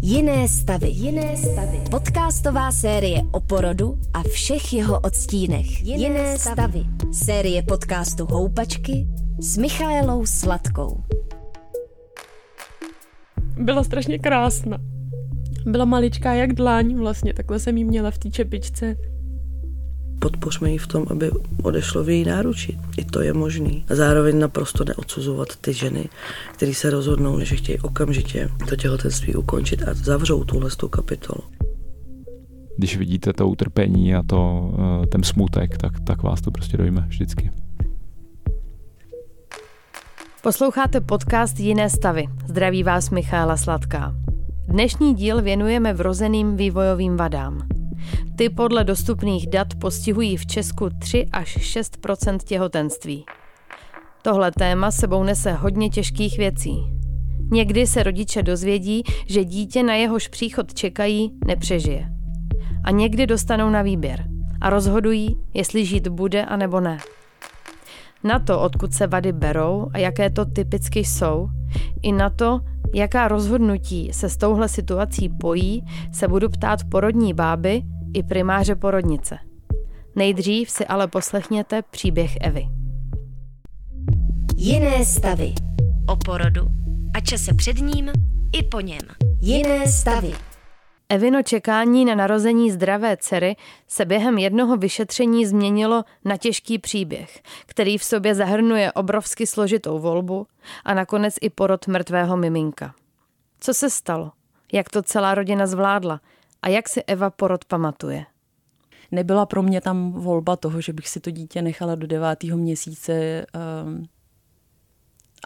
Jiné 0.00 0.48
stavy. 0.48 0.88
Jiné 0.88 1.36
stavy. 1.36 1.80
Podcastová 1.90 2.72
série 2.72 3.22
o 3.32 3.40
porodu 3.40 3.98
a 4.14 4.22
všech 4.22 4.72
jeho 4.72 5.00
odstínech. 5.00 5.82
Jiné, 5.82 6.02
Jiné 6.02 6.38
stavy. 6.38 6.84
Série 7.12 7.62
podcastu 7.62 8.26
Houpačky 8.26 9.06
s 9.38 9.56
Michaelou 9.56 10.26
Sladkou. 10.26 11.04
Byla 13.58 13.84
strašně 13.84 14.18
krásná. 14.18 14.78
Byla 15.66 15.84
maličká 15.84 16.34
jak 16.34 16.52
dlaň, 16.52 16.96
vlastně 16.96 17.34
takhle 17.34 17.58
jsem 17.58 17.76
jí 17.76 17.84
měla 17.84 18.10
v 18.10 18.18
té 18.18 18.30
čepičce 18.30 18.96
podpořme 20.18 20.70
ji 20.70 20.78
v 20.78 20.86
tom, 20.86 21.06
aby 21.10 21.30
odešlo 21.62 22.04
v 22.04 22.08
její 22.08 22.24
náruči. 22.24 22.78
I 22.98 23.04
to 23.04 23.20
je 23.20 23.32
možný. 23.32 23.84
A 23.90 23.94
zároveň 23.94 24.38
naprosto 24.38 24.84
neodsuzovat 24.84 25.56
ty 25.56 25.72
ženy, 25.72 26.08
které 26.52 26.74
se 26.74 26.90
rozhodnou, 26.90 27.40
že 27.40 27.56
chtějí 27.56 27.78
okamžitě 27.78 28.48
to 28.68 28.76
těhotenství 28.76 29.34
ukončit 29.34 29.82
a 29.82 29.94
zavřou 29.94 30.44
tuhle 30.44 30.70
tu 30.70 30.88
kapitolu. 30.88 31.40
Když 32.78 32.96
vidíte 32.96 33.32
to 33.32 33.48
utrpení 33.48 34.14
a 34.14 34.22
to, 34.22 34.70
eh, 35.02 35.06
ten 35.06 35.22
smutek, 35.22 35.78
tak, 35.78 36.00
tak 36.00 36.22
vás 36.22 36.40
to 36.40 36.50
prostě 36.50 36.76
dojme 36.76 37.04
vždycky. 37.08 37.50
Posloucháte 40.42 41.00
podcast 41.00 41.60
Jiné 41.60 41.90
stavy. 41.90 42.26
Zdraví 42.48 42.82
vás 42.82 43.10
Michála 43.10 43.56
Sladká. 43.56 44.14
Dnešní 44.68 45.14
díl 45.14 45.42
věnujeme 45.42 45.92
vrozeným 45.92 46.56
vývojovým 46.56 47.16
vadám. 47.16 47.68
Ty 48.36 48.48
podle 48.48 48.84
dostupných 48.84 49.46
dat 49.46 49.74
postihují 49.74 50.36
v 50.36 50.46
Česku 50.46 50.88
3 50.98 51.26
až 51.32 51.56
6% 51.56 52.38
těhotenství. 52.38 53.24
Tohle 54.22 54.52
téma 54.52 54.90
sebou 54.90 55.22
nese 55.24 55.52
hodně 55.52 55.90
těžkých 55.90 56.38
věcí. 56.38 56.76
Někdy 57.52 57.86
se 57.86 58.02
rodiče 58.02 58.42
dozvědí, 58.42 59.02
že 59.26 59.44
dítě 59.44 59.82
na 59.82 59.94
jehož 59.94 60.28
příchod 60.28 60.74
čekají, 60.74 61.32
nepřežije. 61.46 62.08
A 62.84 62.90
někdy 62.90 63.26
dostanou 63.26 63.70
na 63.70 63.82
výběr 63.82 64.24
a 64.60 64.70
rozhodují, 64.70 65.36
jestli 65.54 65.84
žít 65.84 66.08
bude 66.08 66.44
a 66.44 66.56
nebo 66.56 66.80
ne. 66.80 66.98
Na 68.24 68.38
to, 68.38 68.60
odkud 68.60 68.92
se 68.92 69.06
vady 69.06 69.32
berou 69.32 69.88
a 69.92 69.98
jaké 69.98 70.30
to 70.30 70.44
typicky 70.44 70.98
jsou, 70.98 71.48
i 72.02 72.12
na 72.12 72.30
to, 72.30 72.60
jaká 72.96 73.28
rozhodnutí 73.28 74.12
se 74.12 74.28
s 74.28 74.36
touhle 74.36 74.68
situací 74.68 75.28
pojí, 75.28 75.84
se 76.12 76.28
budu 76.28 76.48
ptát 76.48 76.84
porodní 76.90 77.34
báby 77.34 77.82
i 78.14 78.22
primáře 78.22 78.74
porodnice. 78.74 79.38
Nejdřív 80.16 80.70
si 80.70 80.86
ale 80.86 81.08
poslechněte 81.08 81.82
příběh 81.82 82.36
Evy. 82.40 82.66
Jiné 84.56 85.04
stavy. 85.04 85.54
O 86.08 86.16
porodu 86.16 86.66
a 87.14 87.20
čase 87.20 87.54
před 87.54 87.78
ním 87.78 88.10
i 88.52 88.62
po 88.62 88.80
něm. 88.80 89.00
Jiné 89.40 89.86
stavy. 89.86 90.32
Evino 91.08 91.42
čekání 91.42 92.04
na 92.04 92.14
narození 92.14 92.70
zdravé 92.70 93.16
dcery 93.16 93.56
se 93.88 94.04
během 94.04 94.38
jednoho 94.38 94.76
vyšetření 94.76 95.46
změnilo 95.46 96.04
na 96.24 96.36
těžký 96.36 96.78
příběh, 96.78 97.42
který 97.66 97.98
v 97.98 98.04
sobě 98.04 98.34
zahrnuje 98.34 98.92
obrovsky 98.92 99.46
složitou 99.46 99.98
volbu 99.98 100.46
a 100.84 100.94
nakonec 100.94 101.34
i 101.40 101.50
porod 101.50 101.86
mrtvého 101.86 102.36
miminka. 102.36 102.94
Co 103.60 103.74
se 103.74 103.90
stalo? 103.90 104.32
Jak 104.72 104.88
to 104.90 105.02
celá 105.02 105.34
rodina 105.34 105.66
zvládla? 105.66 106.20
A 106.62 106.68
jak 106.68 106.88
si 106.88 107.02
Eva 107.02 107.30
porod 107.30 107.64
pamatuje? 107.64 108.26
Nebyla 109.10 109.46
pro 109.46 109.62
mě 109.62 109.80
tam 109.80 110.12
volba 110.12 110.56
toho, 110.56 110.80
že 110.80 110.92
bych 110.92 111.08
si 111.08 111.20
to 111.20 111.30
dítě 111.30 111.62
nechala 111.62 111.94
do 111.94 112.06
devátého 112.06 112.58
měsíce 112.58 113.46
um, 113.84 114.08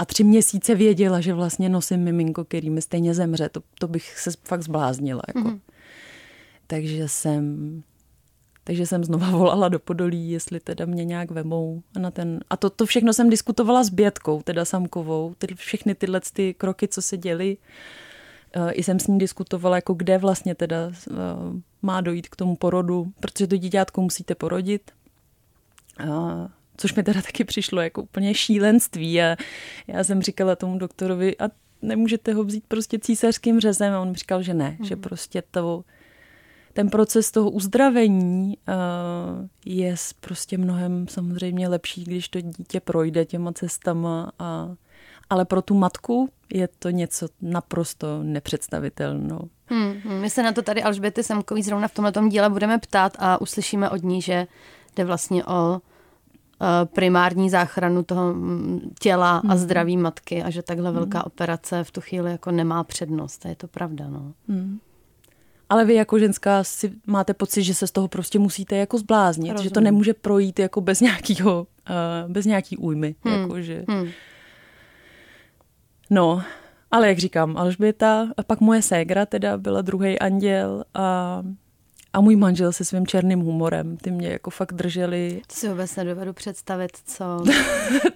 a 0.01 0.05
tři 0.05 0.25
měsíce 0.25 0.75
věděla, 0.75 1.21
že 1.21 1.35
vlastně 1.35 1.69
nosím 1.69 2.01
miminko, 2.01 2.45
který 2.45 2.71
mi 2.71 2.83
stejně 2.83 3.15
zemře. 3.15 3.49
To, 3.49 3.63
to 3.79 3.89
bych 3.89 4.19
se 4.19 4.31
fakt 4.45 4.63
zbláznila. 4.63 5.23
Jako. 5.29 5.49
Mm-hmm. 5.49 5.61
Takže 6.67 7.09
jsem 7.09 7.83
takže 8.65 8.87
jsem 8.87 9.05
znova 9.05 9.31
volala 9.39 9.69
do 9.69 9.79
Podolí, 9.79 10.31
jestli 10.31 10.61
teda 10.61 10.87
mě 10.87 11.05
nějak 11.05 11.31
vemou. 11.31 11.83
A, 11.97 11.99
na 11.99 12.11
ten, 12.11 12.41
a 12.51 12.57
to, 12.57 12.71
to 12.71 12.87
všechno 12.87 13.13
jsem 13.13 13.31
diskutovala 13.31 13.85
s 13.85 13.91
Bětkou, 13.91 14.43
teda 14.43 14.65
Samkovou. 14.65 15.35
Ty, 15.39 15.55
všechny 15.55 15.95
tyhle 15.95 16.21
ty 16.33 16.55
kroky, 16.55 16.89
co 16.89 17.03
se 17.03 17.17
děly. 17.17 17.57
Eh, 18.53 18.73
I 18.73 18.83
jsem 18.83 19.01
s 19.01 19.07
ní 19.07 19.19
diskutovala, 19.19 19.77
jako 19.77 19.95
kde 19.95 20.19
vlastně 20.19 20.55
teda 20.55 20.77
eh, 21.11 21.15
má 21.83 22.01
dojít 22.01 22.29
k 22.29 22.37
tomu 22.37 22.57
porodu, 22.57 23.13
protože 23.21 23.47
to 23.47 23.57
dítětko 23.57 24.01
musíte 24.01 24.35
porodit. 24.35 24.91
Což 26.81 26.95
mi 26.95 27.03
teda 27.03 27.23
taky 27.23 27.45
přišlo 27.45 27.81
jako 27.81 28.03
úplně 28.03 28.35
šílenství. 28.35 29.23
A 29.23 29.37
já 29.87 30.05
jsem 30.05 30.23
říkala 30.23 30.57
tomu 30.57 30.79
doktorovi, 30.79 31.39
a 31.39 31.45
nemůžete 31.83 32.35
ho 32.35 32.45
vzít 32.45 32.65
prostě 32.69 32.99
císařským 32.99 33.61
řezem. 33.61 33.95
A 33.95 34.01
on 34.01 34.09
mi 34.09 34.15
říkal, 34.15 34.43
že 34.43 34.55
ne, 34.55 34.77
mm. 34.79 34.87
že 34.87 34.97
prostě 34.97 35.43
to, 35.51 35.85
ten 36.73 36.91
proces 36.91 37.31
toho 37.31 37.51
uzdravení 37.51 38.57
uh, 38.69 39.49
je 39.65 39.95
prostě 40.21 40.59
mnohem 40.59 41.09
samozřejmě 41.09 41.69
lepší, 41.69 42.05
když 42.05 42.29
to 42.29 42.41
dítě 42.41 42.81
projde 42.81 43.25
těma 43.25 43.53
cestama 43.53 44.33
a 44.39 44.75
ale 45.31 45.45
pro 45.45 45.63
tu 45.63 45.75
matku 45.75 46.29
je 46.53 46.69
to 46.79 46.91
něco 46.91 47.29
naprosto 47.43 48.23
nepředstavitelné. 48.23 49.39
Hmm, 49.67 49.93
hmm, 50.05 50.21
my 50.21 50.31
se 50.31 50.43
na 50.43 50.53
to 50.53 50.63
tady 50.63 50.83
Alžběty 50.83 51.23
Semkový 51.23 51.63
zrovna 51.63 51.89
v 51.89 51.95
tomhle 51.95 52.13
díle 52.29 52.51
budeme 52.51 52.79
ptát 52.79 53.17
a 53.19 53.41
uslyšíme 53.41 53.91
od 53.91 54.03
ní, 54.03 54.23
že 54.23 54.47
jde 54.97 55.05
vlastně 55.05 55.45
o 55.45 55.81
primární 56.85 57.51
záchranu 57.51 58.03
toho 58.03 58.35
mm, 58.35 58.81
těla 59.01 59.39
a 59.39 59.49
hmm. 59.49 59.57
zdraví 59.57 59.97
matky 59.97 60.43
a 60.43 60.51
že 60.51 60.63
takhle 60.63 60.93
velká 60.93 61.19
hmm. 61.19 61.27
operace 61.27 61.85
v 61.85 61.91
tu 61.91 62.01
chvíli 62.01 62.31
jako 62.31 62.51
nemá 62.51 62.85
přednost. 62.85 63.47
A 63.47 63.49
je 63.49 63.57
to 63.57 63.69
pravda, 63.69 64.09
no. 64.09 64.33
Hmm. 64.49 64.79
Ale 65.69 65.85
vy 65.85 65.95
jako 65.95 66.19
ženská 66.19 66.65
si 66.65 66.93
máte 67.07 67.35
pocit, 67.35 67.63
že 67.63 67.75
se 67.75 67.87
z 67.87 67.91
toho 67.91 68.09
prostě 68.09 68.39
musíte 68.39 68.77
jako 68.77 68.99
zbláznit, 68.99 69.53
Rozumím. 69.53 69.65
že 69.65 69.71
to 69.71 69.81
nemůže 69.81 70.15
projít 70.15 70.59
jako 70.59 70.81
bez 70.81 71.01
nějakého, 71.01 71.67
uh, 71.91 72.33
bez 72.33 72.47
nějaký 72.47 72.77
újmy. 72.77 73.15
Hmm. 73.25 73.41
Jako, 73.41 73.61
že... 73.61 73.85
hmm. 73.89 74.09
No, 76.11 76.43
ale 76.91 77.09
jak 77.09 77.19
říkám, 77.19 77.57
Alžběta, 77.57 78.29
a 78.37 78.43
pak 78.43 78.61
moje 78.61 78.83
ségra 78.83 79.27
teda 79.27 79.59
byla 79.59 79.83
druhý 79.83 80.19
anděl 80.19 80.85
a, 80.95 81.43
a 82.13 82.21
můj 82.21 82.37
manžel 82.37 82.73
se 82.73 82.85
svým 82.85 83.07
černým 83.07 83.41
humorem. 83.41 83.97
Ty 83.97 84.11
mě 84.11 84.29
jako 84.29 84.51
fakt 84.51 84.73
drželi. 84.73 85.41
To 85.47 85.55
si 85.55 85.69
vůbec 85.69 85.97
nedovedu 85.97 86.33
představit, 86.33 86.91
co... 87.05 87.25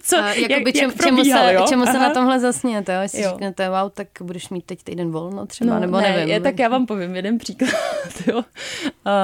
co 0.01 0.17
a, 0.17 0.33
jak, 0.33 0.49
jak 0.49 0.73
čem, 0.73 0.91
čemu, 1.03 1.23
se, 1.23 1.53
jo? 1.53 1.65
čemu 1.69 1.85
se 1.85 1.99
na 1.99 2.13
tomhle 2.13 2.39
zasněte, 2.39 2.93
jo? 2.93 3.01
Jestli 3.01 3.21
jo. 3.21 3.29
řeknete, 3.29 3.69
wow, 3.69 3.89
tak 3.93 4.07
budeš 4.21 4.49
mít 4.49 4.65
teď 4.65 4.83
týden 4.83 5.11
volno 5.11 5.45
třeba, 5.45 5.73
no, 5.73 5.79
nebo 5.79 5.97
ne, 5.97 6.11
nevím. 6.11 6.33
Je, 6.33 6.41
tak 6.41 6.59
já 6.59 6.69
vám 6.69 6.85
povím 6.85 7.15
jeden 7.15 7.37
příklad, 7.37 7.71
jo. 8.27 8.43
A 9.05 9.15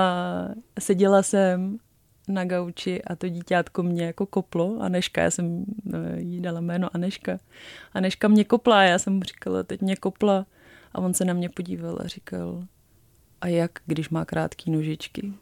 seděla 0.79 1.23
jsem 1.23 1.77
na 2.27 2.45
gauči 2.45 3.03
a 3.03 3.15
to 3.15 3.27
dítětko 3.27 3.83
mě 3.83 4.05
jako 4.05 4.25
koplo. 4.25 4.77
Aneška, 4.81 5.21
já 5.21 5.31
jsem 5.31 5.65
eh, 5.93 6.19
jí 6.19 6.41
dala 6.41 6.61
jméno 6.61 6.89
Aneška. 6.93 7.37
Aneška 7.93 8.27
mě 8.27 8.43
kopla 8.43 8.79
a 8.79 8.81
já 8.81 8.99
jsem 8.99 9.13
mu 9.13 9.23
říkala, 9.23 9.63
teď 9.63 9.81
mě 9.81 9.95
kopla. 9.95 10.45
A 10.93 10.99
on 10.99 11.13
se 11.13 11.25
na 11.25 11.33
mě 11.33 11.49
podíval 11.49 11.99
a 12.03 12.07
říkal, 12.07 12.63
a 13.41 13.47
jak, 13.47 13.71
když 13.85 14.09
má 14.09 14.25
krátké 14.25 14.71
nožičky? 14.71 15.33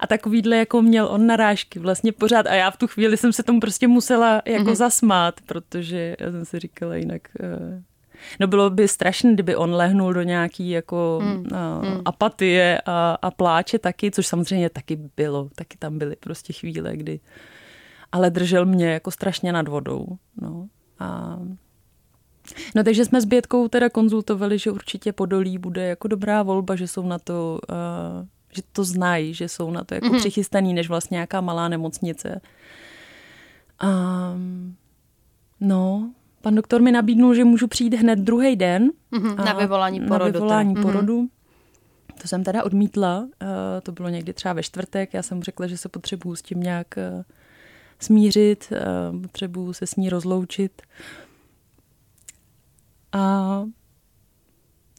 A 0.00 0.06
takovýhle 0.06 0.56
jako 0.56 0.82
měl 0.82 1.06
on 1.06 1.26
narážky 1.26 1.78
vlastně 1.78 2.12
pořád 2.12 2.46
a 2.46 2.54
já 2.54 2.70
v 2.70 2.76
tu 2.76 2.86
chvíli 2.86 3.16
jsem 3.16 3.32
se 3.32 3.42
tomu 3.42 3.60
prostě 3.60 3.88
musela 3.88 4.42
jako 4.44 4.64
mm-hmm. 4.64 4.74
zasmát, 4.74 5.40
protože 5.46 6.16
já 6.20 6.30
jsem 6.30 6.44
si 6.44 6.58
říkala 6.58 6.96
jinak, 6.96 7.28
uh, 7.40 7.82
No 8.40 8.46
bylo 8.46 8.70
by 8.70 8.88
strašné, 8.88 9.32
kdyby 9.32 9.56
on 9.56 9.74
lehnul 9.74 10.12
do 10.12 10.22
nějaký 10.22 10.70
jako 10.70 11.20
hmm. 11.22 11.36
Uh, 11.36 11.88
hmm. 11.88 12.02
apatie 12.04 12.80
a, 12.86 13.18
a 13.22 13.30
pláče 13.30 13.78
taky, 13.78 14.10
což 14.10 14.26
samozřejmě 14.26 14.70
taky 14.70 14.98
bylo. 15.16 15.48
Taky 15.54 15.78
tam 15.78 15.98
byly 15.98 16.16
prostě 16.16 16.52
chvíle, 16.52 16.96
kdy... 16.96 17.20
Ale 18.12 18.30
držel 18.30 18.66
mě 18.66 18.86
jako 18.86 19.10
strašně 19.10 19.52
nad 19.52 19.68
vodou. 19.68 20.06
No. 20.40 20.68
A 20.98 21.38
No 22.74 22.84
takže 22.84 23.04
jsme 23.04 23.20
s 23.20 23.24
Bětkou 23.24 23.68
teda 23.68 23.88
konzultovali, 23.88 24.58
že 24.58 24.70
určitě 24.70 25.12
Podolí 25.12 25.58
bude 25.58 25.86
jako 25.86 26.08
dobrá 26.08 26.42
volba, 26.42 26.76
že 26.76 26.88
jsou 26.88 27.06
na 27.06 27.18
to, 27.18 27.60
uh, 27.70 28.26
že 28.52 28.62
to 28.72 28.84
znají, 28.84 29.34
že 29.34 29.48
jsou 29.48 29.70
na 29.70 29.84
to 29.84 29.94
jako 29.94 30.06
mm-hmm. 30.06 30.18
přichystaný, 30.18 30.74
než 30.74 30.88
vlastně 30.88 31.14
nějaká 31.14 31.40
malá 31.40 31.68
nemocnice. 31.68 32.40
Um, 33.82 34.76
no, 35.60 36.10
Pan 36.42 36.54
doktor 36.54 36.82
mi 36.82 36.92
nabídnul, 36.92 37.34
že 37.34 37.44
můžu 37.44 37.68
přijít 37.68 37.94
hned 37.94 38.18
druhý 38.18 38.56
den. 38.56 38.90
Mm-hmm, 39.12 39.44
na 39.44 39.52
vyvolání 39.52 40.00
porodu. 40.00 40.24
Na 40.24 40.30
vyvolání 40.30 40.74
teda. 40.74 40.86
porodu. 40.86 41.22
Mm-hmm. 41.22 41.28
To 42.22 42.28
jsem 42.28 42.44
teda 42.44 42.64
odmítla. 42.64 43.20
Uh, 43.20 43.28
to 43.82 43.92
bylo 43.92 44.08
někdy 44.08 44.32
třeba 44.32 44.54
ve 44.54 44.62
čtvrtek. 44.62 45.14
Já 45.14 45.22
jsem 45.22 45.36
mu 45.36 45.42
řekla, 45.42 45.66
že 45.66 45.76
se 45.76 45.88
potřebuju 45.88 46.36
s 46.36 46.42
tím 46.42 46.60
nějak 46.60 46.86
uh, 46.96 47.22
smířit, 48.00 48.72
uh, 49.12 49.22
potřebuju 49.22 49.72
se 49.72 49.86
s 49.86 49.96
ní 49.96 50.08
rozloučit. 50.08 50.82
A 53.12 53.64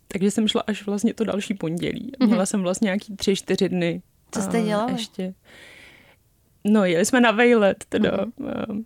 takže 0.07 0.31
jsem 0.31 0.47
šla 0.47 0.63
až 0.67 0.85
vlastně 0.85 1.13
to 1.13 1.23
další 1.23 1.53
pondělí. 1.53 2.11
Mm-hmm. 2.11 2.27
Měla 2.27 2.45
jsem 2.45 2.61
vlastně 2.61 2.85
nějaký 2.85 3.15
tři, 3.15 3.35
čtyři 3.35 3.69
dny. 3.69 4.01
Co 4.31 4.41
jste 4.41 4.61
dělala? 4.61 4.91
Ještě. 4.91 5.33
No, 6.63 6.85
jeli 6.85 7.05
jsme 7.05 7.21
na 7.21 7.31
vejlet, 7.31 7.85
teda. 7.89 8.11
Mm-hmm 8.11 8.83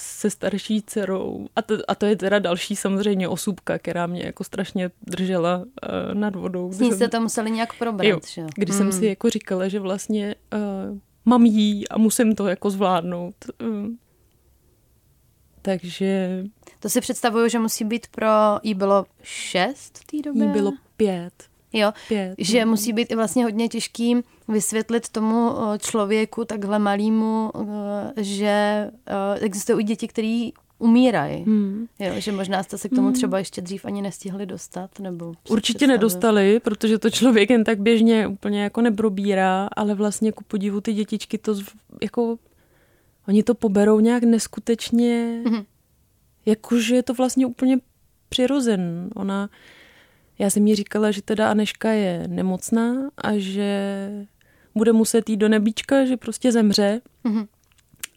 se 0.00 0.30
starší 0.30 0.82
dcerou. 0.82 1.48
A 1.56 1.62
to, 1.62 1.74
a 1.88 1.94
to 1.94 2.06
je 2.06 2.16
teda 2.16 2.38
další 2.38 2.76
samozřejmě 2.76 3.28
osůbka, 3.28 3.78
která 3.78 4.06
mě 4.06 4.22
jako 4.22 4.44
strašně 4.44 4.90
držela 5.02 5.58
uh, 5.58 6.14
nad 6.14 6.36
vodou. 6.36 6.72
S 6.72 6.78
ní 6.78 6.92
jste 6.92 7.08
to 7.08 7.20
museli 7.20 7.50
nějak 7.50 7.78
probrat, 7.78 8.06
jo, 8.06 8.20
že? 8.28 8.46
Kdy 8.54 8.72
hmm. 8.72 8.78
jsem 8.78 8.92
si 8.92 9.06
jako 9.06 9.30
říkala, 9.30 9.68
že 9.68 9.80
vlastně 9.80 10.34
uh, 10.54 10.98
mám 11.24 11.46
jí 11.46 11.88
a 11.88 11.98
musím 11.98 12.34
to 12.34 12.46
jako 12.46 12.70
zvládnout. 12.70 13.34
Uh, 13.62 13.86
takže... 15.62 16.42
To 16.80 16.88
si 16.88 17.00
představuju, 17.00 17.48
že 17.48 17.58
musí 17.58 17.84
být 17.84 18.06
pro... 18.06 18.28
Jí 18.62 18.74
bylo 18.74 19.06
šest 19.22 19.98
v 19.98 20.04
té 20.04 20.28
době? 20.28 20.44
Jí 20.44 20.50
bylo 20.50 20.72
pět. 20.96 21.32
Jo, 21.72 21.92
pět, 22.08 22.34
že 22.38 22.64
no. 22.64 22.70
musí 22.70 22.92
být 22.92 23.10
i 23.10 23.16
vlastně 23.16 23.44
hodně 23.44 23.68
těžký 23.68 24.16
vysvětlit 24.48 25.08
tomu 25.08 25.50
člověku 25.78 26.44
takhle 26.44 26.78
malýmu, 26.78 27.50
že 28.16 28.86
existují 29.40 29.84
děti, 29.84 30.08
které 30.08 30.48
umírají. 30.78 31.42
Hmm. 31.42 31.86
Jo, 31.98 32.12
že 32.16 32.32
možná 32.32 32.62
jste 32.62 32.78
se 32.78 32.88
k 32.88 32.90
tomu 32.94 33.06
hmm. 33.06 33.14
třeba 33.14 33.38
ještě 33.38 33.60
dřív 33.60 33.84
ani 33.84 34.02
nestihli 34.02 34.46
dostat? 34.46 34.98
nebo 34.98 35.32
Určitě 35.48 35.86
nedostali, 35.86 36.60
protože 36.60 36.98
to 36.98 37.10
člověk 37.10 37.50
jen 37.50 37.64
tak 37.64 37.80
běžně 37.80 38.26
úplně 38.26 38.62
jako 38.62 38.80
neprobírá, 38.80 39.68
ale 39.76 39.94
vlastně 39.94 40.32
ku 40.32 40.44
podivu 40.44 40.80
ty 40.80 40.92
dětičky 40.92 41.38
to 41.38 41.54
jako 42.02 42.36
oni 43.30 43.42
to 43.42 43.54
poberou 43.54 44.00
nějak 44.00 44.22
neskutečně, 44.22 45.42
hmm. 45.46 45.64
jakože 46.46 46.96
je 46.96 47.02
to 47.02 47.14
vlastně 47.14 47.46
úplně 47.46 47.78
přirozen. 48.28 49.10
Ona 49.14 49.50
já 50.38 50.50
jsem 50.50 50.66
jí 50.66 50.74
říkala, 50.74 51.10
že 51.10 51.22
teda 51.22 51.50
Aneška 51.50 51.90
je 51.90 52.28
nemocná 52.28 53.10
a 53.18 53.28
že 53.36 54.10
bude 54.74 54.92
muset 54.92 55.30
jít 55.30 55.36
do 55.36 55.48
nebíčka, 55.48 56.04
že 56.04 56.16
prostě 56.16 56.52
zemře 56.52 57.00
mm-hmm. 57.24 57.46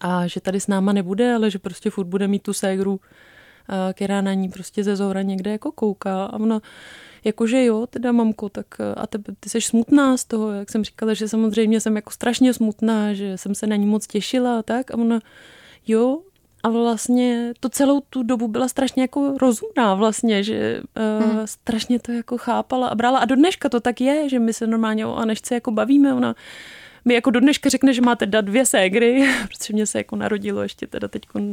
a 0.01 0.27
že 0.27 0.41
tady 0.41 0.59
s 0.59 0.67
náma 0.67 0.93
nebude, 0.93 1.33
ale 1.33 1.51
že 1.51 1.59
prostě 1.59 1.89
furt 1.89 2.05
bude 2.05 2.27
mít 2.27 2.43
tu 2.43 2.53
ségru, 2.53 2.99
která 3.93 4.21
na 4.21 4.33
ní 4.33 4.49
prostě 4.49 4.83
ze 4.83 4.95
zohra 4.95 5.21
někde 5.21 5.51
jako 5.51 5.71
kouká 5.71 6.25
a 6.25 6.39
ona 6.39 6.61
jakože 7.23 7.65
jo, 7.65 7.87
teda 7.87 8.11
mamko, 8.11 8.49
tak 8.49 8.65
a 8.95 9.07
ty, 9.07 9.17
ty 9.39 9.49
jsi 9.49 9.61
smutná 9.61 10.17
z 10.17 10.25
toho, 10.25 10.51
jak 10.51 10.71
jsem 10.71 10.83
říkala, 10.83 11.13
že 11.13 11.27
samozřejmě 11.27 11.81
jsem 11.81 11.95
jako 11.95 12.11
strašně 12.11 12.53
smutná, 12.53 13.13
že 13.13 13.37
jsem 13.37 13.55
se 13.55 13.67
na 13.67 13.75
ní 13.75 13.85
moc 13.85 14.07
těšila 14.07 14.59
a 14.59 14.61
tak 14.61 14.91
a 14.91 14.97
ona 14.97 15.19
jo, 15.87 16.19
a 16.63 16.69
vlastně 16.69 17.53
to 17.59 17.69
celou 17.69 18.01
tu 18.09 18.23
dobu 18.23 18.47
byla 18.47 18.67
strašně 18.67 19.01
jako 19.01 19.37
rozumná 19.41 19.95
vlastně, 19.95 20.43
že 20.43 20.81
uh, 21.19 21.31
hmm. 21.31 21.47
strašně 21.47 21.99
to 21.99 22.11
jako 22.11 22.37
chápala 22.37 22.87
a 22.87 22.95
brala 22.95 23.19
a 23.19 23.25
do 23.25 23.35
dneška 23.35 23.69
to 23.69 23.79
tak 23.79 24.01
je, 24.01 24.29
že 24.29 24.39
my 24.39 24.53
se 24.53 24.67
normálně 24.67 25.05
o 25.05 25.15
Anešce 25.15 25.53
jako 25.53 25.71
bavíme, 25.71 26.13
ona 26.13 26.35
mi 27.05 27.13
jako 27.13 27.31
do 27.31 27.39
dneška 27.39 27.69
řekne, 27.69 27.93
že 27.93 28.01
máte 28.01 28.25
dát 28.25 28.45
dvě 28.45 28.65
ségry, 28.65 29.23
protože 29.47 29.73
mě 29.73 29.85
se 29.85 29.97
jako 29.97 30.15
narodilo 30.15 30.63
ještě 30.63 30.87
teda 30.87 31.07
teď 31.07 31.23
uh, 31.35 31.51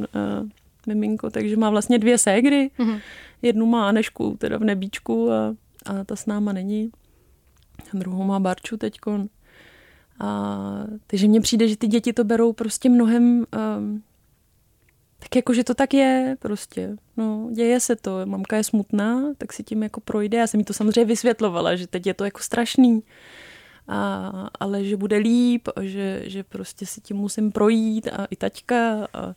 miminko, 0.95 1.31
takže 1.31 1.57
má 1.57 1.71
vlastně 1.71 1.99
dvě 1.99 2.19
ségry, 2.19 2.71
hmm. 2.79 2.99
jednu 3.43 3.67
má 3.67 3.89
Anešku 3.89 4.37
teda 4.39 4.59
v 4.59 4.65
nebíčku 4.65 5.31
a, 5.31 5.55
a 5.87 6.05
ta 6.05 6.17
s 6.17 6.27
náma 6.27 6.53
není, 6.53 6.91
a 7.95 7.99
druhou 7.99 8.25
má 8.25 8.41
Barču 8.41 8.77
teďkon. 8.77 9.29
A, 10.21 10.85
takže 11.07 11.29
mně 11.29 11.41
přijde, 11.41 11.69
že 11.69 11.77
ty 11.77 11.87
děti 11.87 12.13
to 12.13 12.25
berou 12.25 12.53
prostě 12.53 12.89
mnohem 12.89 13.47
um, 13.79 14.03
tak 15.21 15.37
jako, 15.37 15.55
že 15.55 15.65
to 15.65 15.75
tak 15.75 15.95
je 15.95 16.37
prostě. 16.39 16.97
No, 17.17 17.51
děje 17.53 17.81
se 17.81 17.97
to. 17.97 18.21
Mamka 18.25 18.57
je 18.57 18.65
smutná, 18.65 19.23
tak 19.39 19.53
si 19.53 19.63
tím 19.63 19.83
jako 19.83 20.01
projde. 20.01 20.39
Já 20.39 20.47
jsem 20.47 20.61
jí 20.61 20.65
to 20.65 20.73
samozřejmě 20.73 21.05
vysvětlovala, 21.05 21.77
že 21.77 21.87
teď 21.87 22.07
je 22.07 22.15
to 22.15 22.25
jako 22.25 22.39
strašný. 22.39 23.03
A, 23.89 24.49
ale 24.61 24.85
že 24.85 24.97
bude 24.97 25.17
líp 25.17 25.69
a 25.77 25.83
že, 25.83 26.23
že 26.25 26.43
prostě 26.43 26.87
si 26.87 27.01
tím 27.01 27.17
musím 27.17 27.53
projít 27.53 28.09
a 28.09 28.25
i 28.25 28.37
taťka 28.37 29.09
a, 29.13 29.35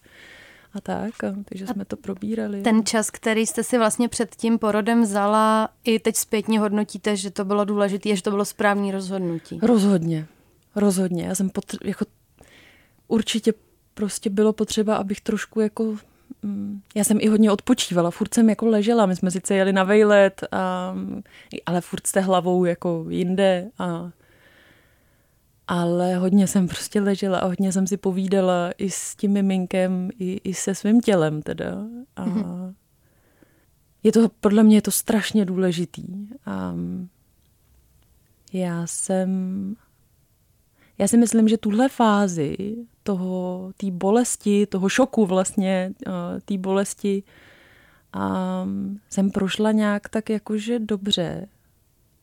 a 0.73 0.81
tak. 0.81 1.23
A, 1.23 1.35
takže 1.45 1.65
a 1.65 1.73
jsme 1.73 1.85
to 1.85 1.97
probírali. 1.97 2.61
Ten 2.61 2.85
čas, 2.85 3.11
který 3.11 3.47
jste 3.47 3.63
si 3.63 3.77
vlastně 3.77 4.09
před 4.09 4.35
tím 4.35 4.59
porodem 4.59 5.01
vzala, 5.01 5.69
i 5.83 5.99
teď 5.99 6.15
zpětně 6.15 6.59
hodnotíte, 6.59 7.15
že 7.15 7.31
to 7.31 7.45
bylo 7.45 7.65
důležité, 7.65 8.15
že 8.15 8.23
to 8.23 8.31
bylo 8.31 8.45
správný 8.45 8.91
rozhodnutí. 8.91 9.59
Rozhodně. 9.61 10.27
Rozhodně. 10.75 11.23
Já 11.23 11.35
jsem 11.35 11.49
potře- 11.49 11.87
jako 11.87 12.05
určitě 13.07 13.53
prostě 13.93 14.29
bylo 14.29 14.53
potřeba, 14.53 14.95
abych 14.95 15.21
trošku 15.21 15.59
jako 15.59 15.95
mm, 16.41 16.81
já 16.95 17.03
jsem 17.03 17.17
i 17.21 17.27
hodně 17.27 17.51
odpočívala, 17.51 18.11
furt 18.11 18.33
jsem 18.33 18.49
jako 18.49 18.65
ležela, 18.65 19.05
my 19.05 19.15
jsme 19.15 19.31
sice 19.31 19.55
jeli 19.55 19.73
na 19.73 19.83
vejlet, 19.83 20.43
a, 20.51 20.95
ale 21.65 21.81
furt 21.81 22.07
jste 22.07 22.19
hlavou 22.19 22.65
jako 22.65 23.05
jinde 23.09 23.69
a 23.79 24.11
ale 25.67 26.15
hodně 26.15 26.47
jsem 26.47 26.67
prostě 26.67 27.01
ležela 27.01 27.39
a 27.39 27.45
hodně 27.45 27.71
jsem 27.71 27.87
si 27.87 27.97
povídala 27.97 28.71
i 28.77 28.89
s 28.89 29.15
tím 29.15 29.31
miminkem, 29.31 30.09
i, 30.19 30.41
i 30.43 30.53
se 30.53 30.75
svým 30.75 31.01
tělem 31.01 31.41
teda. 31.41 31.85
A 32.15 32.25
mm-hmm. 32.25 32.73
je 34.03 34.11
to, 34.11 34.29
podle 34.29 34.63
mě 34.63 34.77
je 34.77 34.81
to 34.81 34.91
strašně 34.91 35.45
důležitý. 35.45 36.27
A 36.45 36.75
já 38.53 38.87
jsem 38.87 39.29
já 40.97 41.07
si 41.07 41.17
myslím, 41.17 41.47
že 41.47 41.57
tuhle 41.57 41.89
fázi 41.89 42.75
toho, 43.03 43.71
té 43.77 43.91
bolesti, 43.91 44.65
toho 44.65 44.89
šoku 44.89 45.25
vlastně, 45.25 45.93
uh, 46.07 46.13
té 46.45 46.57
bolesti, 46.57 47.23
um, 48.63 48.99
jsem 49.09 49.31
prošla 49.31 49.71
nějak 49.71 50.09
tak 50.09 50.29
jakože 50.29 50.79
dobře. 50.79 51.47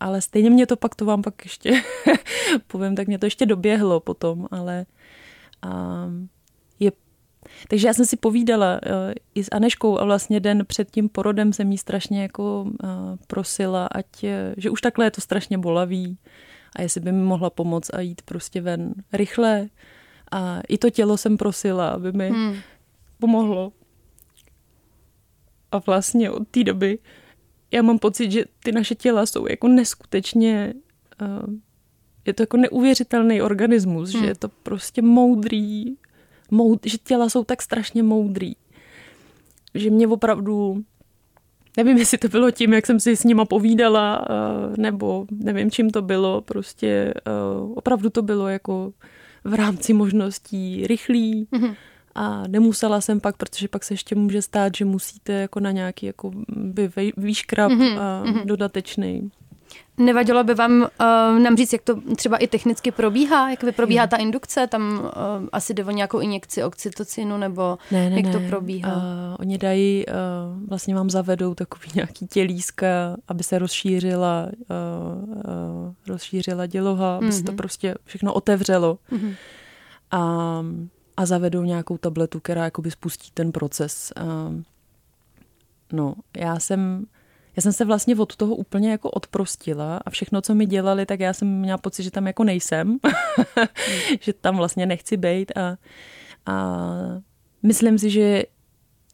Ale 0.01 0.21
stejně 0.21 0.51
mě 0.51 0.67
to 0.67 0.77
pak, 0.77 0.95
to 0.95 1.05
vám 1.05 1.23
pak 1.23 1.45
ještě 1.45 1.83
povím, 2.67 2.97
tak 2.97 3.07
mě 3.07 3.19
to 3.19 3.27
ještě 3.27 3.47
doběhlo 3.47 4.01
potom, 4.01 4.49
ale 4.51 4.87
um, 5.67 6.29
je 6.81 6.93
takže 7.69 7.87
já 7.87 7.95
jsem 7.95 8.07
si 8.07 8.17
povídala 8.17 8.81
uh, 8.87 9.13
i 9.35 9.45
s 9.45 9.49
Aneškou 9.53 9.99
a 9.99 10.05
vlastně 10.05 10.41
den 10.41 10.65
před 10.67 10.91
tím 10.91 11.09
porodem 11.09 11.53
jsem 11.53 11.73
jí 11.73 11.79
strašně 11.79 12.23
jako 12.23 12.63
uh, 12.63 12.89
prosila, 13.27 13.87
ať, 13.87 14.25
že 14.57 14.71
už 14.71 14.81
takhle 14.81 15.07
je 15.07 15.11
to 15.11 15.21
strašně 15.21 15.59
bolavý, 15.59 16.19
a 16.77 16.83
jestli 16.83 17.01
by 17.01 17.13
mi 17.13 17.23
mohla 17.23 17.51
pomoct 17.51 17.95
a 17.95 18.01
jít 18.01 18.23
prostě 18.23 18.61
ven 18.61 18.95
rychle. 19.13 19.69
A 20.33 20.61
i 20.69 20.79
to 20.79 20.91
tělo 20.91 21.17
jsem 21.17 21.37
prosila, 21.37 21.89
aby 21.89 22.13
mi 22.13 22.31
hmm. 22.31 22.57
pomohlo. 23.19 23.73
A 25.73 25.79
vlastně 25.79 26.31
od 26.31 26.49
té 26.49 26.65
doby 26.65 26.99
já 27.73 27.83
mám 27.83 27.99
pocit, 27.99 28.33
že 28.33 28.45
ty 28.63 28.73
naše 28.73 28.95
těla 28.95 29.27
jsou 29.27 29.47
jako 29.49 29.69
neskutečně, 29.69 30.75
uh, 31.23 31.55
je 32.27 32.33
to 32.33 32.43
jako 32.43 32.57
neuvěřitelný 32.57 33.43
organismus, 33.43 34.13
hmm. 34.13 34.23
že 34.23 34.29
je 34.29 34.35
to 34.35 34.49
prostě 34.49 35.03
moudrý, 35.03 35.97
moud, 36.51 36.81
že 36.87 36.99
těla 36.99 37.29
jsou 37.29 37.45
tak 37.45 37.63
strašně 37.63 38.03
moudrý, 38.03 38.53
že 39.75 39.91
mě 39.91 40.09
opravdu 40.09 40.85
Nevím, 41.77 41.99
jestli 41.99 42.19
to 42.19 42.29
bylo 42.29 42.51
tím, 42.51 42.73
jak 42.73 42.87
jsem 42.87 43.01
si 43.01 43.17
s 43.17 43.25
nima 43.25 43.45
povídala, 43.45 44.27
eh, 44.31 44.77
nebo 44.77 45.27
nevím, 45.31 45.71
čím 45.71 45.91
to 45.91 46.03
bylo. 46.03 46.41
Prostě 46.41 47.15
eh, 47.17 47.31
opravdu 47.75 48.11
to 48.11 48.23
bylo 48.23 48.49
jako 48.49 48.93
v 49.45 49.55
rámci 49.55 49.93
možností 49.93 50.87
rychlý 50.87 51.47
mm-hmm. 51.53 51.75
A 52.21 52.43
nemusela 52.47 53.01
jsem 53.01 53.21
pak, 53.21 53.37
protože 53.37 53.69
pak 53.69 53.85
se 53.85 53.95
ještě 53.95 54.15
může 54.15 54.43
stát, 54.43 54.75
že 54.77 54.85
musíte 54.85 55.33
jako 55.33 55.61
na 55.61 55.71
nějaký 55.71 56.07
jako 56.07 56.31
výškrab 57.17 57.73
mm-hmm. 57.73 58.01
a 58.01 58.23
mhm. 58.25 58.47
dodatečný. 58.47 59.31
Nevadilo 59.99 60.45
by 60.45 60.55
vám 60.55 60.81
uh, 60.81 61.39
nám 61.39 61.57
říct, 61.57 61.73
jak 61.73 61.83
to 61.83 62.01
třeba 62.17 62.37
i 62.37 62.47
technicky 62.47 62.91
probíhá, 62.91 63.51
jak 63.51 63.65
probíhá 63.77 64.07
ta 64.07 64.17
indukce, 64.17 64.67
tam 64.67 65.01
uh, 65.03 65.09
asi 65.53 65.75
jde 65.75 65.85
o 65.85 65.91
nějakou 65.91 66.19
injekci 66.19 66.65
oxytocinu, 66.65 67.39
nebo 67.39 67.79
ne, 67.91 68.11
ne, 68.11 68.17
jak 68.17 68.25
ne. 68.25 68.33
to 68.33 68.41
probíhá? 68.49 68.97
Uh, 68.97 69.03
oni 69.39 69.59
dají, 69.59 70.05
uh, 70.07 70.69
vlastně 70.69 70.95
vám 70.95 71.11
zavedou 71.11 71.55
takový 71.55 71.89
nějaký 71.95 72.27
tělíska, 72.27 73.17
aby 73.29 73.43
se 73.43 73.59
rozšířila, 73.59 74.47
uh, 74.47 75.35
uh, 75.35 75.95
rozšířila 76.09 76.67
děloha, 76.67 77.17
aby 77.17 77.27
mm-hmm. 77.27 77.37
se 77.39 77.43
to 77.43 77.53
mhm. 77.53 77.57
prostě 77.57 77.95
všechno 78.05 78.33
otevřelo. 78.33 78.99
Mm-hmm. 79.13 79.35
A, 80.11 80.63
a 81.21 81.27
zavedou 81.27 81.63
nějakou 81.63 81.99
tabletu, 81.99 82.41
která 82.41 82.65
jakoby 82.65 82.91
spustí 82.91 83.31
ten 83.35 83.53
proces. 83.53 84.13
No, 85.93 86.15
já 86.37 86.61
jsem 86.61 87.07
já 87.57 87.63
jsem 87.63 87.73
se 87.73 87.85
vlastně 87.85 88.17
od 88.17 88.37
toho 88.37 88.55
úplně 88.55 88.91
jako 88.91 89.11
odprostila 89.11 90.01
a 90.07 90.11
všechno, 90.11 90.41
co 90.41 90.55
mi 90.55 90.67
dělali, 90.67 91.07
tak 91.07 91.21
já 91.21 91.33
jsem 91.33 91.61
měla 91.61 91.79
pocit, 91.79 92.03
že 92.03 92.11
tam 92.11 92.27
jako 92.27 92.45
nejsem, 92.45 92.99
že 94.21 94.33
tam 94.33 94.57
vlastně 94.57 94.87
nechci 94.87 95.17
být 95.17 95.53
a, 95.57 95.77
a 96.47 96.77
myslím 97.63 97.99
si, 97.99 98.11
že 98.11 98.45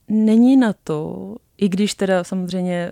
není 0.08 0.56
na 0.56 0.75
to, 0.84 1.34
i 1.56 1.68
když 1.68 1.94
teda 1.94 2.25
samozřejmě 2.25 2.90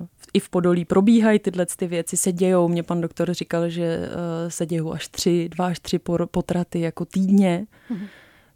uh, 0.00 0.06
i 0.32 0.40
v 0.40 0.48
Podolí 0.48 0.84
probíhají 0.84 1.38
tyhle 1.38 1.66
ty 1.76 1.86
věci, 1.86 2.16
se 2.16 2.32
dějou. 2.32 2.68
Mě 2.68 2.82
pan 2.82 3.00
doktor 3.00 3.34
říkal, 3.34 3.68
že 3.68 3.98
uh, 3.98 4.48
se 4.48 4.66
dějou 4.66 4.92
až 4.92 5.08
tři, 5.08 5.48
dva 5.48 5.66
až 5.66 5.80
tři 5.80 5.98
potraty 6.30 6.80
jako 6.80 7.04
týdně. 7.04 7.66
Mm-hmm 7.90 8.08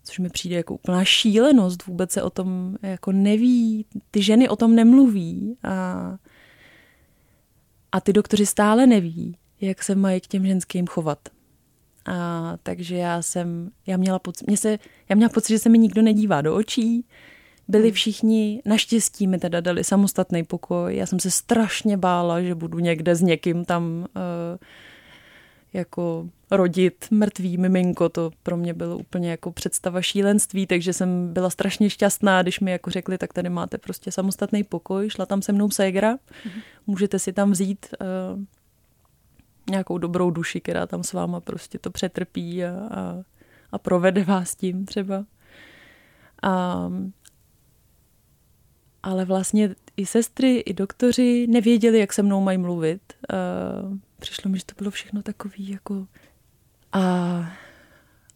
což 0.05 0.19
mi 0.19 0.29
přijde 0.29 0.57
jako 0.57 0.75
úplná 0.75 1.05
šílenost, 1.05 1.87
vůbec 1.87 2.11
se 2.11 2.23
o 2.23 2.31
tom 2.31 2.77
jako 2.83 3.13
neví, 3.13 3.87
ty 4.11 4.23
ženy 4.23 4.49
o 4.49 4.57
tom 4.57 4.75
nemluví 4.75 5.57
a, 5.63 6.17
a 7.93 8.01
ty 8.01 8.13
doktoři 8.13 8.47
stále 8.47 8.87
neví, 8.87 9.37
jak 9.61 9.83
se 9.83 9.95
mají 9.95 10.21
k 10.21 10.27
těm 10.27 10.47
ženským 10.47 10.87
chovat. 10.87 11.19
A 12.07 12.57
takže 12.63 12.97
já 12.97 13.23
jsem, 13.23 13.71
já 13.87 13.97
měla 13.97 14.19
pocit, 14.19 14.47
mě 14.47 14.57
se, 14.57 14.79
já 15.09 15.17
měla 15.17 15.29
pocit, 15.29 15.53
že 15.53 15.59
se 15.59 15.69
mi 15.69 15.79
nikdo 15.79 16.03
nedívá 16.03 16.41
do 16.41 16.57
očí, 16.57 17.05
byli 17.69 17.93
všichni, 17.93 18.63
naštěstí 18.65 19.27
mi 19.27 19.39
teda 19.39 19.61
dali 19.61 19.85
samostatný 19.85 20.45
pokoj. 20.45 20.97
Já 20.97 21.07
jsem 21.07 21.21
se 21.21 21.31
strašně 21.31 21.97
bála, 21.97 22.43
že 22.43 22.55
budu 22.55 22.79
někde 22.79 23.17
s 23.17 23.23
někým 23.23 23.65
tam 23.65 24.07
uh, 24.17 24.59
jako 25.75 26.29
rodit 26.51 27.07
mrtvý 27.11 27.59
miminko, 27.59 28.09
to 28.09 28.31
pro 28.43 28.57
mě 28.57 28.75
bylo 28.75 28.99
úplně 28.99 29.31
jako 29.31 29.53
představa 29.53 30.03
šílenství, 30.03 30.67
takže 30.67 30.93
jsem 30.93 31.33
byla 31.33 31.51
strašně 31.51 31.91
šťastná, 31.91 32.43
když 32.43 32.61
mi 32.61 32.71
jako 32.71 32.91
řekli, 32.91 33.19
tak 33.19 33.33
tady 33.33 33.49
máte 33.49 33.79
prostě 33.79 34.13
samostatný 34.13 34.65
pokoj, 34.65 35.11
šla 35.11 35.27
tam 35.27 35.43
se 35.43 35.53
mnou 35.53 35.71
ségra, 35.71 36.15
mm-hmm. 36.15 36.63
můžete 36.87 37.19
si 37.19 37.33
tam 37.33 37.51
vzít 37.51 37.87
uh, 38.01 38.41
nějakou 39.71 39.99
dobrou 39.99 40.31
duši, 40.31 40.61
která 40.61 40.87
tam 40.87 41.03
s 41.03 41.13
váma 41.13 41.41
prostě 41.41 41.79
to 41.79 41.91
přetrpí 41.91 42.65
a, 42.65 42.71
a, 42.91 43.23
a 43.73 43.79
provede 43.79 44.25
vás 44.25 44.55
tím 44.55 44.85
třeba. 44.87 45.25
A, 46.43 46.91
ale 49.03 49.25
vlastně 49.25 49.75
i 49.97 50.07
sestry, 50.07 50.57
i 50.57 50.75
doktoři 50.75 51.47
nevěděli, 51.47 51.99
jak 51.99 52.13
se 52.13 52.23
mnou 52.23 52.41
mají 52.41 52.59
mluvit. 52.59 53.01
Uh, 53.33 53.99
přišlo 54.25 54.51
mi, 54.51 54.59
že 54.59 54.65
to 54.65 54.75
bylo 54.79 54.91
všechno 54.91 55.23
takový 55.23 55.69
jako... 55.69 56.07
A, 56.93 57.03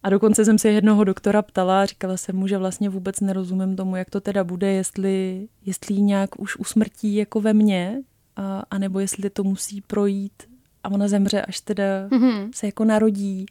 a 0.03 0.09
dokonce 0.09 0.45
jsem 0.45 0.57
se 0.57 0.69
jednoho 0.69 1.03
doktora 1.03 1.41
ptala, 1.41 1.85
říkala 1.85 2.17
jsem 2.17 2.35
mu, 2.35 2.47
že 2.47 2.57
vlastně 2.57 2.89
vůbec 2.89 3.19
nerozumím 3.19 3.75
tomu, 3.75 3.95
jak 3.95 4.09
to 4.09 4.21
teda 4.21 4.43
bude, 4.43 4.71
jestli, 4.71 5.47
jestli 5.65 6.01
nějak 6.01 6.39
už 6.39 6.55
usmrtí 6.55 7.15
jako 7.15 7.41
ve 7.41 7.53
mně, 7.53 8.01
a, 8.35 8.63
a 8.71 8.77
nebo 8.77 8.99
jestli 8.99 9.29
to 9.29 9.43
musí 9.43 9.81
projít 9.81 10.43
a 10.83 10.89
ona 10.89 11.07
zemře, 11.07 11.41
až 11.41 11.61
teda 11.61 12.07
mm-hmm. 12.07 12.49
se 12.55 12.65
jako 12.65 12.85
narodí. 12.85 13.45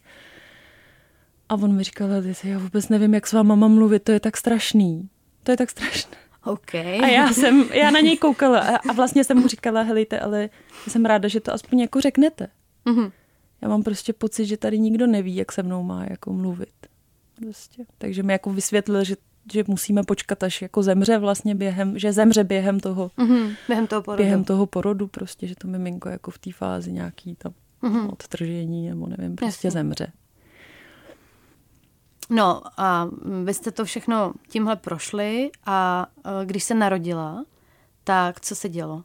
A 1.49 1.53
on 1.55 1.75
mi 1.75 1.83
říkal, 1.83 2.09
já 2.43 2.59
vůbec 2.59 2.89
nevím, 2.89 3.13
jak 3.13 3.27
s 3.27 3.33
váma 3.33 3.55
mám 3.55 3.73
mluvit, 3.73 4.03
to 4.03 4.11
je 4.11 4.19
tak 4.19 4.37
strašný. 4.37 5.09
To 5.43 5.51
je 5.51 5.57
tak 5.57 5.69
strašné. 5.69 6.17
Okay. 6.45 6.99
A 7.03 7.07
já 7.07 7.33
jsem, 7.33 7.69
já 7.73 7.91
na 7.91 7.99
něj 7.99 8.17
koukala 8.17 8.59
a, 8.59 8.75
a 8.75 8.93
vlastně 8.93 9.23
jsem 9.23 9.37
mu 9.37 9.47
říkala, 9.47 9.81
helejte, 9.81 10.19
ale 10.19 10.49
jsem 10.87 11.05
ráda, 11.05 11.27
že 11.27 11.39
to 11.39 11.53
aspoň 11.53 11.79
jako 11.79 12.01
řeknete. 12.01 12.47
Mm-hmm. 12.85 13.11
Já 13.61 13.69
mám 13.69 13.83
prostě 13.83 14.13
pocit, 14.13 14.45
že 14.45 14.57
tady 14.57 14.79
nikdo 14.79 15.07
neví, 15.07 15.35
jak 15.35 15.51
se 15.51 15.63
mnou 15.63 15.83
má 15.83 16.05
jako 16.09 16.33
mluvit. 16.33 16.73
Prostě. 17.35 17.85
Takže 17.97 18.23
mi 18.23 18.33
jako 18.33 18.53
vysvětlil, 18.53 19.03
že, 19.03 19.15
že 19.53 19.63
musíme 19.67 20.03
počkat, 20.03 20.43
až 20.43 20.61
jako 20.61 20.83
zemře 20.83 21.17
vlastně 21.17 21.55
během, 21.55 21.99
že 21.99 22.13
zemře 22.13 22.43
během 22.43 22.79
toho, 22.79 23.11
mm-hmm. 23.17 23.55
během 23.67 23.87
toho 23.87 24.01
porodu. 24.01 24.23
Během 24.23 24.43
toho 24.43 24.65
porodu 24.65 25.07
prostě, 25.07 25.47
že 25.47 25.55
to 25.55 25.67
miminko 25.67 26.09
jako 26.09 26.31
v 26.31 26.37
té 26.37 26.51
fázi 26.51 26.91
nějaký 26.91 27.35
tam 27.35 27.53
mm-hmm. 27.83 28.09
odtržení 28.11 28.89
nebo 28.89 29.07
nevím, 29.07 29.35
prostě 29.35 29.67
Jasně. 29.67 29.79
zemře. 29.79 30.11
No 32.29 32.61
a 32.77 33.09
vy 33.43 33.53
jste 33.53 33.71
to 33.71 33.85
všechno 33.85 34.33
tímhle 34.49 34.75
prošli 34.75 35.51
a 35.65 36.07
e, 36.41 36.45
když 36.45 36.63
se 36.63 36.73
narodila, 36.73 37.45
tak 38.03 38.41
co 38.41 38.55
se 38.55 38.69
dělo? 38.69 39.03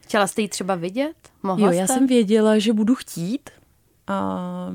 Chtěla 0.00 0.26
jste 0.26 0.42
ji 0.42 0.48
třeba 0.48 0.74
vidět? 0.74 1.16
Mohla 1.42 1.66
jo, 1.66 1.72
jste? 1.72 1.80
já 1.80 1.86
jsem 1.86 2.06
věděla, 2.06 2.58
že 2.58 2.72
budu 2.72 2.94
chtít. 2.94 3.50
A 4.06 4.70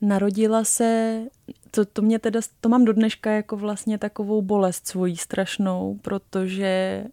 narodila 0.00 0.64
se, 0.64 1.22
to, 1.70 1.84
to 1.84 2.02
mě 2.02 2.18
teda, 2.18 2.40
to 2.60 2.68
mám 2.68 2.84
do 2.84 2.92
dneška 2.92 3.30
jako 3.30 3.56
vlastně 3.56 3.98
takovou 3.98 4.42
bolest 4.42 4.86
svojí 4.86 5.16
strašnou, 5.16 5.98
protože 6.02 7.04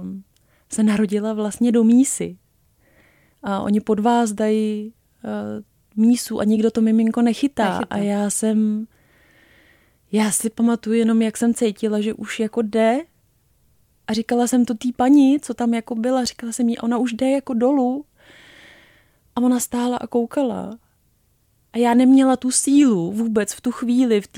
um, 0.00 0.22
se 0.72 0.82
narodila 0.82 1.32
vlastně 1.32 1.72
do 1.72 1.84
mísy. 1.84 2.38
A 3.42 3.60
oni 3.60 3.80
pod 3.80 4.00
vás 4.00 4.32
dají 4.32 4.92
uh, 5.24 5.64
mísu 5.96 6.40
a 6.40 6.44
nikdo 6.44 6.70
to 6.70 6.80
miminko 6.80 7.22
nechytá. 7.22 7.70
nechytá. 7.70 7.94
A 7.94 7.98
já 7.98 8.30
jsem, 8.30 8.86
já 10.12 10.30
si 10.30 10.50
pamatuju 10.50 10.96
jenom, 10.98 11.22
jak 11.22 11.36
jsem 11.36 11.54
cítila, 11.54 12.00
že 12.00 12.14
už 12.14 12.40
jako 12.40 12.62
jde 12.62 12.98
a 14.06 14.12
říkala 14.12 14.46
jsem 14.46 14.64
to 14.64 14.74
té 14.74 14.88
paní, 14.96 15.40
co 15.40 15.54
tam 15.54 15.74
jako 15.74 15.94
byla, 15.94 16.24
říkala 16.24 16.52
jsem 16.52 16.68
jí, 16.68 16.78
ona 16.78 16.98
už 16.98 17.12
jde 17.12 17.30
jako 17.30 17.54
dolů 17.54 18.04
a 19.36 19.40
ona 19.40 19.60
stála 19.60 19.96
a 19.96 20.06
koukala. 20.06 20.78
A 21.72 21.78
já 21.78 21.94
neměla 21.94 22.36
tu 22.36 22.50
sílu 22.50 23.12
vůbec 23.12 23.52
v 23.52 23.60
tu 23.60 23.72
chvíli, 23.72 24.20
v 24.20 24.28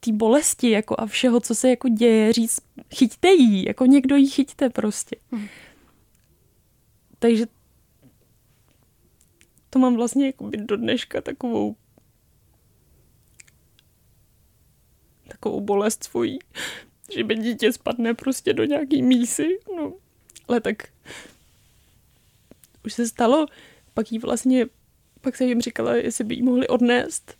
té 0.00 0.12
bolesti 0.12 0.70
jako 0.70 0.94
a 0.98 1.06
všeho, 1.06 1.40
co 1.40 1.54
se 1.54 1.70
jako 1.70 1.88
děje, 1.88 2.32
říct, 2.32 2.60
chyťte 2.94 3.28
jí, 3.28 3.64
jako 3.64 3.86
někdo 3.86 4.16
jí 4.16 4.26
chyťte 4.26 4.70
prostě. 4.70 5.16
Hmm. 5.32 5.46
Takže 7.18 7.46
to 9.76 9.80
mám 9.80 9.96
vlastně 9.96 10.26
jako 10.26 10.50
do 10.56 10.76
dneška 10.76 11.20
takovou 11.20 11.76
takovou 15.28 15.60
bolest 15.60 16.04
svojí, 16.04 16.38
že 17.14 17.24
by 17.24 17.34
dítě 17.34 17.72
spadne 17.72 18.14
prostě 18.14 18.52
do 18.52 18.64
nějaký 18.64 19.02
mísy, 19.02 19.58
no, 19.76 19.92
ale 20.48 20.60
tak 20.60 20.88
už 22.84 22.92
se 22.92 23.08
stalo, 23.08 23.46
pak 23.94 24.12
jí 24.12 24.18
vlastně, 24.18 24.66
pak 25.20 25.36
se 25.36 25.44
jim 25.44 25.60
říkala, 25.60 25.94
jestli 25.94 26.24
by 26.24 26.34
jí 26.34 26.42
mohli 26.42 26.68
odnést. 26.68 27.36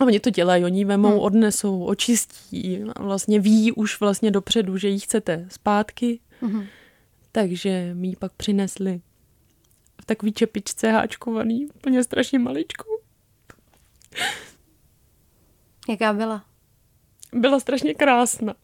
A 0.00 0.04
oni 0.04 0.20
to 0.20 0.30
dělají, 0.30 0.64
oni 0.64 0.84
vemou, 0.84 1.10
hmm. 1.10 1.18
odnesou, 1.18 1.84
očistí 1.84 2.82
a 2.96 3.02
vlastně 3.02 3.40
ví 3.40 3.72
už 3.72 4.00
vlastně 4.00 4.30
dopředu, 4.30 4.78
že 4.78 4.88
jí 4.88 5.00
chcete 5.00 5.46
zpátky. 5.50 6.20
Hmm. 6.40 6.66
Takže 7.32 7.94
mi 7.94 8.08
ji 8.08 8.16
pak 8.16 8.32
přinesli 8.32 9.00
v 10.02 10.04
takový 10.06 10.32
čepičce 10.32 10.90
háčkovaný, 10.90 11.66
úplně 11.66 12.04
strašně 12.04 12.38
maličkou. 12.38 12.98
Jaká 15.88 16.12
byla? 16.12 16.44
Byla 17.32 17.60
strašně 17.60 17.94
krásná. 17.94 18.54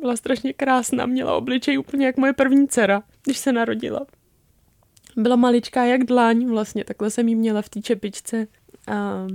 Byla 0.00 0.16
strašně 0.16 0.52
krásná, 0.52 1.06
měla 1.06 1.36
obličej 1.36 1.78
úplně 1.78 2.06
jak 2.06 2.16
moje 2.16 2.32
první 2.32 2.68
dcera, 2.68 3.02
když 3.24 3.38
se 3.38 3.52
narodila. 3.52 4.06
Byla 5.16 5.36
maličká 5.36 5.84
jak 5.84 6.04
dlaň 6.04 6.46
vlastně, 6.46 6.84
takhle 6.84 7.10
jsem 7.10 7.28
jí 7.28 7.34
měla 7.34 7.62
v 7.62 7.68
té 7.68 7.82
čepičce. 7.82 8.46
A... 8.86 9.26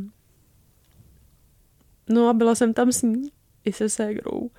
No 2.09 2.29
a 2.29 2.33
byla 2.33 2.55
jsem 2.55 2.73
tam 2.73 2.91
s 2.91 3.01
ní, 3.01 3.31
i 3.65 3.73
se 3.73 3.89
ségrou. 3.89 4.49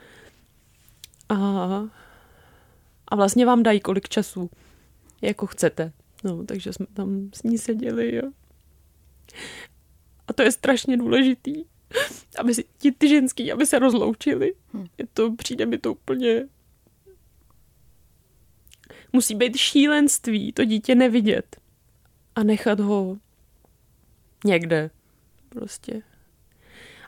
A, 1.28 1.36
a 3.08 3.16
vlastně 3.16 3.46
vám 3.46 3.62
dají 3.62 3.80
kolik 3.80 4.08
času, 4.08 4.50
jako 5.22 5.46
chcete. 5.46 5.92
No, 6.24 6.44
takže 6.44 6.72
jsme 6.72 6.86
tam 6.94 7.30
s 7.34 7.42
ní 7.42 7.58
seděli, 7.58 8.14
jo. 8.14 8.22
A 10.28 10.32
to 10.32 10.42
je 10.42 10.52
strašně 10.52 10.96
důležitý, 10.96 11.64
aby 12.38 12.54
si 12.54 12.64
ti 12.78 12.92
ty 12.92 13.08
ženský, 13.08 13.52
aby 13.52 13.66
se 13.66 13.78
rozloučili. 13.78 14.54
Hm. 14.74 14.86
Je 14.98 15.06
to, 15.12 15.32
přijde 15.32 15.66
mi 15.66 15.78
to 15.78 15.92
úplně... 15.92 16.48
Musí 19.12 19.34
být 19.34 19.56
šílenství 19.56 20.52
to 20.52 20.64
dítě 20.64 20.94
nevidět 20.94 21.56
a 22.34 22.42
nechat 22.42 22.80
ho 22.80 23.18
někde 24.44 24.90
prostě. 25.48 26.02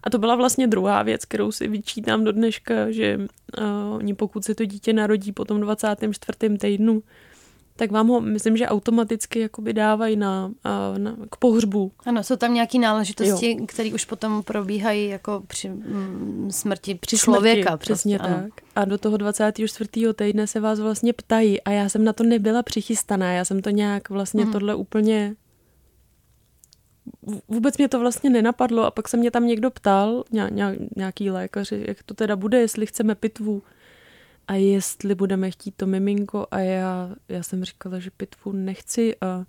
A 0.03 0.11
to 0.11 0.19
byla 0.19 0.37
vlastně 0.37 0.67
druhá 0.67 1.03
věc, 1.03 1.25
kterou 1.25 1.53
si 1.53 1.69
vyčítám 1.69 2.25
do 2.25 2.33
dneška, 2.33 2.91
že 2.91 3.19
uh, 3.19 3.95
oni 3.95 4.15
pokud 4.15 4.45
se 4.45 4.55
to 4.55 4.65
dítě 4.65 4.93
narodí 4.93 5.33
po 5.33 5.45
tom 5.45 5.61
24. 5.61 6.59
týdnu, 6.59 7.03
tak 7.81 7.91
vám 7.91 8.09
ho, 8.09 8.21
myslím, 8.21 8.57
že 8.57 8.69
automaticky 8.69 9.41
jakoby 9.41 9.73
dávají 9.73 10.17
na, 10.17 10.53
na, 10.99 11.17
k 11.31 11.37
pohřbu. 11.37 11.93
Ano, 12.07 12.23
jsou 12.23 12.37
tam 12.37 12.55
nějaké 12.55 12.79
náležitosti, 12.79 13.57
které 13.67 13.93
už 13.95 14.05
potom 14.05 14.43
probíhají 14.43 15.09
jako 15.09 15.43
při 15.47 15.69
mm, 15.69 16.49
smrti 16.51 16.95
při 16.95 17.19
člověka. 17.19 17.71
Smrti, 17.71 17.77
prostě, 17.77 17.93
přesně 17.93 18.19
prostě, 18.19 18.35
tak. 18.35 18.43
Ano. 18.43 18.51
A 18.77 18.85
do 18.85 18.99
toho 18.99 19.17
24. 19.17 19.91
týdne 20.15 20.47
se 20.47 20.61
vás 20.61 20.81
vlastně 20.81 21.13
ptají 21.13 21.61
a 21.61 21.71
já 21.71 21.89
jsem 21.89 22.05
na 22.05 22.13
to 22.13 22.25
nebyla 22.25 22.63
přichystaná, 22.63 23.33
já 23.33 23.45
jsem 23.45 23.63
to 23.63 23.71
nějak 23.71 24.11
vlastně 24.11 24.45
mm. 24.45 24.53
tohle 24.53 24.75
úplně 24.75 25.35
vůbec 27.49 27.79
mě 27.79 27.89
to 27.89 28.01
vlastně 28.01 28.31
nenapadlo 28.31 28.85
a 28.85 28.91
pak 28.91 29.09
se 29.09 29.17
mě 29.17 29.31
tam 29.31 29.47
někdo 29.47 29.71
ptal, 29.71 30.25
nějaký 30.97 31.31
lékaři, 31.31 31.85
jak 31.89 32.03
to 32.03 32.15
teda 32.15 32.37
bude, 32.37 32.61
jestli 32.61 32.87
chceme 32.87 33.15
pitvu 33.15 33.63
a 34.51 34.55
jestli 34.55 35.15
budeme 35.15 35.51
chtít 35.51 35.75
to 35.77 35.87
miminko 35.87 36.47
a 36.51 36.59
já, 36.59 37.11
já 37.29 37.43
jsem 37.43 37.65
říkala, 37.65 37.99
že 37.99 38.11
pitvu 38.11 38.53
nechci 38.53 39.17
a, 39.21 39.45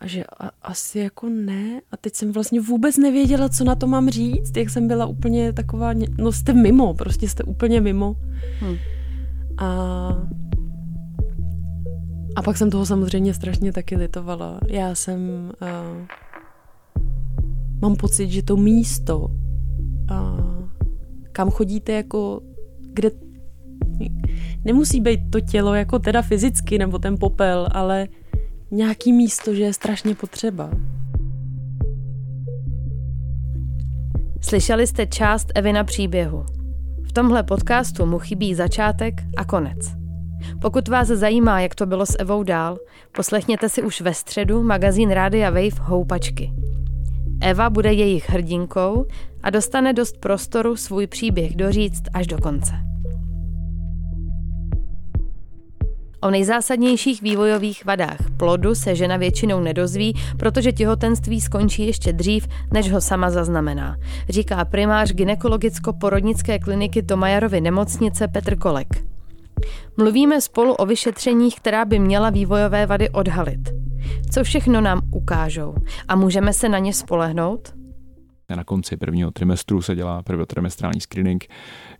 a 0.00 0.06
že 0.06 0.24
a, 0.24 0.50
asi 0.62 0.98
jako 0.98 1.28
ne 1.28 1.80
a 1.92 1.96
teď 1.96 2.14
jsem 2.14 2.32
vlastně 2.32 2.60
vůbec 2.60 2.96
nevěděla, 2.96 3.48
co 3.48 3.64
na 3.64 3.74
to 3.74 3.86
mám 3.86 4.10
říct, 4.10 4.56
jak 4.56 4.70
jsem 4.70 4.88
byla 4.88 5.06
úplně 5.06 5.52
taková, 5.52 5.90
no 6.18 6.32
jste 6.32 6.52
mimo, 6.52 6.94
prostě 6.94 7.28
jste 7.28 7.42
úplně 7.44 7.80
mimo. 7.80 8.16
Hmm. 8.60 8.76
A, 9.58 10.08
a 12.36 12.42
pak 12.42 12.56
jsem 12.56 12.70
toho 12.70 12.86
samozřejmě 12.86 13.34
strašně 13.34 13.72
taky 13.72 13.96
litovala. 13.96 14.60
Já 14.68 14.94
jsem, 14.94 15.50
uh, 15.62 16.06
mám 17.82 17.96
pocit, 17.96 18.30
že 18.30 18.42
to 18.42 18.56
místo, 18.56 19.18
uh, 19.18 20.68
kam 21.32 21.50
chodíte 21.50 21.92
jako, 21.92 22.40
kde 22.92 23.27
nemusí 24.64 25.00
být 25.00 25.20
to 25.30 25.40
tělo 25.40 25.74
jako 25.74 25.98
teda 25.98 26.22
fyzicky 26.22 26.78
nebo 26.78 26.98
ten 26.98 27.16
popel, 27.20 27.68
ale 27.72 28.08
nějaký 28.70 29.12
místo, 29.12 29.54
že 29.54 29.62
je 29.62 29.72
strašně 29.72 30.14
potřeba. 30.14 30.70
Slyšeli 34.40 34.86
jste 34.86 35.06
část 35.06 35.52
Evina 35.54 35.84
příběhu. 35.84 36.44
tomhle 37.18 37.42
podcastu 37.42 38.06
mu 38.06 38.18
chybí 38.18 38.54
začátek 38.54 39.14
a 39.36 39.44
konec. 39.44 39.78
Pokud 40.60 40.88
vás 40.88 41.08
zajímá, 41.08 41.60
jak 41.60 41.74
to 41.74 41.86
bylo 41.86 42.06
s 42.06 42.18
Evou 42.18 42.42
dál, 42.42 42.78
poslechněte 43.12 43.68
si 43.68 43.82
už 43.82 44.00
ve 44.00 44.14
středu 44.14 44.62
magazín 44.62 45.10
Rádia 45.10 45.50
Wave 45.50 45.80
Houpačky. 45.80 46.52
Eva 47.40 47.70
bude 47.70 47.92
jejich 47.92 48.30
hrdinkou 48.30 49.06
a 49.42 49.50
dostane 49.50 49.92
dost 49.92 50.18
prostoru 50.20 50.76
svůj 50.76 51.06
příběh 51.06 51.56
doříct 51.56 52.02
až 52.14 52.26
do 52.26 52.38
konce. 52.38 52.87
O 56.20 56.30
nejzásadnějších 56.30 57.22
vývojových 57.22 57.84
vadách 57.84 58.18
plodu 58.36 58.74
se 58.74 58.94
žena 58.94 59.16
většinou 59.16 59.60
nedozví, 59.60 60.14
protože 60.36 60.72
těhotenství 60.72 61.40
skončí 61.40 61.86
ještě 61.86 62.12
dřív, 62.12 62.48
než 62.72 62.92
ho 62.92 63.00
sama 63.00 63.30
zaznamená, 63.30 63.96
říká 64.28 64.64
primář 64.64 65.12
ginekologicko-porodnické 65.12 66.58
kliniky 66.58 67.02
Tomajarovy 67.02 67.60
nemocnice 67.60 68.28
Petr 68.28 68.56
Kolek. 68.56 68.88
Mluvíme 69.96 70.40
spolu 70.40 70.74
o 70.74 70.86
vyšetřeních, 70.86 71.56
která 71.56 71.84
by 71.84 71.98
měla 71.98 72.30
vývojové 72.30 72.86
vady 72.86 73.10
odhalit. 73.10 73.68
Co 74.30 74.44
všechno 74.44 74.80
nám 74.80 75.00
ukážou 75.12 75.74
a 76.08 76.16
můžeme 76.16 76.52
se 76.52 76.68
na 76.68 76.78
ně 76.78 76.92
spolehnout? 76.92 77.74
Na 78.56 78.64
konci 78.64 78.96
prvního 78.96 79.30
trimestru 79.30 79.82
se 79.82 79.94
dělá 79.94 80.22
prvotrimestrální 80.22 81.00
screening, 81.00 81.46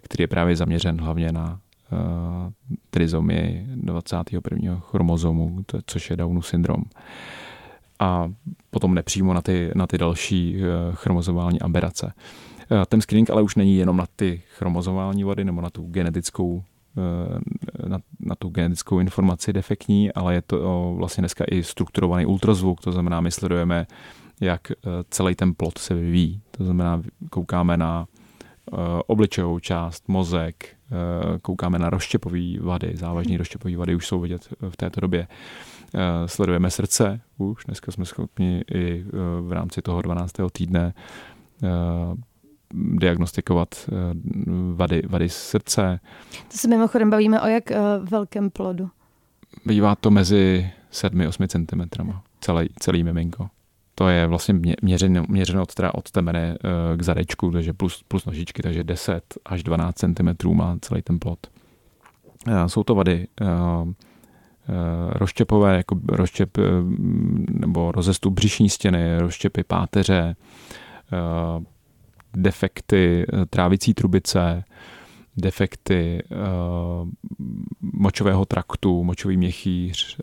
který 0.02 0.22
je 0.22 0.28
právě 0.28 0.56
zaměřen 0.56 1.00
hlavně 1.00 1.32
na 1.32 1.60
trizomii 2.90 3.66
21. 3.74 4.80
chromozomu, 4.80 5.58
což 5.86 6.10
je 6.10 6.16
Downův 6.16 6.46
syndrom. 6.46 6.82
A 8.00 8.30
potom 8.70 8.94
nepřímo 8.94 9.34
na 9.34 9.42
ty, 9.42 9.70
na 9.74 9.86
ty 9.86 9.98
další 9.98 10.56
uh, 10.56 10.62
chromozomální 10.94 11.60
aberace. 11.60 12.12
Uh, 12.70 12.84
ten 12.88 13.00
screening 13.00 13.30
ale 13.30 13.42
už 13.42 13.54
není 13.54 13.76
jenom 13.76 13.96
na 13.96 14.06
ty 14.16 14.42
chromozomální 14.58 15.24
vady 15.24 15.44
nebo 15.44 15.60
na 15.60 15.70
tu 15.70 15.82
genetickou 15.82 16.62
na, 17.88 17.98
na 18.20 18.34
tu 18.34 18.48
genetickou 18.48 19.00
informaci 19.00 19.52
defektní, 19.52 20.12
ale 20.12 20.34
je 20.34 20.42
to 20.42 20.94
vlastně 20.96 21.22
dneska 21.22 21.44
i 21.50 21.62
strukturovaný 21.62 22.26
ultrazvuk, 22.26 22.80
to 22.80 22.92
znamená, 22.92 23.20
my 23.20 23.30
sledujeme, 23.30 23.86
jak 24.40 24.72
celý 25.10 25.34
ten 25.34 25.54
plot 25.54 25.78
se 25.78 25.94
vyvíjí. 25.94 26.40
To 26.50 26.64
znamená, 26.64 27.02
koukáme 27.30 27.76
na 27.76 28.06
obličejovou 29.06 29.58
část, 29.58 30.08
mozek, 30.08 30.76
koukáme 31.42 31.78
na 31.78 31.90
rozštěpové 31.90 32.58
vady, 32.60 32.92
závažné 32.94 33.38
rozštěpové 33.38 33.76
vady 33.76 33.94
už 33.94 34.06
jsou 34.06 34.20
vidět 34.20 34.48
v 34.68 34.76
této 34.76 35.00
době. 35.00 35.28
Sledujeme 36.26 36.70
srdce 36.70 37.20
už, 37.38 37.64
dneska 37.64 37.92
jsme 37.92 38.04
schopni 38.04 38.64
i 38.74 39.04
v 39.40 39.52
rámci 39.52 39.82
toho 39.82 40.02
12. 40.02 40.32
týdne 40.52 40.94
diagnostikovat 42.74 43.68
eh, 43.88 43.92
vady, 44.74 45.02
vady 45.08 45.28
srdce. 45.28 46.00
To 46.48 46.58
se 46.58 46.68
mimochodem 46.68 47.10
bavíme 47.10 47.40
o 47.40 47.46
jak 47.46 47.70
velkém 48.10 48.50
plodu? 48.50 48.90
Bývá 49.66 49.94
to 49.94 50.10
mezi 50.10 50.70
7-8 50.92 51.46
cm 51.46 52.10
celý, 52.40 52.68
celý 52.78 53.04
miminko. 53.04 53.48
To 53.98 54.08
je 54.08 54.26
vlastně 54.26 54.54
měřeno, 54.82 55.24
měřeno 55.28 55.62
od, 55.62 55.74
teda 55.74 55.94
od 55.94 56.10
temene 56.10 56.58
uh, 56.64 56.96
k 56.96 57.02
zadečku, 57.02 57.50
takže 57.50 57.72
plus, 57.72 58.04
plus 58.08 58.26
nožičky, 58.26 58.62
takže 58.62 58.84
10 58.84 59.34
až 59.46 59.62
12 59.62 59.96
cm 59.98 60.54
má 60.54 60.76
celý 60.80 61.02
ten 61.02 61.18
plod. 61.18 61.38
Uh, 62.46 62.66
jsou 62.66 62.82
to 62.82 62.94
vady 62.94 63.26
uh, 63.40 63.92
rozštěpové, 65.10 65.76
jako 65.76 66.00
rozštěp 66.08 66.58
nebo 67.50 67.92
rozestup 67.92 68.34
břišní 68.34 68.68
stěny, 68.68 69.18
rozštěpy 69.18 69.64
páteře, 69.64 70.36
defekty 72.36 73.26
eh, 73.32 73.46
trávicí 73.46 73.94
trubice, 73.94 74.64
defekty 75.36 76.22
močového 77.80 78.44
traktu, 78.44 79.04
močový 79.04 79.36
měchýř, 79.36 80.18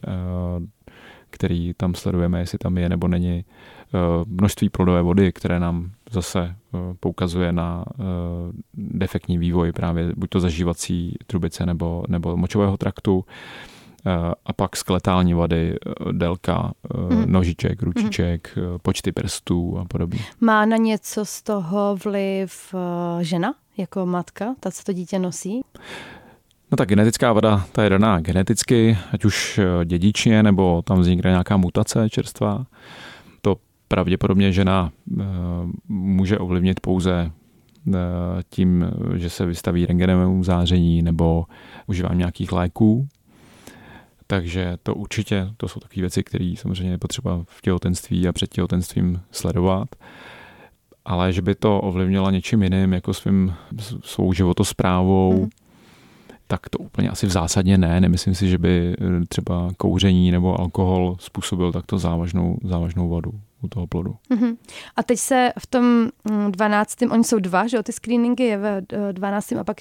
který 1.36 1.74
tam 1.74 1.96
sledujeme, 1.96 2.40
jestli 2.40 2.58
tam 2.58 2.78
je 2.78 2.90
nebo 2.90 3.08
není. 3.08 3.46
Uh, 3.94 4.02
množství 4.28 4.70
plodové 4.70 5.02
vody, 5.02 5.32
které 5.32 5.60
nám 5.60 5.92
zase 6.12 6.56
uh, 6.72 6.80
poukazuje 7.00 7.52
na 7.52 7.86
uh, 7.88 8.06
defektní 8.74 9.38
vývoj 9.38 9.72
právě 9.72 10.12
buď 10.18 10.30
to 10.30 10.40
zažívací 10.40 11.18
trubice 11.28 11.66
nebo, 11.66 12.04
nebo 12.08 12.38
močového 12.38 12.78
traktu. 12.78 13.26
A 14.46 14.54
pak 14.54 14.76
skletální 14.76 15.34
vady, 15.34 15.76
délka 16.12 16.74
mm. 17.10 17.32
nožiček, 17.32 17.84
ručiček, 17.84 18.58
mm. 18.58 18.80
počty 18.82 19.12
prstů 19.12 19.78
a 19.78 19.86
podobně. 19.86 20.20
Má 20.42 20.66
na 20.66 20.78
něco 20.78 21.26
z 21.26 21.42
toho 21.42 21.98
vliv 22.06 22.76
žena 23.22 23.54
jako 23.78 24.06
matka, 24.06 24.56
ta, 24.60 24.72
co 24.72 24.84
to 24.84 24.94
dítě 24.94 25.20
nosí? 25.20 25.62
No 26.76 26.78
tak 26.78 26.90
genetická 26.90 27.34
vada, 27.34 27.66
ta 27.72 27.84
je 27.84 27.90
daná 27.90 28.20
geneticky, 28.20 28.98
ať 29.12 29.26
už 29.26 29.60
dědičně, 29.86 30.44
nebo 30.44 30.82
tam 30.82 31.00
vznikne 31.00 31.30
nějaká 31.30 31.58
mutace 31.58 32.10
čerstvá. 32.10 32.66
To 33.42 33.56
pravděpodobně 33.88 34.52
žena 34.52 34.92
může 35.88 36.38
ovlivnit 36.38 36.80
pouze 36.80 37.32
tím, 38.50 38.86
že 39.16 39.30
se 39.30 39.46
vystaví 39.46 39.86
rengenovému 39.86 40.44
záření 40.44 41.02
nebo 41.02 41.46
užívání 41.88 42.18
nějakých 42.18 42.52
léků. 42.52 43.08
Takže 44.28 44.78
to 44.84 44.96
určitě, 44.96 45.48
to 45.58 45.68
jsou 45.68 45.80
takové 45.80 46.02
věci, 46.02 46.24
které 46.24 46.54
samozřejmě 46.58 46.92
je 46.92 46.98
potřeba 46.98 47.44
v 47.48 47.62
těhotenství 47.62 48.28
a 48.28 48.34
před 48.34 48.50
těhotenstvím 48.50 49.22
sledovat. 49.32 49.88
Ale 51.06 51.34
že 51.34 51.42
by 51.42 51.56
to 51.56 51.82
ovlivnilo 51.82 52.32
něčím 52.32 52.64
jiným, 52.64 52.94
jako 52.94 53.14
svým, 53.14 53.54
svou 54.04 54.34
životosprávou, 54.34 55.42
mm. 55.42 55.50
Tak 56.48 56.70
to 56.70 56.78
úplně 56.78 57.10
asi 57.10 57.28
v 57.28 57.32
zásadě 57.32 57.78
ne. 57.78 58.02
Nemyslím 58.02 58.36
si, 58.36 58.50
že 58.50 58.58
by 58.58 58.96
třeba 59.30 59.70
kouření 59.78 60.32
nebo 60.32 60.60
alkohol 60.60 61.16
způsobil 61.20 61.72
takto 61.72 61.98
závažnou, 61.98 62.58
závažnou 62.64 63.10
vodu 63.10 63.32
u 63.62 63.68
toho 63.68 63.88
plodu. 63.88 64.16
Mm-hmm. 64.32 64.56
A 64.96 65.04
teď 65.04 65.20
se 65.20 65.52
v 65.60 65.68
tom 65.68 66.10
12. 66.50 67.02
oni 67.12 67.24
jsou 67.24 67.40
dva, 67.40 67.68
že 67.68 67.78
jo, 67.78 67.84
ty 67.84 67.92
screeningy 67.92 68.44
je 68.44 68.58
ve 68.58 68.82
12. 69.12 69.52
a 69.52 69.64
pak 69.64 69.78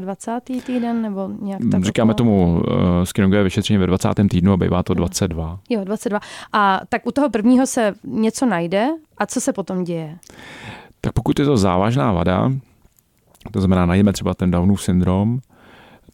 24. 0.00 0.60
týden, 0.60 1.02
nebo 1.02 1.30
nějak 1.40 1.60
tak? 1.70 1.84
Říkáme 1.84 2.14
tomu 2.14 2.54
uh, 2.54 2.62
screeningové 3.04 3.42
vyšetření 3.42 3.78
ve 3.78 3.86
20. 3.86 4.08
týdnu 4.30 4.52
a 4.52 4.56
bývá 4.56 4.82
to 4.82 4.94
22. 4.94 5.60
Jo, 5.70 5.84
22. 5.84 6.20
A 6.52 6.80
tak 6.88 7.06
u 7.06 7.10
toho 7.10 7.30
prvního 7.30 7.66
se 7.66 7.94
něco 8.04 8.46
najde 8.46 8.88
a 9.18 9.26
co 9.26 9.40
se 9.40 9.52
potom 9.52 9.84
děje? 9.84 10.18
Tak 11.00 11.12
pokud 11.12 11.38
je 11.38 11.44
to 11.44 11.56
závažná 11.56 12.12
vada, 12.12 12.52
to 13.52 13.60
znamená, 13.60 13.86
najdeme 13.86 14.12
třeba 14.12 14.34
ten 14.34 14.50
Downův 14.50 14.82
syndrom, 14.82 15.40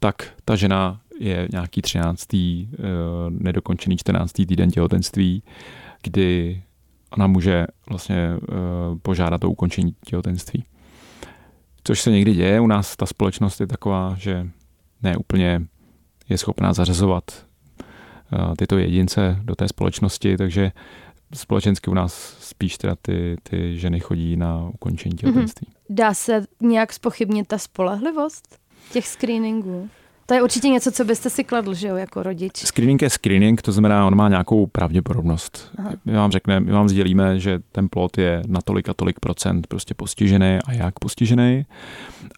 tak 0.00 0.32
ta 0.44 0.56
žena 0.56 1.00
je 1.18 1.48
nějaký 1.52 1.82
13. 1.82 2.34
Uh, 2.34 2.38
nedokončený 3.28 3.96
14. 3.96 4.32
týden 4.32 4.70
těhotenství, 4.70 5.42
kdy 6.02 6.62
ona 7.10 7.26
může 7.26 7.66
vlastně 7.88 8.30
uh, 8.34 8.98
požádat 9.02 9.44
o 9.44 9.50
ukončení 9.50 9.94
těhotenství. 10.04 10.64
Což 11.84 12.00
se 12.00 12.10
někdy 12.10 12.34
děje, 12.34 12.60
u 12.60 12.66
nás 12.66 12.96
ta 12.96 13.06
společnost 13.06 13.60
je 13.60 13.66
taková, 13.66 14.14
že 14.18 14.48
ne 15.02 15.16
úplně 15.16 15.62
je 16.28 16.38
schopná 16.38 16.72
zařazovat 16.72 17.46
uh, 18.32 18.54
tyto 18.54 18.78
jedince 18.78 19.38
do 19.42 19.54
té 19.54 19.68
společnosti, 19.68 20.36
takže 20.36 20.72
společensky 21.34 21.90
u 21.90 21.94
nás 21.94 22.36
spíš 22.40 22.78
teda 22.78 22.96
ty, 23.02 23.36
ty 23.42 23.78
ženy 23.78 24.00
chodí 24.00 24.36
na 24.36 24.68
ukončení 24.74 25.14
těhotenství. 25.14 25.66
Mm-hmm. 25.66 25.94
Dá 25.94 26.14
se 26.14 26.44
nějak 26.60 26.92
spochybnit 26.92 27.48
ta 27.48 27.58
spolehlivost 27.58 28.59
těch 28.92 29.06
screeningů? 29.06 29.88
To 30.30 30.34
je 30.34 30.42
určitě 30.42 30.68
něco, 30.68 30.92
co 30.92 31.04
byste 31.04 31.30
si 31.30 31.44
kladl, 31.44 31.74
že 31.74 31.88
jo, 31.88 31.96
jako 31.96 32.22
rodič. 32.22 32.52
Screening 32.56 33.02
je 33.02 33.10
screening, 33.10 33.62
to 33.62 33.72
znamená, 33.72 34.06
on 34.06 34.16
má 34.16 34.28
nějakou 34.28 34.66
pravděpodobnost. 34.66 35.70
Aha. 35.78 35.92
My 36.04 36.12
vám 36.12 36.30
řekneme, 36.30 36.66
my 36.66 36.72
vám 36.72 36.88
sdělíme, 36.88 37.38
že 37.38 37.58
ten 37.72 37.88
plot 37.88 38.18
je 38.18 38.42
na 38.46 38.60
tolik 38.60 38.88
a 38.88 38.94
tolik 38.94 39.20
procent 39.20 39.66
prostě 39.66 39.94
postižený 39.94 40.58
a 40.66 40.72
jak 40.72 40.98
postižený. 40.98 41.66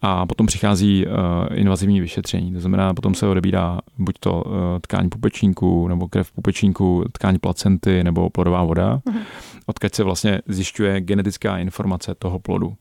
A 0.02 0.26
potom 0.26 0.46
přichází 0.46 1.06
uh, 1.06 1.12
invazivní 1.58 2.00
vyšetření, 2.00 2.52
to 2.52 2.60
znamená, 2.60 2.94
potom 2.94 3.14
se 3.14 3.26
odebírá 3.26 3.80
buď 3.98 4.14
to 4.20 4.32
uh, 4.32 4.52
tkáň 4.80 5.08
pupečníku, 5.08 5.88
nebo 5.88 6.08
krev 6.08 6.32
pupečníku, 6.32 7.04
tkáň 7.12 7.38
placenty, 7.38 8.04
nebo 8.04 8.30
plodová 8.30 8.64
voda, 8.64 9.00
Aha. 9.08 9.20
odkud 9.66 9.94
se 9.94 10.04
vlastně 10.04 10.40
zjišťuje 10.46 11.00
genetická 11.00 11.58
informace 11.58 12.14
toho 12.14 12.38
plodu 12.38 12.74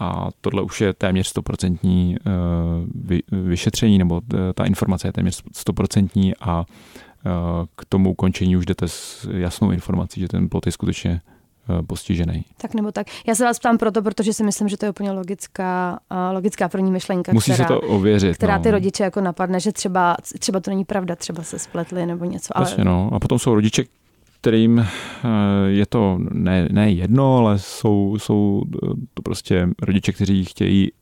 a 0.00 0.28
tohle 0.40 0.62
už 0.62 0.80
je 0.80 0.92
téměř 0.92 1.26
stoprocentní 1.26 2.16
eh, 2.16 3.20
vyšetření, 3.32 3.98
nebo 3.98 4.20
eh, 4.34 4.52
ta 4.54 4.64
informace 4.64 5.08
je 5.08 5.12
téměř 5.12 5.42
stoprocentní 5.52 6.32
a 6.40 6.64
eh, 6.64 7.30
k 7.76 7.84
tomu 7.84 8.10
ukončení 8.10 8.56
už 8.56 8.66
jdete 8.66 8.88
s 8.88 9.28
jasnou 9.32 9.70
informací, 9.70 10.20
že 10.20 10.28
ten 10.28 10.48
plot 10.48 10.66
je 10.66 10.72
skutečně 10.72 11.20
postižený. 11.86 12.44
Tak 12.56 12.74
nebo 12.74 12.92
tak. 12.92 13.06
Já 13.26 13.34
se 13.34 13.44
vás 13.44 13.58
ptám 13.58 13.78
proto, 13.78 14.02
protože 14.02 14.32
si 14.32 14.44
myslím, 14.44 14.68
že 14.68 14.76
to 14.76 14.86
je 14.86 14.90
úplně 14.90 15.12
logická, 15.12 16.00
logická 16.32 16.68
první 16.68 16.90
myšlenka, 16.90 17.32
Musí 17.32 17.52
která, 17.52 17.68
se 17.68 17.74
to 17.74 17.80
ověřit, 17.80 18.34
která 18.34 18.56
no. 18.56 18.62
ty 18.62 18.70
rodiče 18.70 19.04
jako 19.04 19.20
napadne, 19.20 19.60
že 19.60 19.72
třeba, 19.72 20.16
třeba 20.38 20.60
to 20.60 20.70
není 20.70 20.84
pravda, 20.84 21.16
třeba 21.16 21.42
se 21.42 21.58
spletli 21.58 22.06
nebo 22.06 22.24
něco. 22.24 22.56
Ale... 22.56 22.64
Vlastně, 22.64 22.84
no. 22.84 23.10
A 23.12 23.18
potom 23.18 23.38
jsou 23.38 23.54
rodiče, 23.54 23.84
kterým 24.40 24.78
eh, 24.78 24.88
je 25.66 25.86
to 25.86 26.18
ne, 26.32 26.68
ne 26.70 26.90
jedno, 26.90 27.36
ale 27.36 27.58
jsou, 27.58 28.16
jsou 28.18 28.62
to 29.14 29.22
prostě 29.22 29.68
rodiče, 29.82 30.12
kteří 30.12 30.44
chtějí 30.44 30.92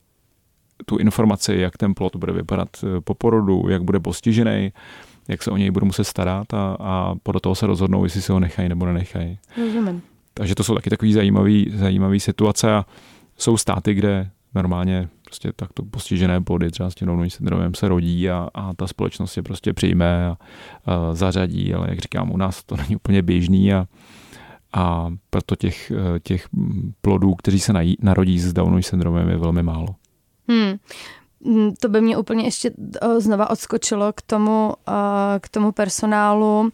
tu 0.86 0.96
informaci, 0.96 1.54
jak 1.54 1.76
ten 1.76 1.94
plod 1.94 2.16
bude 2.16 2.32
vypadat 2.32 2.68
eh, 2.82 3.00
po 3.00 3.14
porodu, 3.14 3.64
jak 3.68 3.82
bude 3.82 4.00
postižený, 4.00 4.72
jak 5.28 5.42
se 5.42 5.50
o 5.50 5.56
něj 5.56 5.70
budou 5.70 5.86
muset 5.86 6.04
starat 6.04 6.54
a, 6.54 6.76
a 6.80 7.14
podle 7.22 7.40
toho 7.40 7.54
se 7.54 7.66
rozhodnou, 7.66 8.04
jestli 8.04 8.22
se 8.22 8.32
ho 8.32 8.40
nechají 8.40 8.68
nebo 8.68 8.86
nenechají. 8.86 9.38
Rozumím. 9.56 10.02
Takže 10.34 10.54
to 10.54 10.64
jsou 10.64 10.74
taky 10.74 10.90
takové 10.90 11.12
zajímavé 11.12 11.62
zajímavý 11.74 12.20
situace 12.20 12.72
a 12.72 12.86
jsou 13.36 13.56
státy, 13.56 13.94
kde 13.94 14.30
normálně 14.54 15.08
prostě 15.28 15.52
takto 15.52 15.82
postižené 15.82 16.40
plody 16.40 16.70
třeba 16.70 16.90
s 16.90 16.94
tím 16.94 17.30
syndromem 17.30 17.74
se 17.74 17.88
rodí 17.88 18.30
a, 18.30 18.48
a 18.54 18.74
ta 18.74 18.86
společnost 18.86 19.36
je 19.36 19.42
prostě 19.42 19.72
přijme 19.72 20.26
a, 20.26 20.36
a 20.86 21.14
zařadí, 21.14 21.74
ale 21.74 21.86
jak 21.90 21.98
říkám, 21.98 22.30
u 22.30 22.36
nás 22.36 22.64
to 22.64 22.76
není 22.82 22.96
úplně 22.96 23.22
běžný 23.22 23.74
a, 23.74 23.86
a 24.72 25.10
proto 25.30 25.56
těch, 25.56 25.92
těch 26.22 26.48
plodů, 27.00 27.34
kteří 27.34 27.60
se 27.60 27.72
nají, 27.72 27.96
narodí 28.00 28.38
s 28.38 28.52
Downovým 28.52 28.82
syndromem 28.82 29.28
je 29.28 29.36
velmi 29.36 29.62
málo. 29.62 29.86
Hmm. 30.48 30.78
Mm, 31.40 31.74
to 31.74 31.88
by 31.88 32.00
mě 32.00 32.16
úplně 32.16 32.44
ještě 32.44 32.70
eh, 33.02 33.20
znova 33.20 33.50
odskočilo 33.50 34.12
k 34.12 34.22
tomu, 34.22 34.74
eh, 34.88 34.92
k 35.40 35.48
tomu 35.48 35.72
personálu. 35.72 36.70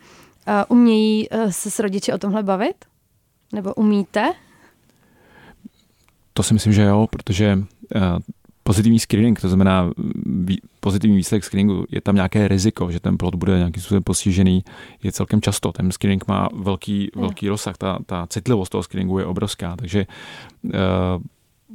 Eh, 0.47 0.64
umějí 0.69 1.29
se 1.51 1.71
s 1.71 1.79
rodiči 1.79 2.12
o 2.12 2.19
tomhle 2.19 2.43
bavit? 2.43 2.85
Nebo 3.53 3.75
umíte? 3.75 4.33
To 6.33 6.43
si 6.43 6.55
myslím, 6.55 6.73
že 6.73 6.83
jo, 6.83 7.07
protože 7.11 7.59
pozitivní 8.64 8.98
screening, 8.98 9.40
to 9.40 9.48
znamená 9.48 9.90
pozitivní 10.81 11.16
výsledek 11.16 11.44
screeningu, 11.44 11.85
je 11.90 12.00
tam 12.00 12.14
nějaké 12.14 12.48
riziko, 12.48 12.90
že 12.90 13.00
ten 13.00 13.18
plod 13.18 13.35
bude 13.35 13.59
nějakým 13.59 13.83
způsobem 13.83 14.03
postižený, 14.03 14.64
je 15.03 15.12
celkem 15.12 15.40
často. 15.40 15.72
Ten 15.72 15.92
screening 15.92 16.29
má 16.29 16.48
velký, 16.55 17.11
velký 17.16 17.48
rozsah, 17.48 17.77
ta, 17.77 17.98
ta 18.07 18.27
citlivost 18.27 18.72
toho 18.72 18.83
screeningu 18.83 19.18
je 19.18 19.24
obrovská, 19.24 19.77
takže 19.77 20.07
uh, 20.62 20.72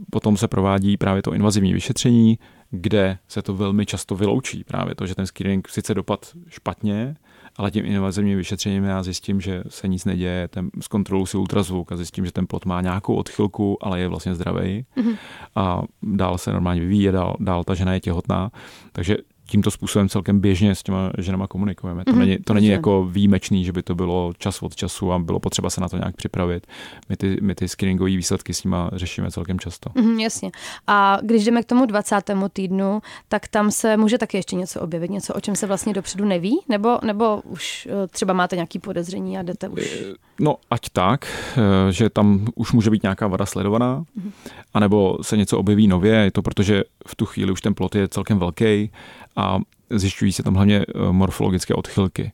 potom 0.10 0.38
se 0.38 0.47
provádí 0.47 0.97
právě 0.97 1.21
to 1.21 1.34
invazivní 1.34 1.73
vyšetření, 1.73 2.39
kde 2.71 3.17
se 3.28 3.41
to 3.41 3.54
velmi 3.54 3.86
často 3.86 4.15
vyloučí. 4.15 4.63
Právě 4.63 4.95
to, 4.95 5.08
že 5.08 5.15
ten 5.15 5.25
screening 5.25 5.69
sice 5.69 5.93
dopad 5.93 6.25
špatně, 6.47 7.15
ale 7.60 7.72
tím 7.72 7.86
invazivním 7.86 8.38
vyšetřením 8.38 8.84
já 8.84 9.04
zjistím, 9.04 9.41
že 9.41 9.63
se 9.67 9.88
nic 9.88 10.06
neděje, 10.06 10.48
ten, 10.48 10.69
zkontroluji 10.82 11.26
si 11.26 11.38
ultrazvuk 11.38 11.91
a 11.91 11.95
zjistím, 11.95 12.26
že 12.26 12.32
ten 12.32 12.48
plot 12.48 12.65
má 12.65 12.82
nějakou 12.82 13.15
odchylku, 13.15 13.78
ale 13.82 14.00
je 14.00 14.08
vlastně 14.08 14.36
zdravý 14.36 14.86
mm-hmm. 14.98 15.17
a 15.56 15.82
dál 16.04 16.38
se 16.38 16.54
normálně 16.54 16.82
vyvíje, 16.82 17.12
dál, 17.12 17.36
dál 17.39 17.63
ta 17.63 17.74
žena 17.74 17.93
je 17.93 18.00
těhotná. 18.00 18.52
Takže 18.91 19.17
tímto 19.49 19.71
způsobem 19.71 20.09
celkem 20.09 20.39
běžně 20.39 20.75
s 20.75 20.83
těma 20.83 21.12
ženama 21.17 21.47
komunikujeme. 21.47 22.05
To, 22.05 22.12
mm-hmm. 22.12 22.17
není, 22.17 22.38
to 22.38 22.53
není 22.53 22.67
jako 22.67 23.05
výjimečný, 23.05 23.65
že 23.65 23.71
by 23.71 23.83
to 23.83 23.95
bylo 23.95 24.33
čas 24.38 24.62
od 24.62 24.75
času 24.75 25.13
a 25.13 25.19
bylo 25.19 25.39
potřeba 25.39 25.69
se 25.69 25.81
na 25.81 25.89
to 25.89 25.97
nějak 25.97 26.15
připravit. 26.15 26.67
My 27.09 27.17
ty, 27.17 27.38
my 27.41 27.55
ty 27.55 27.67
screeningové 27.67 28.09
výsledky 28.09 28.53
s 28.53 28.63
nima 28.63 28.89
řešíme 28.93 29.31
celkem 29.31 29.59
často. 29.59 29.89
Mm, 29.95 30.19
jasně. 30.19 30.51
A 30.88 31.17
když 31.21 31.45
jdeme 31.45 31.63
k 31.63 31.65
tomu 31.65 31.85
20. 31.85 32.15
týdnu, 32.53 33.01
tak 33.27 33.47
tam 33.47 33.71
se 33.71 33.97
může 33.97 34.17
taky 34.17 34.38
ještě 34.38 34.55
něco 34.55 34.81
objevit, 34.81 35.12
něco, 35.12 35.33
o 35.33 35.41
čem 35.41 35.55
se 35.55 35.67
vlastně 35.67 35.93
dopředu 35.93 36.25
neví? 36.25 36.59
Nebo, 36.69 36.97
nebo 37.03 37.41
už 37.45 37.88
eh, 37.91 38.07
třeba 38.07 38.33
máte 38.33 38.55
nějaký 38.55 38.79
podezření 38.79 39.38
a 39.38 39.41
jdete 39.41 39.69
už? 39.69 40.01
Eh, 40.01 40.13
no, 40.39 40.55
ať 40.71 40.89
tak, 40.89 41.27
eh, 41.57 41.91
že 41.91 42.09
tam 42.09 42.47
už 42.55 42.71
může 42.71 42.89
být 42.89 43.03
nějaká 43.03 43.27
vada 43.27 43.45
sledovaná, 43.45 43.99
mm-hmm. 43.99 44.31
anebo 44.73 45.17
se 45.21 45.38
něco 45.38 45.57
objeví 45.57 45.88
nově, 45.88 46.13
je 46.13 46.31
to 46.31 46.41
protože 46.41 46.83
v 47.07 47.15
tu 47.15 47.25
chvíli 47.25 47.51
už 47.51 47.62
ten 47.62 47.73
plot 47.73 47.95
je 47.95 48.07
celkem 48.07 48.39
velký 48.39 48.91
a 49.39 49.60
zjišťují 49.89 50.32
se 50.32 50.43
tam 50.43 50.56
hlavně 50.56 50.80
eh, 50.80 51.12
morfologické 51.12 51.73
odchylky. 51.73 52.32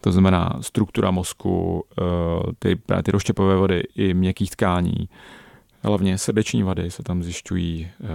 To 0.00 0.12
znamená 0.12 0.58
struktura 0.60 1.10
mozku, 1.10 1.84
eh, 1.98 2.02
ty, 2.58 2.80
ty 3.02 3.10
rozštěpové 3.10 3.56
vody 3.56 3.82
i 3.96 4.14
měkkých 4.14 4.50
tkání, 4.50 5.08
hlavně 5.82 6.18
srdeční 6.18 6.62
vady 6.62 6.90
se 6.90 7.02
tam 7.02 7.22
zjišťují 7.22 7.88
eh, 7.88 8.06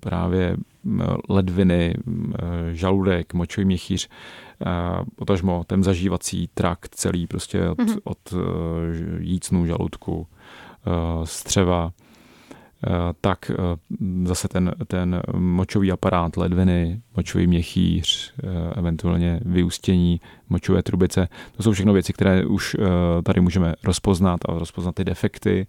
právě 0.00 0.56
ledviny, 1.28 1.94
žaludek, 2.72 3.34
močový 3.34 3.64
měchýř, 3.64 4.08
potažmo 5.16 5.64
ten 5.66 5.82
zažívací 5.82 6.48
trakt 6.54 6.94
celý 6.94 7.26
prostě 7.26 7.68
od, 7.68 7.78
mm-hmm. 7.78 7.98
od 8.04 8.34
jícnu, 9.18 9.66
žaludku, 9.66 10.26
střeva, 11.24 11.92
tak 13.20 13.50
eh, 13.50 13.54
zase 14.24 14.48
ten, 14.48 14.74
ten 14.86 15.22
močový 15.36 15.92
aparát, 15.92 16.36
ledviny, 16.36 17.00
močový 17.16 17.46
měchýř, 17.46 18.34
eh, 18.42 18.48
eventuálně 18.78 19.40
vyústění 19.44 20.20
močové 20.48 20.82
trubice. 20.82 21.28
To 21.56 21.62
jsou 21.62 21.72
všechno 21.72 21.92
věci, 21.92 22.12
které 22.12 22.46
už 22.46 22.76
tady 23.24 23.40
můžeme 23.40 23.74
rozpoznat 23.84 24.40
a 24.48 24.58
rozpoznat 24.58 24.94
ty 24.94 25.04
defekty 25.04 25.66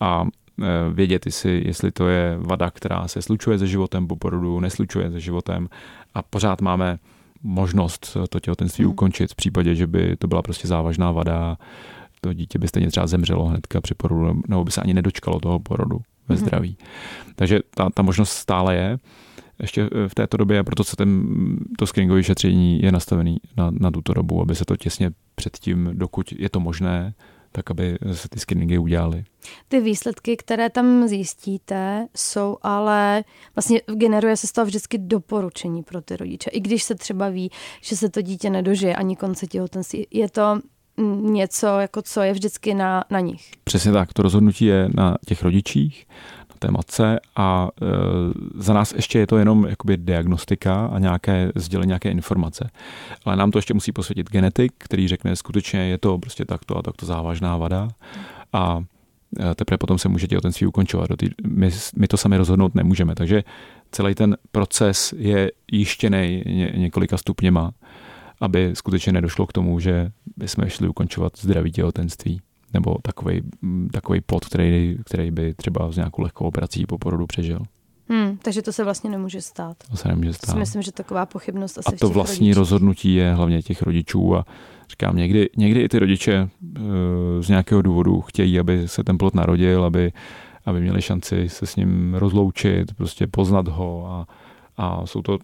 a 0.00 0.24
vědět 0.92 1.24
si, 1.28 1.62
jestli 1.66 1.92
to 1.92 2.08
je 2.08 2.36
vada, 2.38 2.70
která 2.70 3.08
se 3.08 3.22
slučuje 3.22 3.58
se 3.58 3.66
životem 3.66 4.06
po 4.06 4.16
porodu, 4.16 4.60
neslučuje 4.60 5.10
se 5.10 5.20
životem 5.20 5.68
a 6.14 6.22
pořád 6.22 6.60
máme 6.60 6.98
možnost 7.42 8.16
to 8.28 8.40
těhotenství 8.40 8.84
hmm. 8.84 8.92
ukončit 8.92 9.32
v 9.32 9.34
případě, 9.34 9.74
že 9.74 9.86
by 9.86 10.16
to 10.16 10.26
byla 10.26 10.42
prostě 10.42 10.68
závažná 10.68 11.12
vada, 11.12 11.56
to 12.20 12.32
dítě 12.32 12.58
by 12.58 12.68
stejně 12.68 12.88
třeba 12.88 13.06
zemřelo 13.06 13.44
hnedka 13.44 13.80
při 13.80 13.94
porodu, 13.94 14.42
nebo 14.48 14.64
by 14.64 14.70
se 14.70 14.80
ani 14.80 14.94
nedočkalo 14.94 15.40
toho 15.40 15.58
porodu 15.58 16.00
ve 16.28 16.34
mhm. 16.34 16.44
zdraví. 16.44 16.76
Mm-hmm. 16.80 17.32
Takže 17.36 17.60
ta, 17.74 17.90
ta 17.90 18.02
možnost 18.02 18.30
stále 18.30 18.74
je 18.74 18.98
ještě 19.62 19.88
v 20.08 20.14
této 20.14 20.36
době, 20.36 20.64
proto 20.64 20.84
se 20.84 20.96
ten, 20.96 21.26
to 21.78 21.86
screeningové 21.86 22.16
vyšetření 22.16 22.82
je 22.82 22.92
nastavený 22.92 23.36
na, 23.56 23.70
na 23.70 23.90
tuto 23.90 24.14
dobu, 24.14 24.42
aby 24.42 24.54
se 24.54 24.64
to 24.64 24.76
těsně 24.76 25.10
předtím, 25.34 25.90
dokud 25.92 26.32
je 26.32 26.48
to 26.48 26.60
možné, 26.60 27.14
tak 27.52 27.70
aby 27.70 27.98
se 28.12 28.28
ty 28.28 28.38
screeningy 28.38 28.78
udělaly. 28.78 29.24
Ty 29.68 29.80
výsledky, 29.80 30.36
které 30.36 30.70
tam 30.70 31.08
zjistíte, 31.08 32.06
jsou 32.16 32.56
ale 32.62 33.24
vlastně 33.56 33.80
generuje 33.94 34.36
se 34.36 34.46
z 34.46 34.52
toho 34.52 34.64
vždycky 34.64 34.98
doporučení 34.98 35.82
pro 35.82 36.00
ty 36.00 36.16
rodiče. 36.16 36.50
I 36.50 36.60
když 36.60 36.82
se 36.82 36.94
třeba 36.94 37.28
ví, 37.28 37.50
že 37.80 37.96
se 37.96 38.08
to 38.08 38.22
dítě 38.22 38.50
nedožije 38.50 38.96
ani 38.96 39.16
konce 39.16 39.46
těhotenství. 39.46 40.06
Je 40.10 40.30
to 40.30 40.60
něco, 41.22 41.66
jako 41.66 42.02
co 42.02 42.20
je 42.20 42.32
vždycky 42.32 42.74
na, 42.74 43.04
na 43.10 43.20
nich. 43.20 43.50
Přesně 43.64 43.92
tak, 43.92 44.12
to 44.12 44.22
rozhodnutí 44.22 44.64
je 44.64 44.88
na 44.94 45.16
těch 45.26 45.42
rodičích, 45.42 46.06
na 46.48 46.54
té 46.58 46.70
matce 46.70 47.20
a 47.36 47.68
e, 47.82 47.86
za 48.54 48.72
nás 48.72 48.92
ještě 48.92 49.18
je 49.18 49.26
to 49.26 49.36
jenom 49.36 49.66
jakoby 49.66 49.96
diagnostika 49.96 50.86
a 50.86 50.98
nějaké 50.98 51.52
sdělení 51.54 51.88
nějaké 51.88 52.10
informace. 52.10 52.70
Ale 53.24 53.36
nám 53.36 53.50
to 53.50 53.58
ještě 53.58 53.74
musí 53.74 53.92
posvětit 53.92 54.30
genetik, 54.30 54.72
který 54.78 55.08
řekne 55.08 55.36
skutečně 55.36 55.80
je 55.80 55.98
to 55.98 56.18
prostě 56.18 56.44
takto 56.44 56.76
a 56.76 56.82
takto 56.82 57.06
závažná 57.06 57.56
vada 57.56 57.88
a 58.52 58.84
e, 59.40 59.54
teprve 59.54 59.78
potom 59.78 59.98
se 59.98 60.08
může 60.08 60.26
těhotenství 60.26 60.66
ukončovat. 60.66 61.10
My, 61.46 61.70
my 61.96 62.08
to 62.08 62.16
sami 62.16 62.36
rozhodnout 62.36 62.74
nemůžeme, 62.74 63.14
takže 63.14 63.44
celý 63.92 64.14
ten 64.14 64.36
proces 64.52 65.14
je 65.18 65.52
jištěný 65.72 66.42
ně, 66.46 66.72
několika 66.76 67.16
stupněma 67.16 67.72
aby 68.42 68.70
skutečně 68.74 69.12
nedošlo 69.12 69.46
k 69.46 69.52
tomu, 69.52 69.80
že 69.80 70.10
bychom 70.36 70.68
šli 70.68 70.88
ukončovat 70.88 71.32
zdravý 71.38 71.72
těhotenství 71.72 72.40
nebo 72.74 72.96
takový, 73.02 73.42
takový 73.92 74.20
plod, 74.20 74.44
který, 74.44 74.98
který 75.04 75.30
by 75.30 75.54
třeba 75.54 75.92
s 75.92 75.96
nějakou 75.96 76.22
lehkou 76.22 76.44
operací 76.44 76.86
po 76.86 76.98
porodu 76.98 77.26
přežil. 77.26 77.62
Hmm, 78.08 78.36
takže 78.42 78.62
to 78.62 78.72
se 78.72 78.84
vlastně 78.84 79.10
nemůže 79.10 79.40
stát. 79.40 79.76
To 79.90 79.96
se 79.96 80.08
nemůže 80.08 80.32
stát. 80.32 80.56
Myslím, 80.56 80.82
že 80.82 80.92
taková 80.92 81.26
pochybnost 81.26 81.78
asi 81.78 81.94
A 81.94 81.98
to 81.98 82.08
vlastní 82.08 82.46
rodičích. 82.46 82.56
rozhodnutí 82.56 83.14
je 83.14 83.34
hlavně 83.34 83.62
těch 83.62 83.82
rodičů 83.82 84.36
a 84.36 84.44
říkám, 84.90 85.16
někdy, 85.16 85.50
někdy 85.56 85.80
i 85.80 85.88
ty 85.88 85.98
rodiče 85.98 86.34
e, 86.34 86.48
z 87.42 87.48
nějakého 87.48 87.82
důvodu 87.82 88.20
chtějí, 88.20 88.58
aby 88.58 88.88
se 88.88 89.04
ten 89.04 89.18
plod 89.18 89.34
narodil, 89.34 89.84
aby, 89.84 90.12
aby 90.66 90.80
měli 90.80 91.02
šanci 91.02 91.48
se 91.48 91.66
s 91.66 91.76
ním 91.76 92.14
rozloučit, 92.14 92.94
prostě 92.94 93.26
poznat 93.26 93.68
ho 93.68 94.06
a, 94.06 94.26
a 94.76 95.06
jsou 95.06 95.22
to, 95.22 95.38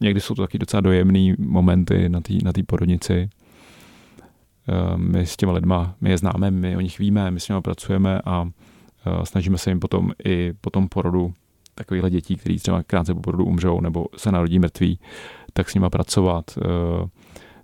někdy 0.00 0.20
jsou 0.20 0.34
to 0.34 0.42
taky 0.42 0.58
docela 0.58 0.80
dojemné 0.80 1.34
momenty 1.38 2.08
na 2.08 2.20
té 2.20 2.32
na 2.44 2.52
porodnici. 2.66 3.30
Ehm, 4.68 5.12
my 5.12 5.26
s 5.26 5.36
těma 5.36 5.52
lidma, 5.52 5.94
my 6.00 6.10
je 6.10 6.18
známe, 6.18 6.50
my 6.50 6.76
o 6.76 6.80
nich 6.80 6.98
víme, 6.98 7.30
my 7.30 7.40
s 7.40 7.48
nimi 7.48 7.62
pracujeme 7.62 8.20
a 8.24 8.48
e, 9.06 9.26
snažíme 9.26 9.58
se 9.58 9.70
jim 9.70 9.80
potom 9.80 10.12
i 10.24 10.52
po 10.60 10.70
tom 10.70 10.88
porodu 10.88 11.34
takovýchhle 11.74 12.10
dětí, 12.10 12.36
který 12.36 12.58
třeba 12.58 12.82
krátce 12.82 13.14
po 13.14 13.20
porodu 13.20 13.44
umřou 13.44 13.80
nebo 13.80 14.06
se 14.16 14.32
narodí 14.32 14.58
mrtví, 14.58 14.98
tak 15.52 15.70
s 15.70 15.74
nimi 15.74 15.86
pracovat. 15.90 16.44
E, 16.58 16.62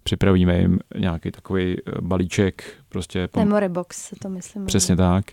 připravíme 0.02 0.58
jim 0.58 0.78
nějaký 0.98 1.30
takový 1.30 1.76
e, 1.78 1.82
balíček. 2.00 2.74
Prostě 2.88 3.28
Memory 3.36 3.68
box 3.68 3.96
se 3.96 4.16
to 4.22 4.28
myslím. 4.28 4.66
Přesně 4.66 4.96
tak. 4.96 5.24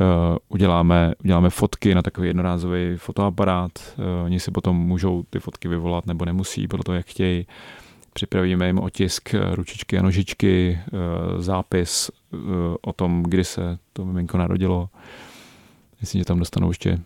Uh, 0.00 0.36
uděláme, 0.48 1.14
uděláme 1.24 1.50
fotky 1.50 1.94
na 1.94 2.02
takový 2.02 2.28
jednorázový 2.28 2.96
fotoaparát. 2.96 3.72
Uh, 3.98 4.24
oni 4.24 4.40
si 4.40 4.50
potom 4.50 4.76
můžou 4.76 5.22
ty 5.30 5.40
fotky 5.40 5.68
vyvolat 5.68 6.06
nebo 6.06 6.24
nemusí, 6.24 6.68
podle 6.68 6.84
toho, 6.84 6.96
jak 6.96 7.06
chtějí. 7.06 7.46
Připravíme 8.12 8.66
jim 8.66 8.78
otisk 8.78 9.34
ručičky 9.52 9.98
a 9.98 10.02
nožičky, 10.02 10.78
zápis 11.38 12.10
o 12.80 12.92
tom, 12.92 13.22
kdy 13.22 13.44
se 13.44 13.78
to 13.92 14.04
miminko 14.04 14.38
narodilo. 14.38 14.88
Myslím, 16.00 16.20
že 16.20 16.24
tam 16.24 16.38
dostanou 16.38 16.68
ještě 16.68 16.98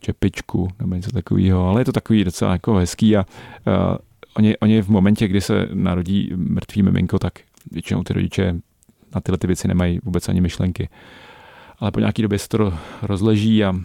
čepičku 0.00 0.68
nebo 0.78 0.94
něco 0.94 1.10
takového, 1.10 1.68
ale 1.68 1.80
je 1.80 1.84
to 1.84 1.92
takový 1.92 2.24
docela 2.24 2.52
jako 2.52 2.74
hezký 2.74 3.16
a 3.16 3.26
uh, 3.66 3.96
oni, 4.36 4.58
oni 4.58 4.82
v 4.82 4.88
momentě, 4.88 5.28
kdy 5.28 5.40
se 5.40 5.68
narodí 5.72 6.30
mrtvý 6.36 6.82
miminko, 6.82 7.18
tak 7.18 7.32
většinou 7.70 8.02
ty 8.02 8.12
rodiče 8.12 8.54
na 9.14 9.20
tyhle 9.20 9.38
ty 9.38 9.46
věci 9.46 9.68
nemají 9.68 9.98
vůbec 10.02 10.28
ani 10.28 10.40
myšlenky. 10.40 10.88
Uh, 10.88 10.98
ale 11.82 11.90
po 11.90 12.00
nějaké 12.00 12.22
době 12.22 12.38
se 12.38 12.48
to 12.48 12.74
rozleží 13.02 13.64
a 13.64 13.70
uh, 13.70 13.80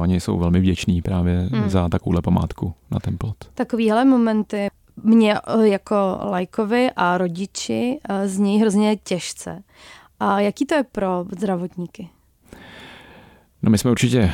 oni 0.00 0.20
jsou 0.20 0.38
velmi 0.38 0.60
vděční 0.60 1.02
právě 1.02 1.48
hmm. 1.52 1.70
za 1.70 1.88
takovouhle 1.88 2.22
památku 2.22 2.74
na 2.90 3.00
ten 3.00 3.18
plot. 3.18 3.36
Takovýhle 3.54 4.04
momenty 4.04 4.68
mě 5.02 5.34
eh, 5.34 5.68
jako 5.68 6.18
lajkovi 6.30 6.90
a 6.96 7.18
rodiči 7.18 7.98
zní 8.24 8.60
hrozně 8.60 8.96
těžce. 8.96 9.62
A 10.20 10.40
jaký 10.40 10.66
to 10.66 10.74
je 10.74 10.84
pro 10.92 11.24
zdravotníky? 11.32 12.08
No 13.62 13.70
my 13.70 13.78
jsme 13.78 13.90
určitě 13.90 14.32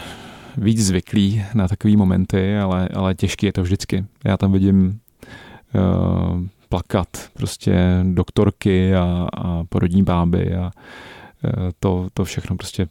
víc 0.56 0.86
zvyklí 0.86 1.44
na 1.54 1.68
takové 1.68 1.96
momenty, 1.96 2.58
ale, 2.58 2.88
ale 2.94 3.14
těžký 3.14 3.46
je 3.46 3.52
to 3.52 3.62
vždycky. 3.62 4.04
Já 4.24 4.36
tam 4.36 4.52
vidím 4.52 5.00
uh, 5.74 6.40
plakat 6.68 7.08
prostě 7.34 7.76
doktorky 8.02 8.94
a, 8.94 9.28
a 9.36 9.64
porodní 9.64 10.02
báby 10.02 10.54
a 10.54 10.64
uh, 10.64 10.70
to, 11.80 12.08
to 12.14 12.24
všechno 12.24 12.56
prostě 12.56 12.86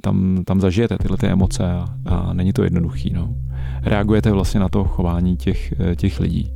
tam, 0.00 0.44
tam 0.44 0.60
zažijete 0.60 0.98
tyhle 0.98 1.16
ty 1.16 1.26
emoce 1.26 1.64
a, 1.64 1.84
a 2.06 2.32
není 2.32 2.52
to 2.52 2.64
jednoduchý. 2.64 3.12
No. 3.12 3.34
Reagujete 3.82 4.32
vlastně 4.32 4.60
na 4.60 4.68
to 4.68 4.84
chování 4.84 5.36
těch, 5.36 5.80
eh, 5.80 5.96
těch 5.96 6.20
lidí. 6.20 6.52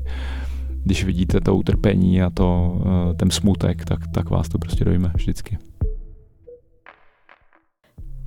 Když 0.85 1.05
vidíte 1.05 1.41
to 1.41 1.57
utrpení 1.57 2.23
a 2.23 2.31
to, 2.31 2.79
uh, 2.81 3.17
ten 3.17 3.31
smutek, 3.31 3.85
tak, 3.85 4.01
tak 4.15 4.31
vás 4.31 4.49
to 4.49 4.59
prostě 4.59 4.85
dojme 4.85 5.13
vždycky. 5.15 5.59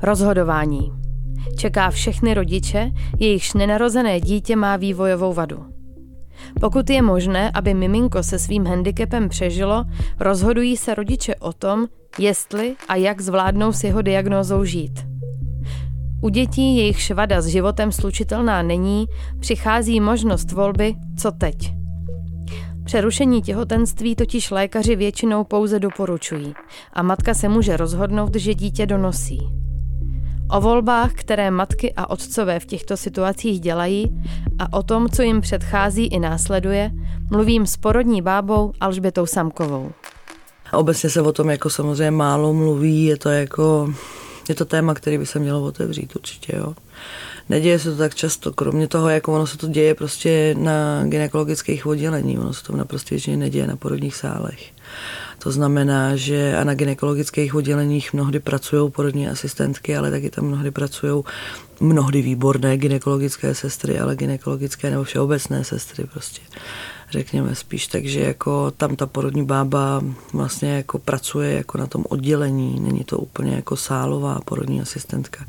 Rozhodování. 0.04 0.92
Čeká 1.58 1.92
všechny 1.92 2.34
rodiče, 2.34 2.92
jejichž 3.20 3.54
nenarozené 3.54 4.22
dítě 4.22 4.56
má 4.56 4.78
vývojovou 4.78 5.34
vadu. 5.34 5.73
Pokud 6.62 6.90
je 6.90 7.02
možné, 7.02 7.52
aby 7.54 7.74
miminko 7.74 8.24
se 8.24 8.40
svým 8.40 8.66
handicapem 8.66 9.30
přežilo, 9.30 9.86
rozhodují 10.20 10.78
se 10.78 10.96
rodiče 10.96 11.36
o 11.36 11.54
tom, 11.54 11.88
jestli 12.20 12.76
a 12.88 12.96
jak 12.96 13.22
zvládnou 13.22 13.72
s 13.72 13.84
jeho 13.84 14.02
diagnózou 14.02 14.64
žít. 14.64 15.00
U 16.22 16.30
dětí, 16.30 16.78
jejich 16.78 17.12
vada 17.12 17.42
s 17.42 17.48
životem 17.48 17.92
slučitelná 17.92 18.62
není, 18.62 19.06
přichází 19.40 20.00
možnost 20.00 20.52
volby, 20.52 20.96
co 21.18 21.32
teď. 21.32 21.74
Přerušení 22.86 23.42
těhotenství 23.42 24.16
totiž 24.16 24.52
lékaři 24.52 24.96
většinou 24.96 25.44
pouze 25.44 25.80
doporučují 25.80 26.54
a 26.94 27.04
matka 27.04 27.34
se 27.34 27.50
může 27.50 27.78
rozhodnout, 27.78 28.36
že 28.36 28.54
dítě 28.54 28.86
donosí. 28.86 29.63
O 30.50 30.62
volbách, 30.62 31.14
které 31.14 31.52
matky 31.52 31.94
a 31.98 32.10
otcové 32.10 32.60
v 32.60 32.66
těchto 32.66 32.98
situacích 32.98 33.60
dělají 33.60 34.24
a 34.60 34.78
o 34.78 34.84
tom, 34.84 35.10
co 35.10 35.22
jim 35.22 35.42
předchází 35.42 36.06
i 36.06 36.20
následuje, 36.20 36.92
mluvím 37.32 37.68
s 37.68 37.78
porodní 37.78 38.22
bábou 38.22 38.74
Alžbětou 38.82 39.26
Samkovou. 39.26 39.92
Obecně 40.74 41.10
se 41.10 41.22
o 41.22 41.32
tom 41.32 41.50
jako 41.50 41.70
samozřejmě 41.70 42.12
málo 42.12 42.54
mluví, 42.54 43.06
je 43.06 43.18
to 43.18 43.30
jako, 43.30 43.94
je 44.50 44.56
to 44.56 44.66
téma, 44.66 44.94
který 44.94 45.18
by 45.18 45.26
se 45.26 45.40
mělo 45.40 45.64
otevřít 45.64 46.16
určitě, 46.16 46.56
jo. 46.58 46.74
Neděje 47.50 47.80
se 47.80 47.92
to 47.92 47.98
tak 47.98 48.16
často, 48.16 48.54
kromě 48.54 48.88
toho, 48.88 49.10
jako 49.10 49.34
ono 49.34 49.48
se 49.48 49.58
to 49.58 49.68
děje 49.68 49.96
prostě 49.96 50.56
na 50.58 51.04
gynekologických 51.06 51.86
oddělení, 51.86 52.40
ono 52.40 52.54
se 52.54 52.64
to 52.64 52.78
naprosto 52.78 53.08
většině 53.10 53.38
neděje 53.38 53.68
na 53.68 53.76
porodních 53.76 54.16
sálech. 54.16 54.72
To 55.40 55.52
znamená, 55.52 56.16
že 56.16 56.58
a 56.58 56.64
na 56.64 56.74
gynekologických 56.74 57.56
odděleních 57.56 58.14
mnohdy 58.14 58.40
pracují 58.40 58.92
porodní 58.92 59.28
asistentky, 59.28 59.98
ale 59.98 60.12
taky 60.12 60.30
tam 60.30 60.46
mnohdy 60.46 60.72
pracují 60.72 61.24
mnohdy 61.80 62.22
výborné 62.22 62.78
gynekologické 62.78 63.56
sestry, 63.56 64.00
ale 64.00 64.16
gynekologické 64.16 64.90
nebo 64.90 65.04
všeobecné 65.04 65.64
sestry 65.64 66.04
prostě 66.04 66.42
řekněme 67.14 67.56
spíš, 67.56 67.88
takže 67.88 68.20
jako 68.20 68.72
tam 68.72 68.96
ta 68.96 69.06
porodní 69.06 69.46
bába 69.46 70.02
vlastně 70.34 70.76
jako 70.76 71.00
pracuje 71.00 71.54
jako 71.54 71.78
na 71.78 71.88
tom 71.88 72.04
oddělení, 72.10 72.80
není 72.80 73.04
to 73.04 73.18
úplně 73.18 73.56
jako 73.56 73.76
sálová 73.76 74.40
porodní 74.46 74.82
asistentka. 74.82 75.46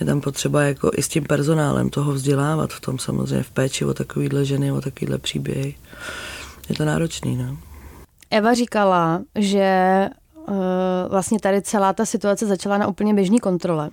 Je 0.00 0.06
tam 0.06 0.20
potřeba 0.20 0.62
jako 0.62 0.90
i 0.96 1.02
s 1.02 1.08
tím 1.08 1.24
personálem 1.24 1.90
toho 1.90 2.12
vzdělávat 2.12 2.72
v 2.72 2.80
tom 2.80 2.98
samozřejmě 2.98 3.42
v 3.42 3.50
péči 3.50 3.84
o 3.84 3.94
takovýhle 3.94 4.44
ženy, 4.44 4.72
o 4.72 4.80
takovýhle 4.80 5.18
příběhy. 5.18 5.74
Je 6.68 6.74
to 6.74 6.84
náročný, 6.84 7.36
no. 7.36 7.71
Eva 8.32 8.54
říkala, 8.54 9.22
že 9.34 10.08
uh, 10.48 10.54
vlastně 11.08 11.38
tady 11.40 11.62
celá 11.62 11.92
ta 11.92 12.06
situace 12.06 12.46
začala 12.46 12.78
na 12.78 12.86
úplně 12.86 13.14
běžné 13.14 13.38
kontrole 13.38 13.90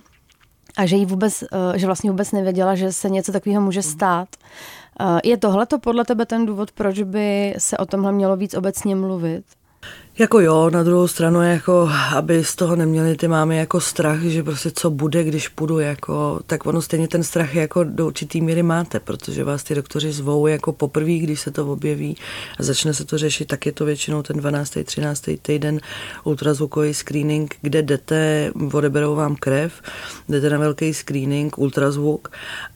a 0.76 0.86
že 0.86 0.96
jí 0.96 1.06
vůbec, 1.06 1.42
uh, 1.42 1.76
že 1.76 1.86
vlastně 1.86 2.10
vůbec 2.10 2.32
nevěděla, 2.32 2.74
že 2.74 2.92
se 2.92 3.10
něco 3.10 3.32
takového 3.32 3.62
může 3.62 3.82
stát. 3.82 4.28
Uh, 5.00 5.20
je 5.24 5.36
tohle 5.36 5.66
to 5.66 5.78
podle 5.78 6.04
tebe 6.04 6.26
ten 6.26 6.46
důvod, 6.46 6.72
proč 6.72 7.02
by 7.02 7.54
se 7.58 7.78
o 7.78 7.86
tomhle 7.86 8.12
mělo 8.12 8.36
víc 8.36 8.54
obecně 8.54 8.96
mluvit? 8.96 9.44
Jako 10.20 10.40
jo, 10.40 10.70
na 10.70 10.82
druhou 10.82 11.08
stranu, 11.08 11.42
jako, 11.42 11.90
aby 12.16 12.44
z 12.44 12.56
toho 12.56 12.76
neměli 12.76 13.16
ty 13.16 13.28
mámy 13.28 13.56
jako 13.56 13.80
strach, 13.80 14.22
že 14.22 14.42
prostě 14.42 14.70
co 14.74 14.90
bude, 14.90 15.24
když 15.24 15.48
půjdu, 15.48 15.78
jako, 15.78 16.40
tak 16.46 16.66
ono 16.66 16.82
stejně 16.82 17.08
ten 17.08 17.22
strach 17.22 17.54
jako 17.54 17.84
do 17.84 18.06
určitý 18.06 18.40
míry 18.40 18.62
máte, 18.62 19.00
protože 19.00 19.44
vás 19.44 19.62
ty 19.62 19.74
doktoři 19.74 20.12
zvou 20.12 20.46
jako 20.46 20.72
poprvé, 20.72 21.12
když 21.12 21.40
se 21.40 21.50
to 21.50 21.72
objeví 21.72 22.16
a 22.58 22.62
začne 22.62 22.94
se 22.94 23.04
to 23.04 23.18
řešit, 23.18 23.48
tak 23.48 23.66
je 23.66 23.72
to 23.72 23.84
většinou 23.84 24.22
ten 24.22 24.36
12. 24.36 24.78
13. 24.84 25.24
týden 25.42 25.80
ultrazvukový 26.24 26.94
screening, 26.94 27.54
kde 27.62 27.82
jdete, 27.82 28.52
odeberou 28.72 29.14
vám 29.14 29.36
krev, 29.36 29.82
jdete 30.28 30.50
na 30.50 30.58
velký 30.58 30.94
screening, 30.94 31.58
ultrazvuk 31.58 32.28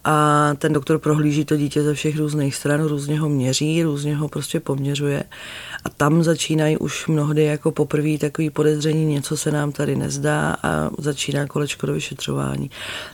a 0.05 0.51
ten 0.59 0.73
doktor 0.73 0.99
prohlíží 0.99 1.45
to 1.45 1.57
dítě 1.57 1.83
ze 1.83 1.95
všech 1.95 2.19
různých 2.19 2.55
stran, 2.55 2.85
různě 2.85 3.21
ho 3.21 3.29
měří, 3.29 3.83
různě 3.83 4.17
ho 4.17 4.29
prostě 4.29 4.61
poměřuje 4.61 5.25
a 5.85 5.89
tam 5.89 6.23
začínají 6.23 6.77
už 6.77 7.07
mnohdy 7.35 7.45
jako 7.45 7.71
poprvé 7.71 8.19
takový 8.19 8.51
podezření, 8.51 9.07
něco 9.07 9.37
se 9.37 9.51
nám 9.51 9.73
tady 9.73 9.97
nezdá 9.97 10.57
a 10.63 10.91
začíná 10.99 11.47
kolečko 11.47 11.87
do 11.87 11.93
vyšetřování. 11.93 12.71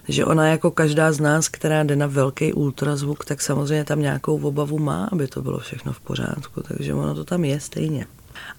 Takže 0.06 0.24
ona 0.24 0.48
jako 0.48 0.70
každá 0.70 1.12
z 1.12 1.20
nás, 1.20 1.48
která 1.48 1.82
jde 1.82 1.96
na 1.96 2.06
velký 2.06 2.52
ultrazvuk, 2.52 3.24
tak 3.24 3.40
samozřejmě 3.40 3.84
tam 3.84 4.00
nějakou 4.00 4.40
obavu 4.40 4.78
má, 4.78 5.08
aby 5.12 5.26
to 5.26 5.42
bylo 5.42 5.58
všechno 5.58 5.92
v 5.92 6.00
pořádku. 6.00 6.62
Takže 6.62 6.94
ono 6.94 7.14
to 7.14 7.24
tam 7.24 7.44
je 7.44 7.60
stejně 7.60 8.06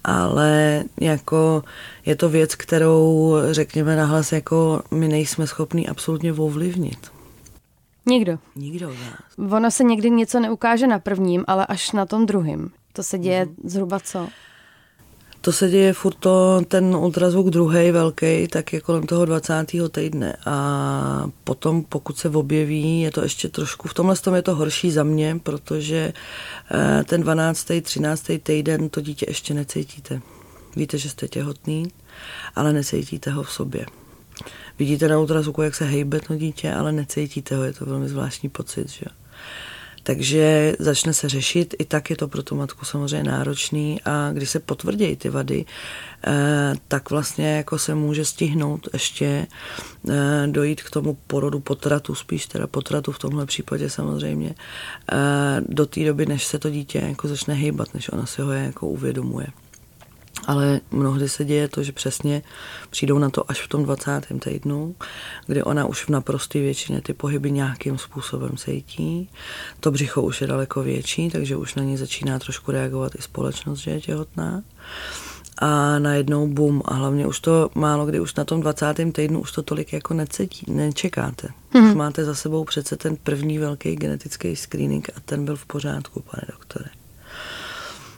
ale 0.04 0.84
jako 1.00 1.62
je 2.06 2.16
to 2.16 2.28
věc, 2.28 2.54
kterou 2.54 3.34
řekněme 3.50 3.96
nahlas, 3.96 4.32
jako 4.32 4.82
my 4.90 5.08
nejsme 5.08 5.46
schopni 5.46 5.86
absolutně 5.86 6.32
ovlivnit. 6.32 7.10
Nikdo. 8.06 8.38
Nikdo 8.56 8.92
z 8.92 8.98
nás. 8.98 9.52
Ono 9.52 9.70
se 9.70 9.84
někdy 9.84 10.10
něco 10.10 10.40
neukáže 10.40 10.86
na 10.86 10.98
prvním, 10.98 11.44
ale 11.46 11.66
až 11.66 11.92
na 11.92 12.06
tom 12.06 12.26
druhém. 12.26 12.70
To 12.92 13.02
se 13.02 13.18
děje 13.18 13.44
mm. 13.44 13.54
zhruba 13.64 14.00
co? 14.00 14.28
To 15.42 15.52
se 15.52 15.70
děje 15.70 15.92
furt 15.92 16.14
to, 16.14 16.60
ten 16.68 16.84
ultrazvuk 16.96 17.50
druhý 17.50 17.90
velký, 17.90 18.48
tak 18.48 18.72
je 18.72 18.80
kolem 18.80 19.06
toho 19.06 19.24
20. 19.24 19.54
týdne. 19.90 20.36
A 20.46 21.30
potom, 21.44 21.84
pokud 21.84 22.18
se 22.18 22.28
objeví, 22.28 23.00
je 23.00 23.10
to 23.10 23.22
ještě 23.22 23.48
trošku, 23.48 23.88
v 23.88 23.94
tomhle 23.94 24.16
tom 24.16 24.34
je 24.34 24.42
to 24.42 24.54
horší 24.54 24.90
za 24.90 25.02
mě, 25.02 25.40
protože 25.42 26.12
eh, 26.70 27.04
ten 27.04 27.20
12. 27.20 27.68
13. 27.82 28.30
týden 28.42 28.88
to 28.88 29.00
dítě 29.00 29.26
ještě 29.28 29.54
necítíte. 29.54 30.20
Víte, 30.76 30.98
že 30.98 31.10
jste 31.10 31.28
těhotný, 31.28 31.88
ale 32.54 32.72
necítíte 32.72 33.30
ho 33.30 33.42
v 33.42 33.52
sobě. 33.52 33.86
Vidíte 34.78 35.08
na 35.08 35.18
ultrazvuku, 35.18 35.62
jak 35.62 35.74
se 35.74 35.84
hejbe 35.84 36.20
to 36.20 36.36
dítě, 36.36 36.72
ale 36.72 36.92
necítíte 36.92 37.56
ho, 37.56 37.64
je 37.64 37.72
to 37.72 37.86
velmi 37.86 38.08
zvláštní 38.08 38.48
pocit, 38.48 38.88
že 38.90 39.06
takže 40.02 40.76
začne 40.78 41.12
se 41.14 41.28
řešit, 41.28 41.74
i 41.78 41.84
tak 41.84 42.10
je 42.10 42.16
to 42.16 42.28
pro 42.28 42.42
tu 42.42 42.56
matku 42.56 42.84
samozřejmě 42.84 43.30
náročný 43.30 44.00
a 44.04 44.32
když 44.32 44.50
se 44.50 44.60
potvrdějí 44.60 45.16
ty 45.16 45.28
vady, 45.28 45.64
eh, 46.26 46.74
tak 46.88 47.10
vlastně 47.10 47.56
jako 47.56 47.78
se 47.78 47.94
může 47.94 48.24
stihnout 48.24 48.88
ještě 48.92 49.46
eh, 50.10 50.46
dojít 50.46 50.82
k 50.82 50.90
tomu 50.90 51.18
porodu 51.26 51.60
potratu, 51.60 52.14
spíš 52.14 52.46
teda 52.46 52.66
potratu 52.66 53.12
v 53.12 53.18
tomhle 53.18 53.46
případě 53.46 53.90
samozřejmě, 53.90 54.54
eh, 55.12 55.16
do 55.68 55.86
té 55.86 56.04
doby, 56.04 56.26
než 56.26 56.44
se 56.44 56.58
to 56.58 56.70
dítě 56.70 56.98
jako 56.98 57.28
začne 57.28 57.54
hýbat, 57.54 57.94
než 57.94 58.12
ona 58.12 58.26
si 58.26 58.42
ho 58.42 58.52
jako 58.52 58.88
uvědomuje. 58.88 59.46
Ale 60.46 60.80
mnohdy 60.90 61.28
se 61.28 61.44
děje 61.44 61.68
to, 61.68 61.82
že 61.82 61.92
přesně 61.92 62.42
přijdou 62.90 63.18
na 63.18 63.30
to 63.30 63.50
až 63.50 63.60
v 63.60 63.68
tom 63.68 63.82
20. 63.84 64.26
týdnu, 64.44 64.94
kdy 65.46 65.62
ona 65.62 65.86
už 65.86 66.04
v 66.04 66.08
naprosté 66.08 66.58
většině 66.58 67.00
ty 67.00 67.12
pohyby 67.12 67.50
nějakým 67.50 67.98
způsobem 67.98 68.56
cítí. 68.56 69.30
To 69.80 69.90
břicho 69.90 70.22
už 70.22 70.40
je 70.40 70.46
daleko 70.46 70.82
větší, 70.82 71.30
takže 71.30 71.56
už 71.56 71.74
na 71.74 71.82
ní 71.82 71.96
začíná 71.96 72.38
trošku 72.38 72.70
reagovat 72.70 73.14
i 73.14 73.22
společnost, 73.22 73.78
že 73.78 73.90
je 73.90 74.00
těhotná. 74.00 74.62
A 75.58 75.98
najednou 75.98 76.46
bum. 76.46 76.82
A 76.84 76.94
hlavně 76.94 77.26
už 77.26 77.40
to 77.40 77.70
málo 77.74 78.06
kdy 78.06 78.20
už 78.20 78.34
na 78.34 78.44
tom 78.44 78.60
20. 78.60 78.94
týdnu 79.12 79.40
už 79.40 79.52
to 79.52 79.62
tolik 79.62 79.92
jako 79.92 80.14
necítí, 80.14 80.72
nečekáte. 80.72 81.48
Hmm. 81.70 81.88
Už 81.88 81.94
máte 81.94 82.24
za 82.24 82.34
sebou 82.34 82.64
přece 82.64 82.96
ten 82.96 83.16
první 83.16 83.58
velký 83.58 83.96
genetický 83.96 84.56
screening 84.56 85.10
a 85.16 85.20
ten 85.24 85.44
byl 85.44 85.56
v 85.56 85.66
pořádku, 85.66 86.22
pane 86.30 86.42
doktore. 86.50 87.01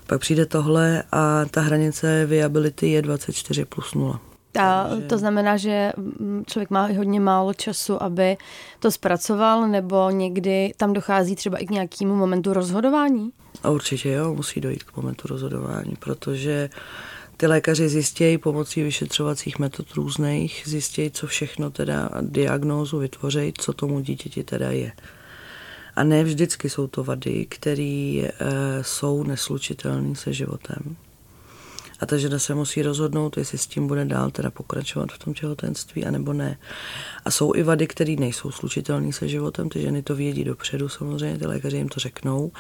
Pak 0.07 0.21
přijde 0.21 0.47
tohle 0.47 1.03
a 1.13 1.45
ta 1.51 1.61
hranice 1.61 2.27
viability 2.27 2.91
je 2.91 3.03
24 3.03 3.65
plus 3.65 3.95
0. 3.95 4.21
A 4.61 4.89
to 5.09 5.19
znamená, 5.19 5.57
že 5.57 5.93
člověk 6.47 6.71
má 6.71 6.87
hodně 6.87 7.21
málo 7.21 7.55
času, 7.55 8.03
aby 8.03 8.37
to 8.79 8.91
zpracoval, 8.91 9.69
nebo 9.69 10.11
někdy 10.11 10.73
tam 10.77 10.93
dochází 10.93 11.37
třeba 11.37 11.59
i 11.59 11.67
k 11.67 11.71
nějakému 11.71 12.17
momentu 12.17 12.53
rozhodování? 12.53 13.31
A 13.63 13.71
určitě 13.71 14.11
jo, 14.11 14.35
musí 14.35 14.61
dojít 14.61 14.83
k 14.83 14.97
momentu 14.97 15.29
rozhodování, 15.29 15.97
protože 16.01 16.71
Ty 17.37 17.47
lékaři 17.47 17.89
zjistějí 17.89 18.39
pomocí 18.39 18.83
vyšetřovacích 18.83 19.59
metod 19.59 19.93
různých, 19.95 20.63
zjistějí, 20.67 21.11
co 21.11 21.27
všechno 21.27 21.71
teda 21.71 22.11
diagnózu 22.21 22.99
vytvoří, 22.99 23.53
co 23.59 23.73
tomu 23.73 24.01
dítěti 24.01 24.45
teda 24.45 24.71
je. 24.71 24.93
A 25.97 26.05
ne 26.05 26.25
vždycky 26.25 26.71
jsou 26.71 26.87
to 26.87 27.05
vady, 27.05 27.47
které 27.47 28.23
e, 28.23 28.33
jsou 28.83 29.23
neslučitelné 29.23 30.15
se 30.15 30.33
životem. 30.33 30.97
A 32.01 32.07
ta 32.07 32.17
žena 32.17 32.39
se 32.39 32.55
musí 32.55 32.83
rozhodnout, 32.83 33.37
jestli 33.37 33.59
s 33.59 33.67
tím 33.67 33.87
bude 33.87 34.05
dál 34.05 34.31
teda 34.31 34.51
pokračovat 34.51 35.13
v 35.13 35.19
tom 35.19 35.35
těhotenství, 35.35 36.05
anebo 36.05 36.33
ne. 36.33 36.59
A 37.25 37.31
jsou 37.31 37.55
i 37.55 37.63
vady, 37.63 37.87
které 37.87 38.17
nejsou 38.19 38.51
slučitelné 38.51 39.13
se 39.13 39.29
životem, 39.29 39.69
ty 39.69 39.81
ženy 39.81 40.03
to 40.03 40.15
vědí 40.15 40.45
dopředu 40.45 40.89
samozřejmě, 40.89 41.39
ty 41.39 41.47
lékaři 41.47 41.77
jim 41.77 41.89
to 41.89 42.01
řeknou. 42.01 42.53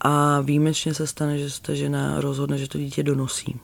A 0.00 0.40
výjimečně 0.40 0.94
se 0.94 1.06
stane, 1.06 1.38
že 1.38 1.50
se 1.50 1.62
ta 1.62 1.74
žena 1.74 2.20
rozhodne, 2.20 2.58
že 2.58 2.68
to 2.68 2.78
dítě 2.78 3.02
donosí. 3.02 3.60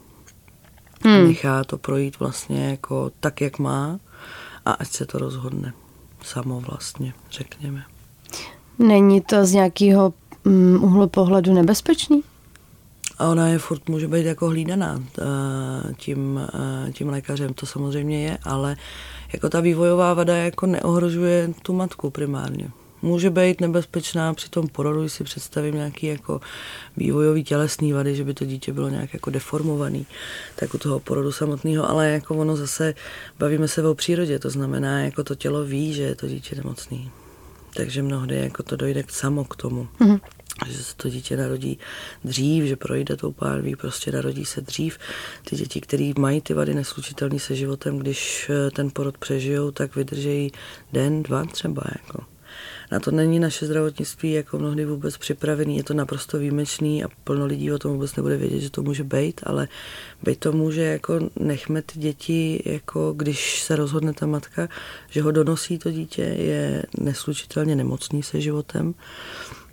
Hmm. 1.05 1.29
Nechá 1.29 1.65
to 1.65 1.79
projít 1.79 2.19
vlastně 2.19 2.71
jako 2.71 3.11
tak, 3.21 3.41
jak 3.41 3.59
má 3.59 4.01
a 4.65 4.73
ať 4.73 4.89
se 4.89 5.07
to 5.07 5.19
rozhodne 5.19 5.73
samo 6.23 6.61
vlastně, 6.61 7.15
řekněme. 7.31 7.85
Není 8.79 9.21
to 9.21 9.47
z 9.47 9.53
nějakého 9.53 10.15
um, 10.47 10.85
úhlu 10.85 11.09
pohledu 11.09 11.53
nebezpečný? 11.53 12.23
A 13.19 13.29
ona 13.29 13.49
je 13.49 13.59
furt 13.59 13.89
může 13.89 14.09
být 14.09 14.27
jako 14.27 14.49
hlídaná 14.49 15.03
eh, 15.19 15.25
tím, 15.97 16.41
eh, 16.55 16.93
tím 16.93 17.09
lékařem, 17.09 17.55
to 17.55 17.67
samozřejmě 17.67 18.25
je, 18.25 18.39
ale 18.45 18.77
jako 19.33 19.49
ta 19.49 19.61
vývojová 19.61 20.15
vada 20.15 20.37
jako 20.37 20.67
neohrožuje 20.67 21.55
tu 21.63 21.73
matku 21.73 22.11
primárně. 22.11 22.71
Může 23.03 23.31
být 23.31 23.61
nebezpečná 23.61 24.35
při 24.35 24.51
tom 24.51 24.69
porodu, 24.69 25.01
když 25.01 25.13
si 25.13 25.25
představím 25.25 25.75
nějaký 25.75 26.07
jako 26.07 26.41
vývojový 26.97 27.45
tělesný 27.45 27.93
vady, 27.93 28.17
že 28.17 28.25
by 28.25 28.35
to 28.35 28.45
dítě 28.45 28.73
bylo 28.73 28.89
nějak 28.89 29.15
jako 29.15 29.31
deformovaný, 29.31 30.07
tak 30.57 30.75
u 30.75 30.79
toho 30.79 31.01
porodu 31.01 31.33
samotného, 31.33 31.91
ale 31.91 32.11
jako 32.11 32.35
ono 32.35 32.57
zase, 32.57 32.95
bavíme 33.39 33.69
se 33.69 33.89
o 33.89 33.95
přírodě, 33.95 34.39
to 34.39 34.51
znamená, 34.51 35.01
jako 35.01 35.25
to 35.25 35.35
tělo 35.35 35.65
ví, 35.65 35.95
že 35.95 36.03
je 36.03 36.15
to 36.15 36.29
dítě 36.29 36.57
nemocný. 36.57 37.11
Takže 37.75 38.03
mnohdy 38.03 38.37
jako 38.37 38.63
to 38.63 38.77
dojde 38.77 39.05
samo 39.09 39.45
k 39.45 39.57
tomu. 39.57 39.89
Mm-hmm 40.01 40.21
že 40.67 40.85
se 40.85 40.97
to 40.97 41.09
dítě 41.09 41.37
narodí 41.37 41.79
dřív, 42.25 42.65
že 42.65 42.77
projde 42.77 43.17
tou 43.17 43.33
pánví, 43.33 43.77
prostě 43.77 44.13
narodí 44.13 44.45
se 44.45 44.61
dřív. 44.61 44.99
Ty 45.45 45.57
děti, 45.57 45.81
které 45.81 46.13
mají 46.19 46.41
ty 46.41 46.55
vady 46.55 46.75
neslučitelné 46.75 47.39
se 47.39 47.57
životem, 47.57 47.99
když 47.99 48.51
eh, 48.51 48.71
ten 48.71 48.91
porod 48.91 49.19
přežijou, 49.19 49.71
tak 49.71 49.97
vydržejí 49.97 50.53
den, 50.93 51.23
dva 51.23 51.45
třeba. 51.45 51.83
Jako. 51.93 52.32
Na 52.93 53.01
to 53.01 53.11
není 53.11 53.39
naše 53.39 53.67
zdravotnictví 53.67 54.33
jako 54.33 54.59
mnohdy 54.59 54.85
vůbec 54.85 55.17
připravený, 55.17 55.77
je 55.77 55.85
to 55.85 55.95
naprosto 55.95 56.39
výjimečný 56.39 57.05
a 57.05 57.09
plno 57.25 57.47
lidí 57.47 57.73
o 57.73 57.79
tom 57.79 57.93
vůbec 57.93 58.17
nebude 58.17 58.37
vědět, 58.37 58.61
že 58.61 58.71
to 58.71 58.83
může 58.83 59.05
být, 59.05 59.41
ale 59.45 59.69
být 60.23 60.39
to 60.39 60.53
může, 60.53 60.83
jako 60.83 61.21
nechme 61.37 61.83
ty 61.83 61.99
děti, 61.99 62.63
jako 62.67 63.13
když 63.13 63.63
se 63.63 63.77
rozhodne 63.77 64.13
ta 64.13 64.27
matka, 64.27 64.69
že 65.11 65.23
ho 65.23 65.31
donosí 65.33 65.79
to 65.79 65.91
dítě, 65.91 66.23
je 66.23 66.83
neslučitelně 66.99 67.77
nemocný 67.77 68.23
se 68.23 68.41
životem, 68.41 68.95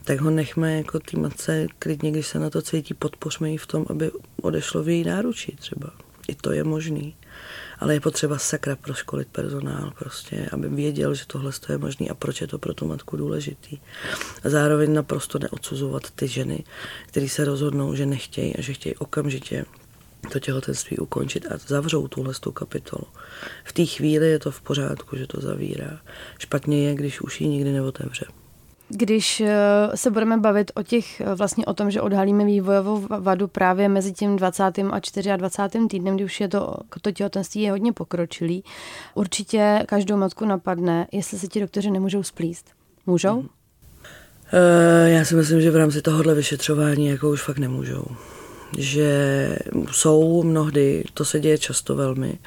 tak 0.04 0.22
ho 0.22 0.30
nechme 0.30 0.78
jako 0.78 1.00
té 1.00 1.20
matce 1.20 1.68
klidně, 1.80 2.12
když 2.12 2.28
se 2.28 2.40
na 2.40 2.50
to 2.50 2.62
cítí, 2.62 2.94
podpořme 2.94 3.52
ji 3.52 3.58
v 3.58 3.68
tom, 3.68 3.86
aby 3.90 4.12
odešlo 4.42 4.84
v 4.84 4.90
její 4.90 5.04
náručí 5.04 5.56
třeba. 5.60 6.09
I 6.30 6.36
to 6.36 6.52
je 6.52 6.64
možný. 6.64 7.16
Ale 7.80 7.94
je 7.94 8.00
potřeba 8.00 8.38
sakra 8.38 8.76
proškolit 8.76 9.28
personál 9.28 9.92
prostě, 10.00 10.50
aby 10.52 10.70
věděl, 10.70 11.14
že 11.14 11.26
tohle 11.28 11.52
je 11.70 11.78
možný 11.78 12.10
a 12.10 12.14
proč 12.14 12.42
je 12.42 12.48
to 12.48 12.58
pro 12.58 12.74
tu 12.74 12.88
matku 12.88 13.18
důležitý. 13.18 13.78
A 14.44 14.50
zároveň 14.50 14.94
naprosto 14.94 15.40
neodsuzovat 15.40 16.12
ty 16.12 16.28
ženy, 16.28 16.64
které 17.08 17.30
se 17.30 17.46
rozhodnou, 17.46 17.96
že 17.96 18.06
nechtějí 18.06 18.56
a 18.56 18.62
že 18.62 18.74
chtějí 18.74 18.96
okamžitě 18.96 19.66
to 20.32 20.40
těhotenství 20.40 20.98
ukončit 20.98 21.46
a 21.52 21.58
zavřou 21.58 22.08
tuhle 22.08 22.34
tu 22.40 22.52
kapitolu. 22.52 23.08
V 23.64 23.74
té 23.74 23.86
chvíli 23.86 24.30
je 24.30 24.40
to 24.40 24.52
v 24.52 24.62
pořádku, 24.62 25.18
že 25.18 25.28
to 25.28 25.42
zavírá. 25.42 26.00
Špatně 26.40 26.88
je, 26.88 26.96
když 26.96 27.22
už 27.22 27.42
ji 27.42 27.48
nikdy 27.48 27.72
neotevře. 27.72 28.26
Když 28.90 29.42
eh, 29.42 29.58
se 29.96 30.12
budeme 30.12 30.38
bavit 30.38 30.72
o 30.76 30.84
těch, 30.84 31.22
eh, 31.22 31.36
vlastně 31.36 31.66
o 31.66 31.74
tom, 31.74 31.92
že 31.92 32.02
odhalíme 32.02 32.46
vývojovou 32.46 33.08
vadu 33.20 33.48
právě 33.48 33.90
mezi 33.90 34.14
tím 34.14 34.36
20. 34.36 34.64
a 34.92 35.36
24. 35.38 35.88
týdnem, 35.88 36.16
kdy 36.16 36.26
už 36.26 36.42
je 36.42 36.48
to, 36.48 36.76
to 37.02 37.12
těhotenství 37.12 37.62
je 37.62 37.72
hodně 37.72 37.94
pokročilý, 37.94 38.64
určitě 39.16 39.84
každou 39.86 40.18
matku 40.18 40.46
napadne, 40.46 41.08
jestli 41.12 41.40
se 41.40 41.48
ti 41.48 41.60
doktoři 41.60 41.92
nemůžou 41.92 42.24
splíst. 42.24 42.66
Můžou? 43.06 43.34
Hmm. 43.34 43.50
Já 45.06 45.26
si 45.26 45.36
myslím, 45.36 45.62
že 45.62 45.72
v 45.72 45.76
rámci 45.76 46.02
tohohle 46.02 46.36
vyšetřování 46.36 47.08
jako 47.08 47.30
už 47.30 47.42
fakt 47.42 47.58
nemůžou 47.58 48.06
že 48.78 49.58
jsou 49.92 50.44
mnohdy, 50.44 51.04
to 51.14 51.26
se 51.26 51.40
děje 51.40 51.58
často 51.58 51.96
velmi, 51.96 52.40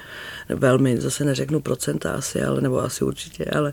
velmi, 0.48 1.00
zase 1.00 1.24
neřeknu 1.24 1.60
procenta 1.60 2.12
asi, 2.12 2.42
ale, 2.42 2.60
nebo 2.60 2.82
asi 2.82 3.04
určitě, 3.04 3.44
ale 3.44 3.72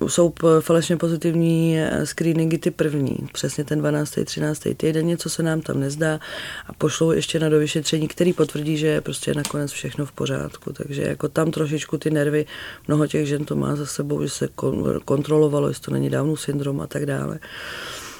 uh, 0.00 0.08
jsou 0.08 0.32
falešně 0.60 0.96
pozitivní 0.96 1.78
eh, 1.78 2.06
screeningy 2.06 2.58
ty 2.58 2.70
první, 2.70 3.16
přesně 3.32 3.64
ten 3.64 3.78
12. 3.78 4.18
13. 4.24 4.62
týden, 4.76 5.06
něco 5.06 5.30
se 5.30 5.42
nám 5.42 5.60
tam 5.60 5.80
nezdá 5.80 6.20
a 6.66 6.72
pošlou 6.72 7.10
ještě 7.10 7.38
na 7.38 7.48
dovyšetření, 7.48 8.08
který 8.08 8.32
potvrdí, 8.32 8.76
že 8.76 8.86
je 8.86 9.00
prostě 9.00 9.34
nakonec 9.34 9.70
všechno 9.70 10.06
v 10.06 10.12
pořádku, 10.12 10.72
takže 10.72 11.02
jako 11.02 11.28
tam 11.28 11.50
trošičku 11.50 11.98
ty 11.98 12.10
nervy, 12.10 12.46
mnoho 12.88 13.06
těch 13.06 13.26
žen 13.26 13.44
to 13.44 13.56
má 13.56 13.76
za 13.76 13.86
sebou, 13.86 14.22
že 14.22 14.28
se 14.28 14.48
kontrolovalo, 15.04 15.68
jestli 15.68 15.82
to 15.82 15.90
není 15.90 16.10
Downův 16.10 16.40
syndrom 16.40 16.80
a 16.80 16.86
tak 16.86 17.06
dále. 17.06 17.38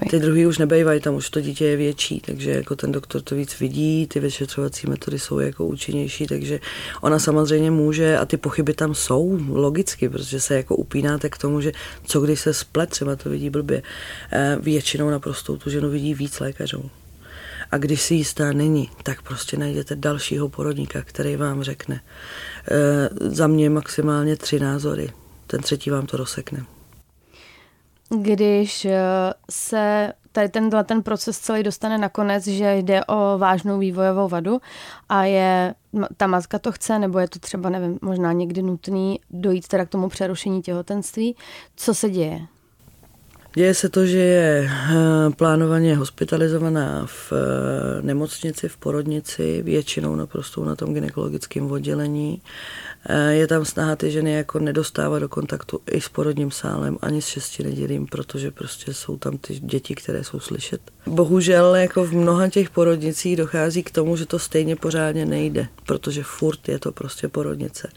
Ty 0.08 0.18
druhý 0.18 0.46
už 0.46 0.58
nebejvají, 0.58 1.00
tam 1.00 1.14
už 1.14 1.30
to 1.30 1.40
dítě 1.40 1.64
je 1.64 1.76
větší, 1.76 2.20
takže 2.20 2.50
jako 2.50 2.76
ten 2.76 2.92
doktor 2.92 3.22
to 3.22 3.34
víc 3.34 3.60
vidí, 3.60 4.06
ty 4.06 4.20
vyšetřovací 4.20 4.86
metody 4.86 5.18
jsou 5.18 5.38
jako 5.38 5.66
účinnější, 5.66 6.26
takže 6.26 6.60
ona 7.00 7.18
samozřejmě 7.18 7.70
může 7.70 8.18
a 8.18 8.24
ty 8.24 8.36
pochyby 8.36 8.74
tam 8.74 8.94
jsou 8.94 9.38
logicky, 9.48 10.08
protože 10.08 10.40
se 10.40 10.54
jako 10.54 10.76
upínáte 10.76 11.28
k 11.28 11.38
tomu, 11.38 11.60
že 11.60 11.72
co 12.04 12.20
když 12.20 12.40
se 12.40 12.54
splet, 12.54 12.90
třeba 12.90 13.16
to 13.16 13.30
vidí 13.30 13.50
blbě, 13.50 13.82
eh, 14.32 14.58
většinou 14.60 15.10
naprosto 15.10 15.56
tu 15.56 15.70
ženu 15.70 15.90
vidí 15.90 16.14
víc 16.14 16.40
lékařů. 16.40 16.90
A 17.70 17.78
když 17.78 18.02
si 18.02 18.14
jistá 18.14 18.52
není, 18.52 18.90
tak 19.02 19.22
prostě 19.22 19.56
najdete 19.56 19.96
dalšího 19.96 20.48
porodníka, 20.48 21.02
který 21.02 21.36
vám 21.36 21.62
řekne. 21.62 22.00
E, 22.70 23.08
za 23.30 23.46
mě 23.46 23.70
maximálně 23.70 24.36
tři 24.36 24.60
názory. 24.60 25.10
Ten 25.46 25.60
třetí 25.60 25.90
vám 25.90 26.06
to 26.06 26.16
rozsekne 26.16 26.66
když 28.18 28.84
eh, 28.84 29.00
se 29.50 30.12
tady 30.32 30.48
tenhle 30.48 30.84
ten 30.84 31.02
proces 31.02 31.38
celý 31.38 31.62
dostane 31.62 31.98
nakonec, 31.98 32.46
že 32.46 32.76
jde 32.76 33.04
o 33.04 33.38
vážnou 33.38 33.78
vývojovou 33.78 34.28
vadu 34.28 34.60
a 35.08 35.24
je, 35.24 35.74
ta 36.16 36.26
matka 36.26 36.58
to 36.58 36.72
chce, 36.72 36.98
nebo 36.98 37.18
je 37.18 37.28
to 37.28 37.38
třeba, 37.38 37.70
nevím, 37.70 37.98
možná 38.02 38.32
někdy 38.32 38.62
nutný 38.62 39.20
dojít 39.30 39.68
teda 39.68 39.84
k 39.84 39.88
tomu 39.88 40.08
přerušení 40.08 40.62
těhotenství. 40.62 41.36
Co 41.76 41.94
se 41.94 42.10
děje? 42.10 42.40
Děje 43.54 43.74
se 43.74 43.88
to, 43.88 44.06
že 44.06 44.18
je 44.18 44.70
eh, 44.70 45.30
plánovaně 45.36 45.96
hospitalizovaná 45.96 47.06
v 47.06 47.32
eh, 47.32 48.02
nemocnici, 48.02 48.68
v 48.68 48.76
porodnici, 48.76 49.62
většinou 49.62 50.16
naprosto 50.16 50.64
na 50.64 50.76
tom 50.76 50.94
gynekologickém 50.94 51.70
oddělení. 51.72 52.42
Eh, 53.06 53.34
je 53.34 53.46
tam 53.46 53.64
snaha 53.64 53.96
ty 53.96 54.10
ženy 54.10 54.32
jako 54.32 54.58
nedostávat 54.58 55.20
do 55.20 55.28
kontaktu 55.28 55.80
i 55.90 56.00
s 56.00 56.08
porodním 56.08 56.50
sálem, 56.50 56.98
ani 57.02 57.22
s 57.22 57.26
šesti 57.26 57.62
nedělím, 57.62 58.06
protože 58.06 58.50
prostě 58.50 58.94
jsou 58.94 59.16
tam 59.16 59.38
ty 59.38 59.60
děti, 59.60 59.94
které 59.94 60.24
jsou 60.24 60.40
slyšet. 60.40 60.80
Bohužel 61.06 61.74
jako 61.74 62.04
v 62.04 62.12
mnoha 62.12 62.48
těch 62.48 62.70
porodnicích 62.70 63.36
dochází 63.36 63.82
k 63.82 63.90
tomu, 63.90 64.16
že 64.16 64.26
to 64.26 64.38
stejně 64.38 64.76
pořádně 64.76 65.26
nejde, 65.26 65.68
protože 65.86 66.22
furt 66.22 66.68
je 66.68 66.78
to 66.78 66.92
prostě 66.92 67.28
porodnice. 67.28 67.88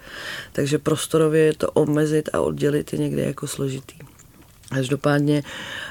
Takže 0.51 0.77
prostorově 0.77 1.41
je 1.41 1.53
to 1.53 1.71
omezit 1.71 2.29
a 2.33 2.41
oddělit 2.41 2.93
je 2.93 2.99
někde 2.99 3.23
jako 3.23 3.47
složitý. 3.47 4.12
Každopádně 4.69 5.43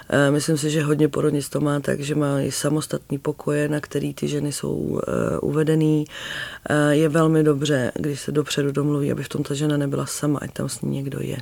eh, 0.08 0.30
myslím 0.30 0.58
si, 0.58 0.70
že 0.70 0.82
hodně 0.82 1.08
porodnic 1.08 1.48
to 1.48 1.60
má 1.60 1.80
tak, 1.80 2.00
že 2.00 2.14
mají 2.14 2.50
samostatný 2.50 3.18
pokoje, 3.18 3.68
na 3.68 3.80
který 3.80 4.14
ty 4.14 4.28
ženy 4.28 4.52
jsou 4.52 5.00
eh, 5.00 5.38
uvedený. 5.38 6.04
Eh, 6.70 6.94
je 6.94 7.08
velmi 7.08 7.42
dobře, 7.42 7.92
když 7.94 8.20
se 8.20 8.32
dopředu 8.32 8.72
domluví, 8.72 9.12
aby 9.12 9.22
v 9.22 9.28
tom 9.28 9.42
ta 9.42 9.54
žena 9.54 9.76
nebyla 9.76 10.06
sama, 10.06 10.38
ať 10.42 10.52
tam 10.52 10.68
s 10.68 10.80
ní 10.80 10.90
někdo 10.90 11.20
je. 11.20 11.38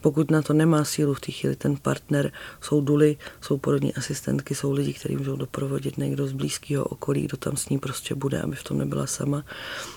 Pokud 0.00 0.30
na 0.30 0.42
to 0.42 0.52
nemá 0.52 0.84
sílu 0.84 1.14
v 1.14 1.20
té 1.20 1.32
chvíli 1.32 1.56
ten 1.56 1.76
partner, 1.76 2.32
jsou 2.60 2.80
duly, 2.80 3.16
jsou 3.40 3.58
porodní 3.58 3.94
asistentky, 3.94 4.54
jsou 4.54 4.72
lidi, 4.72 4.92
kteří 4.92 5.16
můžou 5.16 5.36
doprovodit 5.36 5.98
někdo 5.98 6.26
z 6.26 6.32
blízkého 6.32 6.84
okolí, 6.84 7.22
kdo 7.22 7.36
tam 7.36 7.56
s 7.56 7.68
ní 7.68 7.78
prostě 7.78 8.14
bude, 8.14 8.42
aby 8.42 8.56
v 8.56 8.62
tom 8.62 8.78
nebyla 8.78 9.06
sama. 9.06 9.44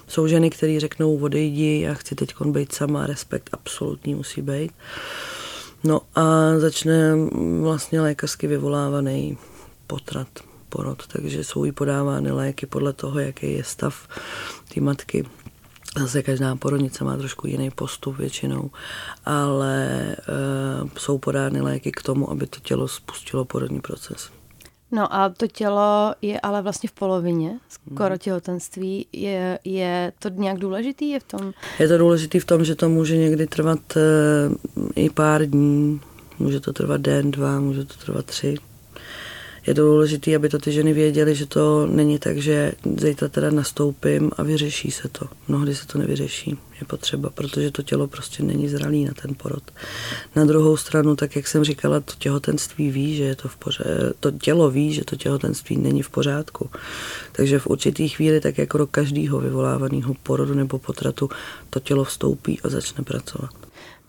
Jsou 0.08 0.28
ženy, 0.28 0.50
které 0.50 0.80
řeknou 0.80 1.18
odejdi, 1.18 1.82
já 1.82 1.94
chci 1.94 2.16
teď 2.16 2.36
být 2.46 2.74
sama, 2.74 3.08
respekt 3.08 3.50
absolutní 3.52 4.16
musí 4.16 4.42
být. 4.42 4.72
No 5.86 6.02
a 6.16 6.60
začne 6.60 7.16
vlastně 7.62 8.02
lékařsky 8.02 8.48
vyvolávaný 8.48 9.38
potrat, 9.88 10.28
porod, 10.70 11.08
takže 11.08 11.44
jsou 11.44 11.66
jí 11.66 11.72
podávány 11.72 12.32
léky 12.32 12.66
podle 12.66 12.94
toho, 12.94 13.20
jaký 13.20 13.54
je 13.54 13.64
stav 13.64 14.08
té 14.74 14.82
matky. 14.82 15.26
Zase 16.00 16.24
každá 16.24 16.56
porodnice 16.56 17.04
má 17.04 17.18
trošku 17.18 17.48
jiný 17.48 17.72
postup 17.72 18.18
většinou, 18.18 18.72
ale 19.26 19.88
e, 19.88 20.16
jsou 21.00 21.18
podány 21.18 21.62
léky 21.62 21.92
k 21.92 22.02
tomu, 22.02 22.32
aby 22.32 22.48
to 22.48 22.60
tělo 22.60 22.88
spustilo 22.88 23.46
porodní 23.46 23.82
proces. 23.82 24.30
No 24.92 25.16
a 25.16 25.30
to 25.30 25.48
tělo 25.48 26.14
je 26.22 26.40
ale 26.40 26.62
vlastně 26.62 26.90
v 26.90 26.92
polovině, 26.92 27.60
skoro 27.70 28.18
těhotenství. 28.18 29.08
Je, 29.14 29.60
je 29.64 30.14
to 30.20 30.30
nějak 30.30 30.60
důležitý? 30.60 31.10
Je 31.10 31.20
v 31.20 31.24
tom? 31.24 31.54
Je 31.80 31.88
to 31.88 31.98
důležitý 31.98 32.40
v 32.40 32.46
tom, 32.46 32.66
že 32.66 32.76
to 32.76 32.90
může 32.90 33.18
někdy 33.18 33.48
trvat 33.48 33.98
e, 33.98 34.02
i 34.96 35.10
pár 35.10 35.46
dní. 35.46 36.02
Může 36.40 36.60
to 36.60 36.74
trvat 36.74 37.02
den, 37.02 37.32
dva, 37.32 37.60
může 37.60 37.86
to 37.86 37.94
trvat 38.06 38.26
tři 38.26 38.58
je 39.68 39.74
důležité, 39.74 40.36
aby 40.36 40.50
to 40.50 40.60
ty 40.60 40.72
ženy 40.72 40.94
věděly, 40.94 41.36
že 41.36 41.46
to 41.46 41.86
není 41.86 42.20
tak, 42.20 42.38
že 42.38 42.72
zítra 42.98 43.28
teda 43.28 43.52
nastoupím 43.52 44.32
a 44.38 44.44
vyřeší 44.44 44.92
se 44.92 45.08
to. 45.08 45.26
Mnohdy 45.48 45.76
se 45.76 45.88
to 45.88 45.98
nevyřeší, 45.98 46.50
je 46.50 46.86
potřeba, 46.88 47.30
protože 47.30 47.72
to 47.72 47.84
tělo 47.84 48.08
prostě 48.08 48.44
není 48.44 48.70
zralý 48.70 49.06
na 49.06 49.14
ten 49.22 49.36
porod. 49.36 49.64
Na 50.36 50.46
druhou 50.46 50.78
stranu, 50.78 51.16
tak 51.16 51.36
jak 51.36 51.48
jsem 51.48 51.64
říkala, 51.64 52.00
to 52.00 52.14
těhotenství 52.18 52.92
ví, 52.92 53.16
že 53.16 53.24
je 53.24 53.36
to 53.36 53.48
v 53.48 53.58
pořádku, 53.58 54.16
to 54.20 54.32
tělo 54.32 54.70
ví, 54.70 54.94
že 54.94 55.06
to 55.06 55.16
těhotenství 55.16 55.78
není 55.78 56.02
v 56.02 56.10
pořádku. 56.10 56.70
Takže 57.32 57.60
v 57.60 57.68
určitý 57.68 58.10
chvíli, 58.10 58.42
tak 58.42 58.58
jako 58.58 58.78
do 58.78 58.88
každého 58.88 59.40
vyvolávaného 59.40 60.14
porodu 60.24 60.54
nebo 60.54 60.80
potratu, 60.80 61.30
to 61.70 61.80
tělo 61.80 62.04
vstoupí 62.04 62.60
a 62.64 62.70
začne 62.70 63.04
pracovat. 63.04 63.52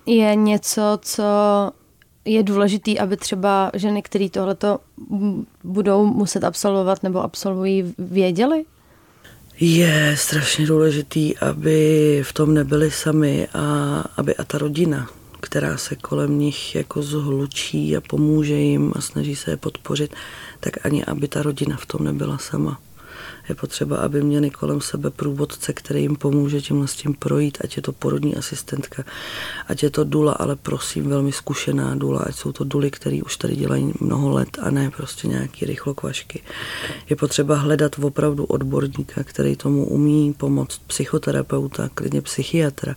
Je 0.07 0.35
něco, 0.35 0.99
co 1.03 1.23
je 2.27 2.43
důležitý, 2.43 2.99
aby 2.99 3.17
třeba 3.17 3.71
ženy, 3.75 4.03
které 4.03 4.29
tohleto 4.31 4.79
budou 5.65 6.07
muset 6.07 6.45
absolvovat 6.45 7.03
nebo 7.03 7.23
absolvují, 7.23 7.95
věděly? 7.99 8.65
Je 9.61 10.15
strašně 10.19 10.67
důležitý, 10.67 11.39
aby 11.39 12.21
v 12.25 12.33
tom 12.33 12.55
nebyli 12.55 12.91
sami 12.91 13.49
a 13.55 14.05
aby 14.17 14.37
a 14.37 14.45
ta 14.45 14.59
rodina, 14.59 15.11
která 15.41 15.77
se 15.77 15.97
kolem 15.97 16.39
nich 16.39 16.75
jako 16.75 17.03
zhlučí 17.03 17.97
a 17.97 18.01
pomůže 18.01 18.55
jim 18.55 18.93
a 18.97 19.01
snaží 19.01 19.37
se 19.37 19.51
je 19.51 19.57
podpořit, 19.57 20.15
tak 20.61 20.87
ani 20.87 21.05
aby 21.05 21.29
ta 21.29 21.43
rodina 21.43 21.77
v 21.77 21.87
tom 21.87 22.05
nebyla 22.05 22.39
sama. 22.39 22.81
Je 23.49 23.55
potřeba, 23.55 23.97
aby 23.97 24.23
měli 24.23 24.51
kolem 24.51 24.81
sebe 24.81 25.11
průvodce, 25.11 25.73
který 25.73 26.03
jim 26.03 26.17
pomůže 26.17 26.61
tímhle 26.61 26.89
s 26.89 26.95
tím 26.95 27.15
projít, 27.15 27.59
ať 27.65 27.77
je 27.77 27.83
to 27.83 27.93
porodní 27.93 28.37
asistentka, 28.37 29.05
ať 29.69 29.83
je 29.83 29.91
to 29.91 30.05
dula, 30.05 30.33
ale 30.33 30.57
prosím, 30.57 31.09
velmi 31.09 31.33
zkušená 31.33 31.95
dula, 31.95 32.21
ať 32.21 32.37
jsou 32.37 32.53
to 32.53 32.65
duly, 32.65 32.91
který 32.91 33.23
už 33.23 33.37
tady 33.37 33.57
dělají 33.57 33.93
mnoho 34.01 34.31
let 34.31 34.59
a 34.61 34.71
ne 34.71 34.91
prostě 34.97 35.29
nějaký 35.29 35.67
rychlokvašky. 35.67 36.43
Je 37.11 37.17
potřeba 37.17 37.57
hledat 37.57 37.97
opravdu 38.03 38.45
odborníka, 38.45 39.25
který 39.25 39.57
tomu 39.57 39.87
umí 39.87 40.33
pomoct, 40.33 40.81
psychoterapeuta, 40.87 41.89
klidně 41.95 42.23
psychiatra. 42.23 42.95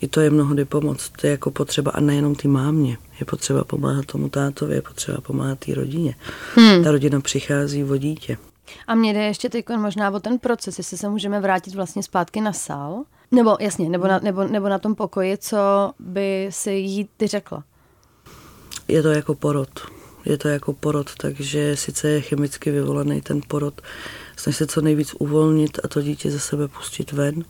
I 0.00 0.08
to 0.08 0.20
je 0.20 0.30
mnohdy 0.30 0.64
pomoc. 0.64 1.10
To 1.20 1.26
je 1.26 1.30
jako 1.30 1.50
potřeba 1.50 1.90
a 1.90 2.00
nejenom 2.00 2.34
ty 2.34 2.48
mámě. 2.48 2.98
Je 3.20 3.26
potřeba 3.26 3.64
pomáhat 3.64 4.06
tomu 4.06 4.28
tátovi, 4.28 4.74
je 4.74 4.82
potřeba 4.82 5.20
pomáhat 5.20 5.58
té 5.58 5.74
rodině. 5.74 6.14
Hmm. 6.54 6.84
Ta 6.84 6.90
rodina 6.90 7.20
přichází 7.20 7.84
o 7.84 7.96
dítě. 7.96 8.38
A 8.86 8.94
mě 8.94 9.14
jde 9.14 9.22
ještě 9.22 9.48
teď 9.48 9.64
možná 9.76 10.10
o 10.10 10.20
ten 10.20 10.38
proces, 10.38 10.78
jestli 10.78 10.98
se 10.98 11.08
můžeme 11.08 11.40
vrátit 11.40 11.74
vlastně 11.74 12.02
zpátky 12.02 12.40
na 12.40 12.52
sál, 12.52 13.04
nebo 13.30 13.56
jasně, 13.60 13.88
nebo 13.88 14.06
na, 14.06 14.18
nebo, 14.18 14.44
nebo 14.44 14.68
na 14.68 14.78
tom 14.78 14.94
pokoji, 14.94 15.38
co 15.38 15.92
by 15.98 16.48
si 16.50 16.72
jí 16.72 17.08
ty 17.16 17.26
řekla? 17.26 17.64
Je 18.88 19.02
to 19.02 19.08
jako 19.08 19.34
porod. 19.34 19.80
Je 20.24 20.38
to 20.38 20.48
jako 20.48 20.72
porod, 20.72 21.10
takže 21.16 21.76
sice 21.76 22.08
je 22.08 22.20
chemicky 22.20 22.70
vyvolaný 22.70 23.20
ten 23.20 23.40
porod, 23.48 23.80
snaž 24.36 24.56
se 24.56 24.66
co 24.66 24.80
nejvíc 24.80 25.14
uvolnit 25.18 25.78
a 25.84 25.88
to 25.88 26.02
dítě 26.02 26.30
ze 26.30 26.40
sebe 26.40 26.68
pustit 26.68 27.12
ven. 27.12 27.44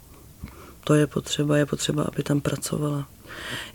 To 0.85 0.95
je 0.95 1.07
potřeba, 1.07 1.57
je 1.57 1.67
potřeba, 1.67 2.03
aby 2.03 2.23
tam 2.23 2.41
pracovala. 2.41 3.09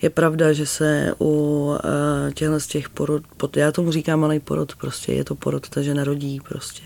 Je 0.02 0.10
pravda, 0.10 0.52
že 0.52 0.66
se 0.66 1.14
u 1.20 1.26
uh, 1.26 2.32
těchto 2.34 2.60
z 2.60 2.66
těch 2.66 2.88
porod, 2.88 3.22
já 3.56 3.72
tomu 3.72 3.92
říkám 3.92 4.20
malý 4.20 4.40
porod, 4.40 4.76
prostě 4.76 5.12
je 5.12 5.24
to 5.24 5.34
porod, 5.34 5.68
ta 5.68 5.82
žena 5.82 6.04
rodí 6.04 6.40
prostě, 6.48 6.82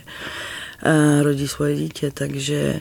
uh, 0.87 1.23
rodí 1.23 1.49
svoje 1.49 1.77
dítě, 1.77 2.11
takže 2.11 2.81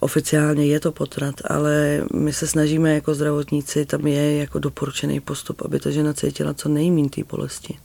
oficiálně 0.00 0.66
je 0.66 0.80
to 0.80 0.92
potrat, 0.92 1.34
ale 1.44 2.02
my 2.14 2.32
se 2.32 2.46
snažíme 2.46 2.94
jako 2.94 3.14
zdravotníci, 3.14 3.86
tam 3.86 4.06
je 4.06 4.38
jako 4.38 4.58
doporučený 4.58 5.20
postup, 5.20 5.62
aby 5.64 5.80
ta 5.80 5.90
žena 5.90 6.12
cítila 6.12 6.54
co 6.54 6.68
nejméně 6.68 7.10
té 7.10 7.22
bolesti. 7.24 7.78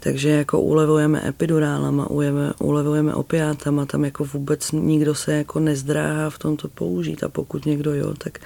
Takže 0.00 0.28
jako 0.28 0.60
ulevujeme 0.60 1.22
epidurálama, 1.28 2.10
ulevujeme, 2.10 2.52
ulevujeme 2.60 3.14
opiátama, 3.14 3.86
tam 3.86 4.04
jako 4.04 4.24
vůbec 4.24 4.72
nikdo 4.72 5.14
se 5.14 5.32
jako 5.32 5.60
nezdráhá 5.60 6.30
v 6.30 6.38
tomto 6.38 6.68
použít 6.68 7.24
a 7.24 7.28
pokud 7.28 7.66
někdo 7.66 7.94
jo, 7.94 8.14
tak 8.18 8.38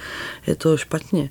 je 0.47 0.57
to 0.57 0.77
špatně. 0.77 1.31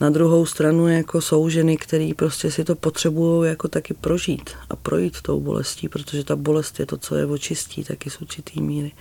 Na 0.00 0.10
druhou 0.10 0.46
stranu 0.46 0.88
jako 0.88 1.20
jsou 1.20 1.48
ženy, 1.48 1.76
které 1.76 2.12
prostě 2.16 2.50
si 2.50 2.64
to 2.64 2.74
potřebují 2.74 3.48
jako 3.48 3.68
taky 3.68 3.94
prožít 3.94 4.50
a 4.70 4.76
projít 4.76 5.22
tou 5.22 5.40
bolestí, 5.40 5.88
protože 5.88 6.24
ta 6.24 6.36
bolest 6.36 6.80
je 6.80 6.86
to, 6.86 6.96
co 6.96 7.16
je 7.16 7.26
očistí 7.26 7.84
taky 7.84 8.10
z 8.10 8.20
určitý 8.20 8.62
míry. 8.62 8.92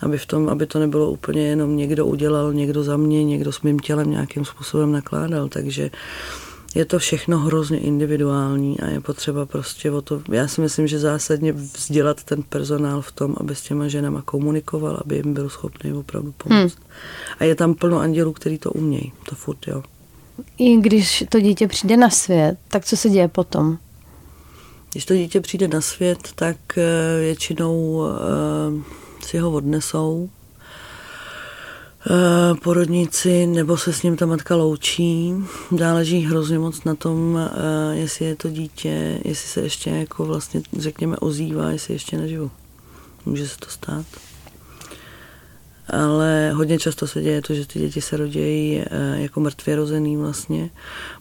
Aby, 0.00 0.18
v 0.18 0.26
tom, 0.26 0.48
aby 0.48 0.66
to 0.66 0.78
nebylo 0.78 1.10
úplně 1.10 1.46
jenom 1.46 1.76
někdo 1.76 2.06
udělal, 2.06 2.52
někdo 2.52 2.84
za 2.84 2.96
mě, 2.96 3.24
někdo 3.24 3.52
s 3.52 3.62
mým 3.62 3.78
tělem 3.78 4.10
nějakým 4.10 4.44
způsobem 4.44 4.92
nakládal, 4.92 5.48
takže 5.48 5.90
je 6.74 6.84
to 6.84 6.98
všechno 6.98 7.38
hrozně 7.38 7.78
individuální 7.78 8.80
a 8.80 8.86
je 8.86 9.00
potřeba 9.00 9.46
prostě 9.46 9.90
o 9.90 10.02
to, 10.02 10.22
já 10.30 10.48
si 10.48 10.60
myslím, 10.60 10.86
že 10.86 10.98
zásadně 10.98 11.52
vzdělat 11.52 12.24
ten 12.24 12.42
personál 12.42 13.02
v 13.02 13.12
tom, 13.12 13.34
aby 13.40 13.54
s 13.54 13.62
těma 13.62 13.88
ženama 13.88 14.22
komunikoval, 14.22 15.00
aby 15.04 15.16
jim 15.16 15.34
byl 15.34 15.48
schopný 15.48 15.92
opravdu 15.92 16.32
pomoct. 16.32 16.74
Hmm. 16.74 16.86
A 17.38 17.44
je 17.44 17.54
tam 17.54 17.74
plno 17.74 17.98
andělů, 17.98 18.32
který 18.32 18.58
to 18.58 18.70
umějí, 18.70 19.12
to 19.28 19.34
furt, 19.34 19.66
jo. 19.66 19.82
I 20.58 20.76
když 20.76 21.24
to 21.28 21.40
dítě 21.40 21.68
přijde 21.68 21.96
na 21.96 22.10
svět, 22.10 22.58
tak 22.68 22.84
co 22.84 22.96
se 22.96 23.08
děje 23.08 23.28
potom? 23.28 23.78
Když 24.92 25.04
to 25.04 25.14
dítě 25.14 25.40
přijde 25.40 25.68
na 25.68 25.80
svět, 25.80 26.18
tak 26.34 26.56
eh, 26.78 27.20
většinou 27.20 28.04
eh, 28.06 29.26
si 29.26 29.38
ho 29.38 29.50
odnesou 29.50 30.30
Eh, 32.06 32.54
porodníci, 32.62 33.46
nebo 33.46 33.76
se 33.76 33.92
s 33.92 34.02
ním 34.02 34.16
ta 34.16 34.26
matka 34.26 34.56
loučí. 34.56 35.34
Záleží 35.78 36.20
hrozně 36.20 36.58
moc 36.58 36.84
na 36.84 36.94
tom, 36.94 37.38
eh, 37.38 37.96
jestli 37.96 38.24
je 38.24 38.36
to 38.36 38.50
dítě, 38.50 39.20
jestli 39.24 39.48
se 39.48 39.60
ještě 39.60 39.90
jako 39.90 40.24
vlastně, 40.24 40.62
řekněme, 40.78 41.16
ozývá, 41.16 41.70
jestli 41.70 41.94
ještě 41.94 42.18
naživu. 42.18 42.50
Může 43.26 43.48
se 43.48 43.58
to 43.58 43.70
stát 43.70 44.06
ale 45.88 46.52
hodně 46.52 46.78
často 46.78 47.06
se 47.06 47.22
děje 47.22 47.42
to, 47.42 47.54
že 47.54 47.66
ty 47.66 47.78
děti 47.78 48.00
se 48.00 48.16
rodí 48.16 48.78
eh, 48.78 48.86
jako 49.22 49.40
mrtvě 49.40 49.76
rozený 49.76 50.16
vlastně, 50.16 50.70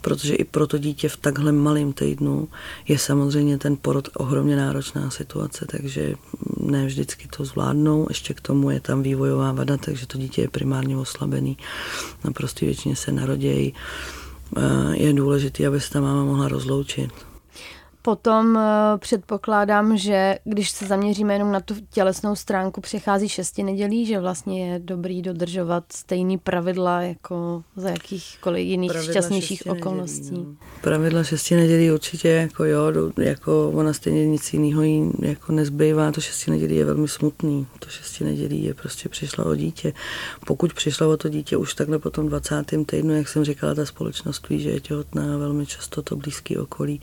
protože 0.02 0.36
i 0.36 0.44
pro 0.44 0.68
to 0.68 0.78
dítě 0.78 1.10
v 1.10 1.18
takhle 1.18 1.52
malém 1.52 1.94
týdnu 1.94 2.48
je 2.88 2.98
samozřejmě 2.98 3.58
ten 3.58 3.78
porod 3.82 4.10
ohromně 4.14 4.56
náročná 4.56 5.10
situace, 5.10 5.66
takže 5.72 6.14
ne 6.58 6.86
vždycky 6.86 7.28
to 7.38 7.46
zvládnou, 7.46 8.06
ještě 8.10 8.34
k 8.34 8.42
tomu 8.42 8.70
je 8.70 8.80
tam 8.80 9.04
vývojová 9.04 9.52
vada, 9.52 9.78
takže 9.78 10.08
to 10.08 10.18
dítě 10.18 10.42
je 10.42 10.50
primárně 10.50 10.98
oslabený, 10.98 11.58
naprosto 12.24 12.66
většině 12.66 12.96
se 12.96 13.12
narodějí. 13.12 13.74
Eh, 14.58 14.98
je 14.98 15.14
důležité, 15.14 15.68
aby 15.68 15.82
se 15.82 15.90
ta 15.90 16.02
máma 16.02 16.24
mohla 16.24 16.48
rozloučit. 16.48 17.31
Potom 18.02 18.56
uh, 18.56 18.62
předpokládám, 18.98 19.98
že 19.98 20.38
když 20.44 20.70
se 20.70 20.86
zaměříme 20.86 21.34
jenom 21.34 21.52
na 21.52 21.60
tu 21.60 21.76
tělesnou 21.90 22.36
stránku, 22.36 22.82
přichází 22.82 23.30
šesti 23.30 23.64
nedělí, 23.64 24.06
že 24.06 24.20
vlastně 24.20 24.72
je 24.72 24.80
dobrý 24.80 25.22
dodržovat 25.22 25.84
stejný 25.94 26.38
pravidla 26.38 27.02
jako 27.02 27.64
za 27.76 27.90
jakýchkoliv 27.90 28.68
jiných 28.68 28.92
pravidla 28.92 29.14
šťastnějších 29.14 29.64
okolností. 29.68 30.32
Nedělí, 30.32 30.46
no. 30.46 30.56
Pravidla 30.82 31.24
šesti 31.24 31.56
nedělí 31.56 31.92
určitě 31.92 32.30
jako 32.30 32.66
jo, 32.66 32.92
jako 33.18 33.72
ona 33.76 33.94
stejně 33.94 34.28
nic 34.28 34.54
jiného 34.54 34.82
jí 34.82 35.12
jako 35.20 35.52
nezbývá. 35.52 36.12
To 36.12 36.22
šesti 36.22 36.52
nedělí 36.52 36.76
je 36.76 36.86
velmi 36.86 37.08
smutný. 37.08 37.68
To 37.80 37.90
šesti 37.90 38.24
nedělí 38.24 38.64
je 38.64 38.74
prostě 38.74 39.10
přišla 39.10 39.46
o 39.46 39.56
dítě. 39.56 39.94
Pokud 40.46 40.74
přišla 40.74 41.08
o 41.08 41.18
to 41.18 41.30
dítě 41.30 41.58
už 41.58 41.74
takhle 41.74 42.00
po 42.00 42.10
tom 42.10 42.28
20. 42.28 42.66
týdnu, 42.86 43.16
jak 43.16 43.28
jsem 43.28 43.44
říkala, 43.44 43.76
ta 43.76 43.86
společnost 43.86 44.50
ví, 44.50 44.62
že 44.62 44.70
je 44.70 44.80
těhotná 44.80 45.38
velmi 45.38 45.66
často 45.66 46.02
to 46.02 46.16
blízký 46.16 46.58
okolí. 46.58 47.02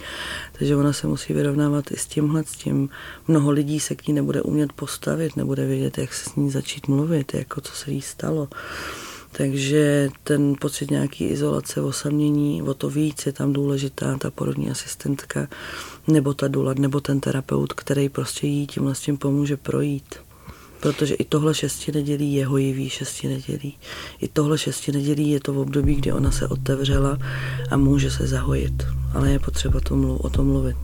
Takže 0.59 0.77
ona 0.77 0.88
ona 0.89 0.93
se 0.93 1.07
musí 1.07 1.33
vyrovnávat 1.33 1.91
i 1.93 1.97
s 1.97 2.07
tímhle, 2.07 2.45
s 2.45 2.53
tím. 2.53 2.89
Mnoho 3.29 3.51
lidí 3.51 3.81
se 3.81 3.95
k 3.95 4.09
ní 4.09 4.15
nebude 4.15 4.43
umět 4.43 4.73
postavit, 4.73 5.37
nebude 5.37 5.67
vědět, 5.67 5.99
jak 5.99 6.15
se 6.15 6.31
s 6.31 6.35
ní 6.35 6.51
začít 6.51 6.89
mluvit, 6.89 7.35
jako 7.35 7.61
co 7.61 7.73
se 7.73 7.91
jí 7.91 8.03
stalo. 8.03 8.49
Takže 9.33 10.09
ten 10.25 10.55
pocit 10.61 10.91
nějaký 10.91 11.25
izolace, 11.25 11.81
osamění, 11.81 12.63
o 12.63 12.75
to 12.75 12.91
víc 12.91 13.27
je 13.27 13.33
tam 13.33 13.53
důležitá 13.53 14.19
ta 14.19 14.31
porodní 14.31 14.71
asistentka, 14.71 15.49
nebo 16.07 16.35
ta 16.35 16.49
dula, 16.49 16.75
nebo 16.75 17.01
ten 17.01 17.21
terapeut, 17.21 17.73
který 17.73 18.09
prostě 18.09 18.47
jí 18.47 18.67
tímhle 18.67 18.95
s 18.95 19.01
tím 19.01 19.17
pomůže 19.17 19.57
projít. 19.57 20.28
Protože 20.81 21.15
i 21.15 21.25
tohle 21.25 21.55
šesti 21.55 21.93
nedělí 21.93 22.35
je 22.35 22.47
hojivý 22.47 22.91
šesti 22.91 23.29
nedělí. 23.29 23.79
I 24.21 24.29
tohle 24.29 24.59
šesti 24.59 24.93
nedělí 24.93 25.31
je 25.31 25.41
to 25.41 25.53
v 25.53 25.59
období, 25.59 25.95
kdy 25.95 26.13
ona 26.13 26.31
se 26.31 26.49
otevřela 26.49 27.19
a 27.71 27.77
může 27.77 28.11
se 28.11 28.27
zahojit. 28.27 28.87
Ale 29.15 29.31
je 29.31 29.39
potřeba 29.39 29.81
to 29.81 29.97
mluv, 29.97 30.21
o 30.21 30.31
tom 30.31 30.47
mluvit. 30.47 30.77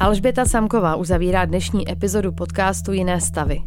Alžběta 0.00 0.44
Samková 0.44 0.96
uzavírá 0.96 1.44
dnešní 1.44 1.92
epizodu 1.92 2.32
podcastu 2.32 2.92
Jiné 2.92 3.20
stavy. 3.20 3.62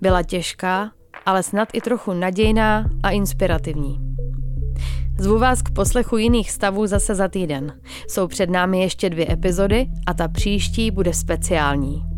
Byla 0.00 0.22
těžká, 0.22 0.90
ale 1.26 1.42
snad 1.42 1.68
i 1.72 1.80
trochu 1.80 2.12
nadějná 2.12 2.90
a 3.02 3.10
inspirativní. 3.10 3.98
Zvu 5.18 5.38
vás 5.38 5.62
k 5.62 5.70
poslechu 5.70 6.16
jiných 6.16 6.50
stavů 6.50 6.86
zase 6.86 7.14
za 7.14 7.28
týden. 7.28 7.80
Jsou 8.08 8.26
před 8.26 8.50
námi 8.50 8.80
ještě 8.80 9.10
dvě 9.10 9.32
epizody 9.32 9.86
a 10.06 10.14
ta 10.14 10.28
příští 10.28 10.90
bude 10.90 11.14
speciální. 11.14 12.15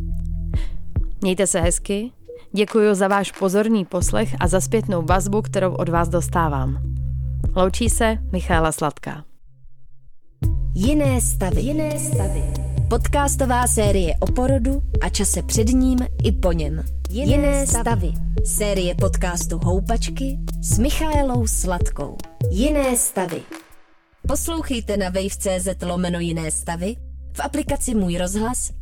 Mějte 1.20 1.46
se 1.46 1.60
hezky, 1.60 2.10
děkuji 2.52 2.94
za 2.94 3.08
váš 3.08 3.32
pozorný 3.32 3.84
poslech 3.84 4.34
a 4.40 4.48
za 4.48 4.60
zpětnou 4.60 5.02
vazbu, 5.02 5.42
kterou 5.42 5.74
od 5.74 5.88
vás 5.88 6.08
dostávám. 6.08 6.82
Loučí 7.56 7.90
se 7.90 8.18
Michála 8.32 8.72
Sladká. 8.72 9.24
Jiné 10.74 11.20
stavy. 11.20 11.60
Jiné 11.60 11.98
stavy. 11.98 12.42
Podcastová 12.90 13.66
série 13.66 14.14
o 14.20 14.32
porodu 14.32 14.82
a 15.00 15.08
čase 15.08 15.42
před 15.42 15.68
ním 15.68 15.98
i 16.24 16.32
po 16.32 16.52
něm. 16.52 16.82
Jiné, 17.10 17.32
Jiné 17.32 17.66
stavy. 17.66 17.82
stavy. 17.82 18.12
Série 18.44 18.94
podcastu 18.94 19.58
Houpačky 19.64 20.38
s 20.62 20.78
Michaelou 20.78 21.46
Sladkou. 21.46 22.16
Jiné 22.50 22.96
stavy. 22.96 23.42
Poslouchejte 24.28 24.96
na 24.96 25.08
wave.cz 25.08 25.82
lomeno 25.82 26.18
Jiné 26.18 26.50
stavy, 26.50 26.96
v 27.32 27.40
aplikaci 27.40 27.94
Můj 27.94 28.16
rozhlas 28.16 28.77